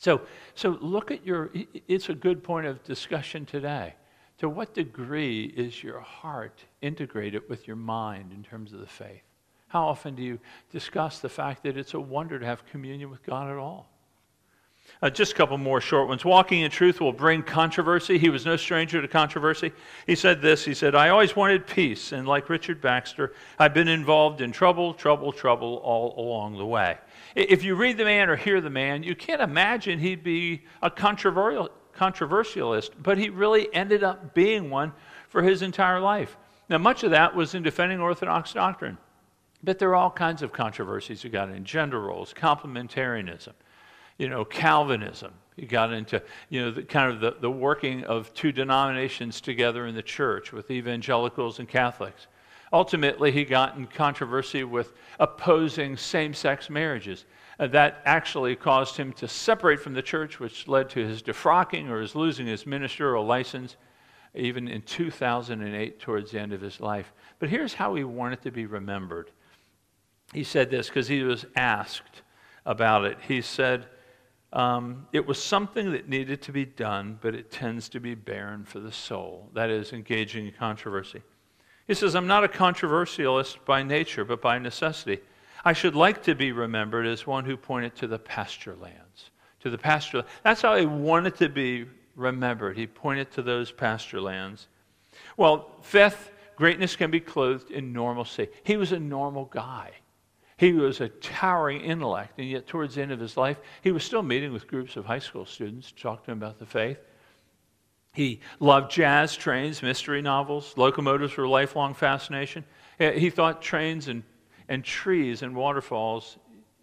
So, 0.00 0.22
so 0.54 0.78
look 0.80 1.10
at 1.10 1.26
your, 1.26 1.50
it's 1.86 2.08
a 2.08 2.14
good 2.14 2.42
point 2.42 2.66
of 2.66 2.82
discussion 2.84 3.44
today. 3.44 3.94
To 4.38 4.48
what 4.48 4.72
degree 4.72 5.44
is 5.44 5.84
your 5.84 6.00
heart 6.00 6.64
integrated 6.80 7.42
with 7.50 7.66
your 7.66 7.76
mind 7.76 8.32
in 8.32 8.42
terms 8.42 8.72
of 8.72 8.80
the 8.80 8.86
faith? 8.86 9.20
How 9.68 9.86
often 9.86 10.14
do 10.14 10.22
you 10.22 10.40
discuss 10.72 11.18
the 11.18 11.28
fact 11.28 11.62
that 11.64 11.76
it's 11.76 11.92
a 11.92 12.00
wonder 12.00 12.38
to 12.38 12.46
have 12.46 12.64
communion 12.64 13.10
with 13.10 13.22
God 13.22 13.50
at 13.50 13.58
all? 13.58 13.90
Uh, 15.02 15.10
just 15.10 15.32
a 15.32 15.34
couple 15.34 15.58
more 15.58 15.82
short 15.82 16.08
ones. 16.08 16.24
Walking 16.24 16.60
in 16.60 16.70
truth 16.70 17.00
will 17.00 17.12
bring 17.12 17.42
controversy. 17.42 18.18
He 18.18 18.30
was 18.30 18.46
no 18.46 18.56
stranger 18.56 19.02
to 19.02 19.06
controversy. 19.06 19.70
He 20.06 20.14
said 20.14 20.40
this 20.40 20.64
He 20.64 20.74
said, 20.74 20.94
I 20.94 21.10
always 21.10 21.36
wanted 21.36 21.66
peace, 21.66 22.12
and 22.12 22.26
like 22.26 22.48
Richard 22.48 22.80
Baxter, 22.80 23.34
I've 23.58 23.74
been 23.74 23.86
involved 23.86 24.40
in 24.40 24.50
trouble, 24.50 24.94
trouble, 24.94 25.30
trouble 25.30 25.76
all 25.84 26.14
along 26.18 26.56
the 26.56 26.66
way. 26.66 26.96
If 27.34 27.62
you 27.62 27.74
read 27.74 27.96
the 27.96 28.04
man 28.04 28.28
or 28.28 28.36
hear 28.36 28.60
the 28.60 28.70
man, 28.70 29.02
you 29.02 29.14
can't 29.14 29.40
imagine 29.40 29.98
he'd 29.98 30.24
be 30.24 30.62
a 30.82 30.90
controversial, 30.90 31.70
controversialist, 31.94 32.90
but 33.02 33.18
he 33.18 33.28
really 33.28 33.72
ended 33.74 34.02
up 34.02 34.34
being 34.34 34.70
one 34.70 34.92
for 35.28 35.42
his 35.42 35.62
entire 35.62 36.00
life. 36.00 36.36
Now, 36.68 36.78
much 36.78 37.02
of 37.02 37.10
that 37.10 37.34
was 37.34 37.54
in 37.54 37.62
defending 37.62 38.00
Orthodox 38.00 38.52
doctrine. 38.52 38.98
But 39.62 39.78
there 39.78 39.90
are 39.90 39.96
all 39.96 40.10
kinds 40.10 40.42
of 40.42 40.52
controversies. 40.52 41.22
You 41.22 41.30
got 41.30 41.50
in 41.50 41.64
gender 41.64 42.00
roles, 42.00 42.32
complementarianism 42.32 43.52
you 44.20 44.28
know, 44.28 44.44
Calvinism. 44.44 45.32
He 45.56 45.64
got 45.64 45.94
into, 45.94 46.22
you 46.50 46.60
know, 46.60 46.70
the, 46.70 46.82
kind 46.82 47.10
of 47.10 47.20
the, 47.20 47.36
the 47.40 47.50
working 47.50 48.04
of 48.04 48.32
two 48.34 48.52
denominations 48.52 49.40
together 49.40 49.86
in 49.86 49.94
the 49.94 50.02
church 50.02 50.52
with 50.52 50.70
evangelicals 50.70 51.58
and 51.58 51.66
Catholics. 51.66 52.26
Ultimately, 52.72 53.32
he 53.32 53.44
got 53.44 53.76
in 53.76 53.86
controversy 53.86 54.62
with 54.62 54.92
opposing 55.18 55.96
same 55.96 56.34
sex 56.34 56.70
marriages. 56.70 57.24
Uh, 57.58 57.66
that 57.66 58.00
actually 58.04 58.54
caused 58.56 58.96
him 58.96 59.12
to 59.12 59.26
separate 59.26 59.80
from 59.80 59.92
the 59.92 60.02
church, 60.02 60.38
which 60.38 60.68
led 60.68 60.88
to 60.88 61.06
his 61.06 61.22
defrocking 61.22 61.90
or 61.90 62.00
his 62.00 62.14
losing 62.14 62.46
his 62.46 62.66
ministerial 62.66 63.24
license, 63.24 63.76
even 64.34 64.68
in 64.68 64.80
2008, 64.82 66.00
towards 66.00 66.30
the 66.30 66.40
end 66.40 66.52
of 66.52 66.60
his 66.60 66.80
life. 66.80 67.12
But 67.38 67.48
here's 67.48 67.74
how 67.74 67.94
he 67.96 68.04
wanted 68.04 68.42
to 68.42 68.52
be 68.52 68.66
remembered. 68.66 69.30
He 70.32 70.44
said 70.44 70.70
this 70.70 70.88
because 70.88 71.08
he 71.08 71.22
was 71.22 71.44
asked 71.56 72.22
about 72.64 73.04
it. 73.04 73.18
He 73.26 73.42
said, 73.42 73.86
um, 74.52 75.06
it 75.12 75.26
was 75.26 75.42
something 75.42 75.92
that 75.92 76.08
needed 76.08 76.42
to 76.42 76.52
be 76.52 76.64
done, 76.64 77.18
but 77.20 77.34
it 77.34 77.50
tends 77.50 77.88
to 77.90 78.00
be 78.00 78.14
barren 78.14 78.64
for 78.64 78.80
the 78.80 78.92
soul. 78.92 79.50
That 79.54 79.70
is, 79.70 79.92
engaging 79.92 80.46
in 80.46 80.52
controversy. 80.52 81.22
He 81.90 81.94
says, 81.94 82.14
I'm 82.14 82.28
not 82.28 82.44
a 82.44 82.48
controversialist 82.48 83.64
by 83.64 83.82
nature, 83.82 84.24
but 84.24 84.40
by 84.40 84.60
necessity. 84.60 85.18
I 85.64 85.72
should 85.72 85.96
like 85.96 86.22
to 86.22 86.36
be 86.36 86.52
remembered 86.52 87.04
as 87.04 87.26
one 87.26 87.44
who 87.44 87.56
pointed 87.56 87.96
to 87.96 88.06
the 88.06 88.16
pasture 88.16 88.76
lands. 88.76 89.30
To 89.62 89.70
the 89.70 89.76
pasture 89.76 90.24
That's 90.44 90.62
how 90.62 90.76
he 90.76 90.86
wanted 90.86 91.34
to 91.38 91.48
be 91.48 91.86
remembered. 92.14 92.78
He 92.78 92.86
pointed 92.86 93.32
to 93.32 93.42
those 93.42 93.72
pasture 93.72 94.20
lands. 94.20 94.68
Well, 95.36 95.68
fifth, 95.82 96.30
greatness 96.54 96.94
can 96.94 97.10
be 97.10 97.18
clothed 97.18 97.72
in 97.72 97.92
normalcy. 97.92 98.46
He 98.62 98.76
was 98.76 98.92
a 98.92 99.00
normal 99.00 99.46
guy. 99.46 99.90
He 100.58 100.72
was 100.72 101.00
a 101.00 101.08
towering 101.08 101.80
intellect, 101.80 102.38
and 102.38 102.48
yet 102.48 102.68
towards 102.68 102.94
the 102.94 103.02
end 103.02 103.10
of 103.10 103.18
his 103.18 103.36
life, 103.36 103.58
he 103.82 103.90
was 103.90 104.04
still 104.04 104.22
meeting 104.22 104.52
with 104.52 104.68
groups 104.68 104.94
of 104.94 105.06
high 105.06 105.18
school 105.18 105.44
students 105.44 105.90
to 105.90 106.00
talk 106.00 106.22
to 106.22 106.26
them 106.30 106.38
about 106.38 106.60
the 106.60 106.66
faith. 106.66 106.98
He 108.12 108.40
loved 108.58 108.90
jazz, 108.90 109.36
trains, 109.36 109.82
mystery 109.82 110.20
novels. 110.20 110.74
Locomotives 110.76 111.36
were 111.36 111.44
a 111.44 111.48
lifelong 111.48 111.94
fascination. 111.94 112.64
He 112.98 113.30
thought 113.30 113.62
trains 113.62 114.08
and, 114.08 114.24
and 114.68 114.84
trees 114.84 115.42
and 115.42 115.54
waterfalls 115.54 116.38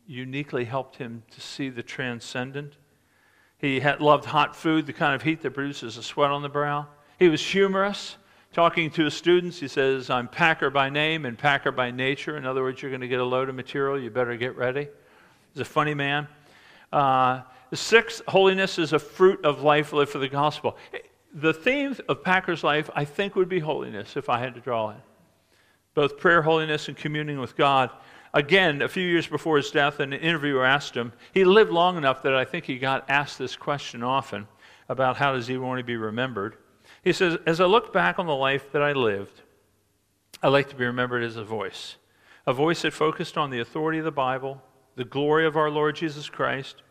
uniquely 0.08 0.64
helped 0.64 0.96
him 0.96 1.24
to 1.32 1.42
see 1.42 1.70
the 1.70 1.84
transcendent. 1.84 2.78
He 3.58 3.80
had, 3.80 4.02
loved 4.02 4.26
hot 4.26 4.56
food, 4.56 4.86
the 4.86 4.94
kind 4.94 5.16
of 5.16 5.22
heat 5.22 5.42
that 5.42 5.52
produces 5.52 5.98
a 5.98 6.04
sweat 6.04 6.32
on 6.32 6.42
the 6.42 6.50
brow. 6.50 6.88
He 7.20 7.28
was 7.28 7.46
humorous. 7.46 8.18
Talking 8.54 8.90
to 8.92 9.04
his 9.04 9.14
students, 9.14 9.60
he 9.60 9.68
says, 9.68 10.10
I'm 10.10 10.28
Packer 10.28 10.70
by 10.70 10.90
name 10.90 11.26
and 11.26 11.38
Packer 11.38 11.72
by 11.72 11.92
nature. 11.92 12.38
In 12.38 12.46
other 12.46 12.64
words, 12.64 12.82
you're 12.82 12.90
going 12.90 13.02
to 13.02 13.08
get 13.08 13.20
a 13.20 13.26
load 13.26 13.50
of 13.50 13.56
material, 13.56 14.00
you 14.00 14.10
better 14.10 14.38
get 14.38 14.56
ready. 14.56 14.88
He's 15.54 15.62
a 15.62 15.66
funny 15.66 15.94
man. 15.94 16.28
Uh, 16.92 17.42
the 17.70 17.76
sixth, 17.76 18.22
holiness 18.28 18.80
is 18.80 18.94
a 18.94 19.00
fruit 19.00 19.44
of 19.44 19.62
life 19.62 19.92
lived 19.92 20.12
for 20.12 20.20
the 20.20 20.30
gospel. 20.30 20.78
The 21.40 21.54
theme 21.54 21.96
of 22.10 22.24
Packer's 22.24 22.64
life, 22.64 22.90
I 22.96 23.06
think, 23.06 23.36
would 23.36 23.48
be 23.48 23.60
holiness 23.60 24.18
if 24.18 24.28
I 24.28 24.40
had 24.40 24.56
to 24.56 24.60
draw 24.60 24.90
it. 24.90 24.98
Both 25.94 26.18
prayer, 26.18 26.42
holiness, 26.42 26.88
and 26.88 26.98
communing 26.98 27.40
with 27.40 27.56
God. 27.56 27.92
Again, 28.34 28.82
a 28.82 28.88
few 28.88 29.08
years 29.08 29.28
before 29.28 29.58
his 29.58 29.70
death, 29.70 30.00
an 30.00 30.14
interviewer 30.14 30.66
asked 30.66 30.96
him, 30.96 31.14
he 31.36 31.46
lived 31.46 31.70
long 31.70 31.96
enough 31.96 32.24
that 32.24 32.34
I 32.34 32.44
think 32.44 32.66
he 32.66 32.80
got 32.80 33.08
asked 33.08 33.38
this 33.38 33.56
question 33.56 34.02
often 34.02 34.48
about 34.90 35.18
how 35.18 35.34
does 35.34 35.46
he 35.46 35.60
want 35.60 35.78
to 35.78 35.84
be 35.84 35.96
remembered. 35.96 36.58
He 37.04 37.14
says, 37.14 37.38
As 37.46 37.62
I 37.62 37.66
look 37.66 37.94
back 37.94 38.18
on 38.18 38.26
the 38.26 38.36
life 38.36 38.72
that 38.72 38.82
I 38.82 38.94
lived, 38.94 39.44
I 40.42 40.48
like 40.48 40.70
to 40.70 40.76
be 40.76 40.86
remembered 40.86 41.24
as 41.24 41.36
a 41.36 41.44
voice, 41.44 41.98
a 42.48 42.54
voice 42.54 42.82
that 42.82 42.94
focused 42.94 43.38
on 43.38 43.52
the 43.52 43.60
authority 43.60 44.00
of 44.00 44.06
the 44.06 44.12
Bible, 44.12 44.60
the 44.96 45.06
glory 45.06 45.46
of 45.46 45.56
our 45.56 45.70
Lord 45.70 45.98
Jesus 45.98 46.30
Christ, 46.30 46.82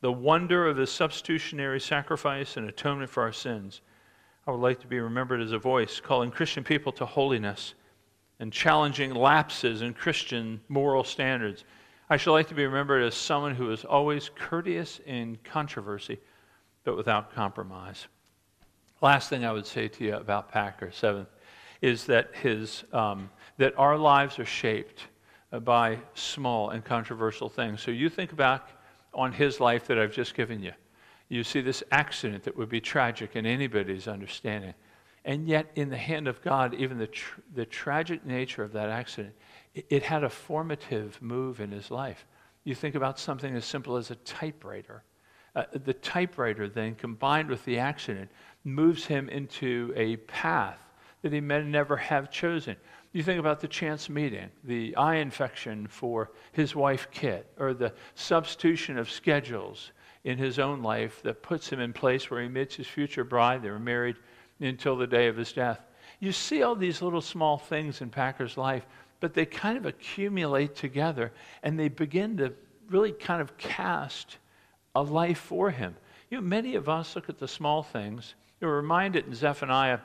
the 0.00 0.12
wonder 0.12 0.66
of 0.66 0.76
his 0.76 0.90
substitutionary 0.90 1.78
sacrifice 1.78 2.56
and 2.56 2.68
atonement 2.68 3.08
for 3.08 3.22
our 3.22 3.32
sins. 3.32 3.80
I 4.46 4.50
would 4.50 4.60
like 4.60 4.80
to 4.80 4.88
be 4.88 4.98
remembered 4.98 5.40
as 5.40 5.52
a 5.52 5.58
voice 5.58 6.00
calling 6.00 6.32
Christian 6.32 6.64
people 6.64 6.90
to 6.92 7.06
holiness 7.06 7.74
and 8.40 8.52
challenging 8.52 9.14
lapses 9.14 9.82
in 9.82 9.94
Christian 9.94 10.60
moral 10.68 11.04
standards. 11.04 11.64
I 12.10 12.16
should 12.16 12.32
like 12.32 12.48
to 12.48 12.54
be 12.54 12.66
remembered 12.66 13.04
as 13.04 13.14
someone 13.14 13.54
who 13.54 13.70
is 13.70 13.84
always 13.84 14.30
courteous 14.34 15.00
in 15.06 15.38
controversy, 15.44 16.18
but 16.82 16.96
without 16.96 17.32
compromise. 17.32 18.08
Last 19.00 19.28
thing 19.28 19.44
I 19.44 19.52
would 19.52 19.66
say 19.66 19.86
to 19.86 20.04
you 20.04 20.16
about 20.16 20.50
Packer, 20.50 20.90
seventh, 20.90 21.28
is 21.80 22.04
that, 22.06 22.34
his, 22.34 22.82
um, 22.92 23.30
that 23.58 23.78
our 23.78 23.96
lives 23.96 24.40
are 24.40 24.44
shaped 24.44 25.06
by 25.62 25.98
small 26.14 26.70
and 26.70 26.84
controversial 26.84 27.48
things. 27.48 27.80
So 27.80 27.92
you 27.92 28.08
think 28.08 28.34
back 28.34 28.70
on 29.14 29.32
his 29.32 29.60
life 29.60 29.86
that 29.86 29.98
I've 29.98 30.12
just 30.12 30.34
given 30.34 30.62
you. 30.62 30.72
You 31.32 31.44
see 31.44 31.62
this 31.62 31.82
accident 31.90 32.42
that 32.42 32.58
would 32.58 32.68
be 32.68 32.82
tragic 32.82 33.36
in 33.36 33.46
anybody's 33.46 34.06
understanding. 34.06 34.74
And 35.24 35.48
yet, 35.48 35.70
in 35.76 35.88
the 35.88 35.96
hand 35.96 36.28
of 36.28 36.42
God, 36.42 36.74
even 36.74 36.98
the, 36.98 37.06
tr- 37.06 37.40
the 37.54 37.64
tragic 37.64 38.26
nature 38.26 38.62
of 38.62 38.74
that 38.74 38.90
accident, 38.90 39.34
it, 39.74 39.86
it 39.88 40.02
had 40.02 40.24
a 40.24 40.28
formative 40.28 41.22
move 41.22 41.60
in 41.60 41.70
his 41.70 41.90
life. 41.90 42.26
You 42.64 42.74
think 42.74 42.96
about 42.96 43.18
something 43.18 43.56
as 43.56 43.64
simple 43.64 43.96
as 43.96 44.10
a 44.10 44.16
typewriter. 44.16 45.04
Uh, 45.56 45.64
the 45.72 45.94
typewriter 45.94 46.68
then, 46.68 46.96
combined 46.96 47.48
with 47.48 47.64
the 47.64 47.78
accident, 47.78 48.30
moves 48.64 49.06
him 49.06 49.30
into 49.30 49.90
a 49.96 50.16
path 50.16 50.80
that 51.22 51.32
he 51.32 51.40
may 51.40 51.62
never 51.62 51.96
have 51.96 52.30
chosen. 52.30 52.76
You 53.12 53.22
think 53.22 53.40
about 53.40 53.60
the 53.60 53.68
chance 53.68 54.10
meeting, 54.10 54.50
the 54.64 54.94
eye 54.96 55.16
infection 55.16 55.86
for 55.86 56.32
his 56.52 56.76
wife 56.76 57.08
Kit, 57.10 57.50
or 57.58 57.72
the 57.72 57.94
substitution 58.16 58.98
of 58.98 59.10
schedules 59.10 59.92
in 60.24 60.38
his 60.38 60.58
own 60.58 60.82
life 60.82 61.20
that 61.22 61.42
puts 61.42 61.68
him 61.68 61.80
in 61.80 61.92
place 61.92 62.30
where 62.30 62.42
he 62.42 62.48
meets 62.48 62.76
his 62.76 62.86
future 62.86 63.24
bride. 63.24 63.62
They 63.62 63.70
were 63.70 63.78
married 63.78 64.16
until 64.60 64.96
the 64.96 65.06
day 65.06 65.26
of 65.28 65.36
his 65.36 65.52
death. 65.52 65.80
You 66.20 66.32
see 66.32 66.62
all 66.62 66.76
these 66.76 67.02
little 67.02 67.20
small 67.20 67.58
things 67.58 68.00
in 68.00 68.10
Packer's 68.10 68.56
life, 68.56 68.86
but 69.20 69.34
they 69.34 69.44
kind 69.44 69.76
of 69.76 69.86
accumulate 69.86 70.76
together 70.76 71.32
and 71.62 71.78
they 71.78 71.88
begin 71.88 72.36
to 72.36 72.52
really 72.88 73.12
kind 73.12 73.40
of 73.40 73.56
cast 73.56 74.38
a 74.94 75.02
life 75.02 75.38
for 75.38 75.70
him. 75.70 75.96
You 76.30 76.38
know, 76.38 76.42
many 76.42 76.76
of 76.76 76.88
us 76.88 77.16
look 77.16 77.28
at 77.28 77.38
the 77.38 77.48
small 77.48 77.82
things 77.82 78.34
You're 78.60 78.76
reminded 78.76 79.26
in 79.26 79.34
Zephaniah 79.34 79.98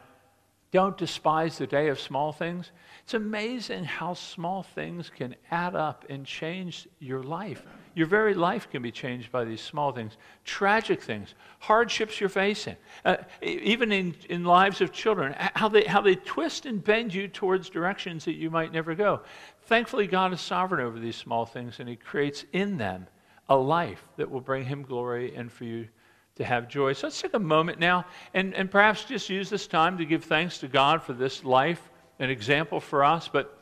don't 0.71 0.97
despise 0.97 1.57
the 1.57 1.67
day 1.67 1.87
of 1.87 1.99
small 1.99 2.33
things. 2.33 2.71
It's 3.03 3.13
amazing 3.13 3.85
how 3.85 4.13
small 4.15 4.63
things 4.63 5.09
can 5.09 5.35
add 5.49 5.75
up 5.75 6.05
and 6.09 6.25
change 6.25 6.87
your 6.99 7.23
life. 7.23 7.63
Your 7.97 8.05
very 8.05 8.35
life 8.35 8.69
can 8.69 8.83
be 8.83 8.91
changed 8.91 9.31
by 9.31 9.43
these 9.43 9.59
small 9.59 9.91
things, 9.91 10.17
tragic 10.45 11.01
things, 11.01 11.33
hardships 11.57 12.19
you're 12.19 12.29
facing, 12.29 12.75
uh, 13.03 13.17
even 13.41 13.91
in, 13.91 14.13
in 14.29 14.43
lives 14.43 14.81
of 14.81 14.91
children, 14.91 15.33
how 15.55 15.67
they, 15.67 15.83
how 15.85 16.01
they 16.01 16.13
twist 16.13 16.67
and 16.67 16.83
bend 16.83 17.11
you 17.11 17.27
towards 17.27 17.71
directions 17.71 18.23
that 18.25 18.35
you 18.35 18.51
might 18.51 18.71
never 18.71 18.93
go. 18.93 19.21
Thankfully, 19.63 20.05
God 20.05 20.31
is 20.31 20.39
sovereign 20.39 20.79
over 20.79 20.99
these 20.99 21.15
small 21.15 21.43
things, 21.47 21.79
and 21.79 21.89
He 21.89 21.95
creates 21.95 22.45
in 22.53 22.77
them 22.77 23.07
a 23.49 23.55
life 23.55 24.03
that 24.17 24.29
will 24.29 24.41
bring 24.41 24.63
Him 24.63 24.83
glory 24.83 25.35
and 25.35 25.51
for 25.51 25.63
you 25.63 25.87
to 26.35 26.45
have 26.45 26.69
joy. 26.69 26.93
So 26.93 27.07
let's 27.07 27.19
take 27.19 27.33
a 27.33 27.39
moment 27.39 27.79
now 27.79 28.05
and, 28.35 28.53
and 28.53 28.69
perhaps 28.69 29.05
just 29.05 29.27
use 29.27 29.49
this 29.49 29.65
time 29.65 29.97
to 29.97 30.05
give 30.05 30.23
thanks 30.23 30.59
to 30.59 30.67
God 30.67 31.01
for 31.01 31.13
this 31.13 31.43
life, 31.43 31.89
an 32.19 32.29
example 32.29 32.79
for 32.79 33.03
us, 33.03 33.27
but 33.27 33.57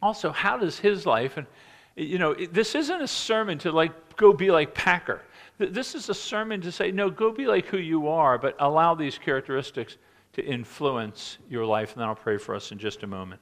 also 0.00 0.32
how 0.32 0.56
does 0.56 0.78
his 0.78 1.04
life, 1.04 1.36
and 1.36 1.46
you 1.96 2.18
know, 2.18 2.34
this 2.34 2.74
isn't 2.74 3.00
a 3.00 3.08
sermon 3.08 3.58
to 3.58 3.72
like 3.72 4.16
go 4.16 4.32
be 4.32 4.50
like 4.50 4.74
Packer. 4.74 5.22
This 5.58 5.94
is 5.94 6.08
a 6.08 6.14
sermon 6.14 6.60
to 6.62 6.72
say, 6.72 6.90
no, 6.90 7.08
go 7.10 7.30
be 7.30 7.46
like 7.46 7.66
who 7.66 7.78
you 7.78 8.08
are, 8.08 8.38
but 8.38 8.56
allow 8.58 8.94
these 8.94 9.18
characteristics 9.18 9.96
to 10.32 10.44
influence 10.44 11.38
your 11.48 11.64
life. 11.64 11.92
And 11.92 12.00
then 12.00 12.08
I'll 12.08 12.16
pray 12.16 12.38
for 12.38 12.56
us 12.56 12.72
in 12.72 12.78
just 12.78 13.04
a 13.04 13.06
moment. 13.06 13.40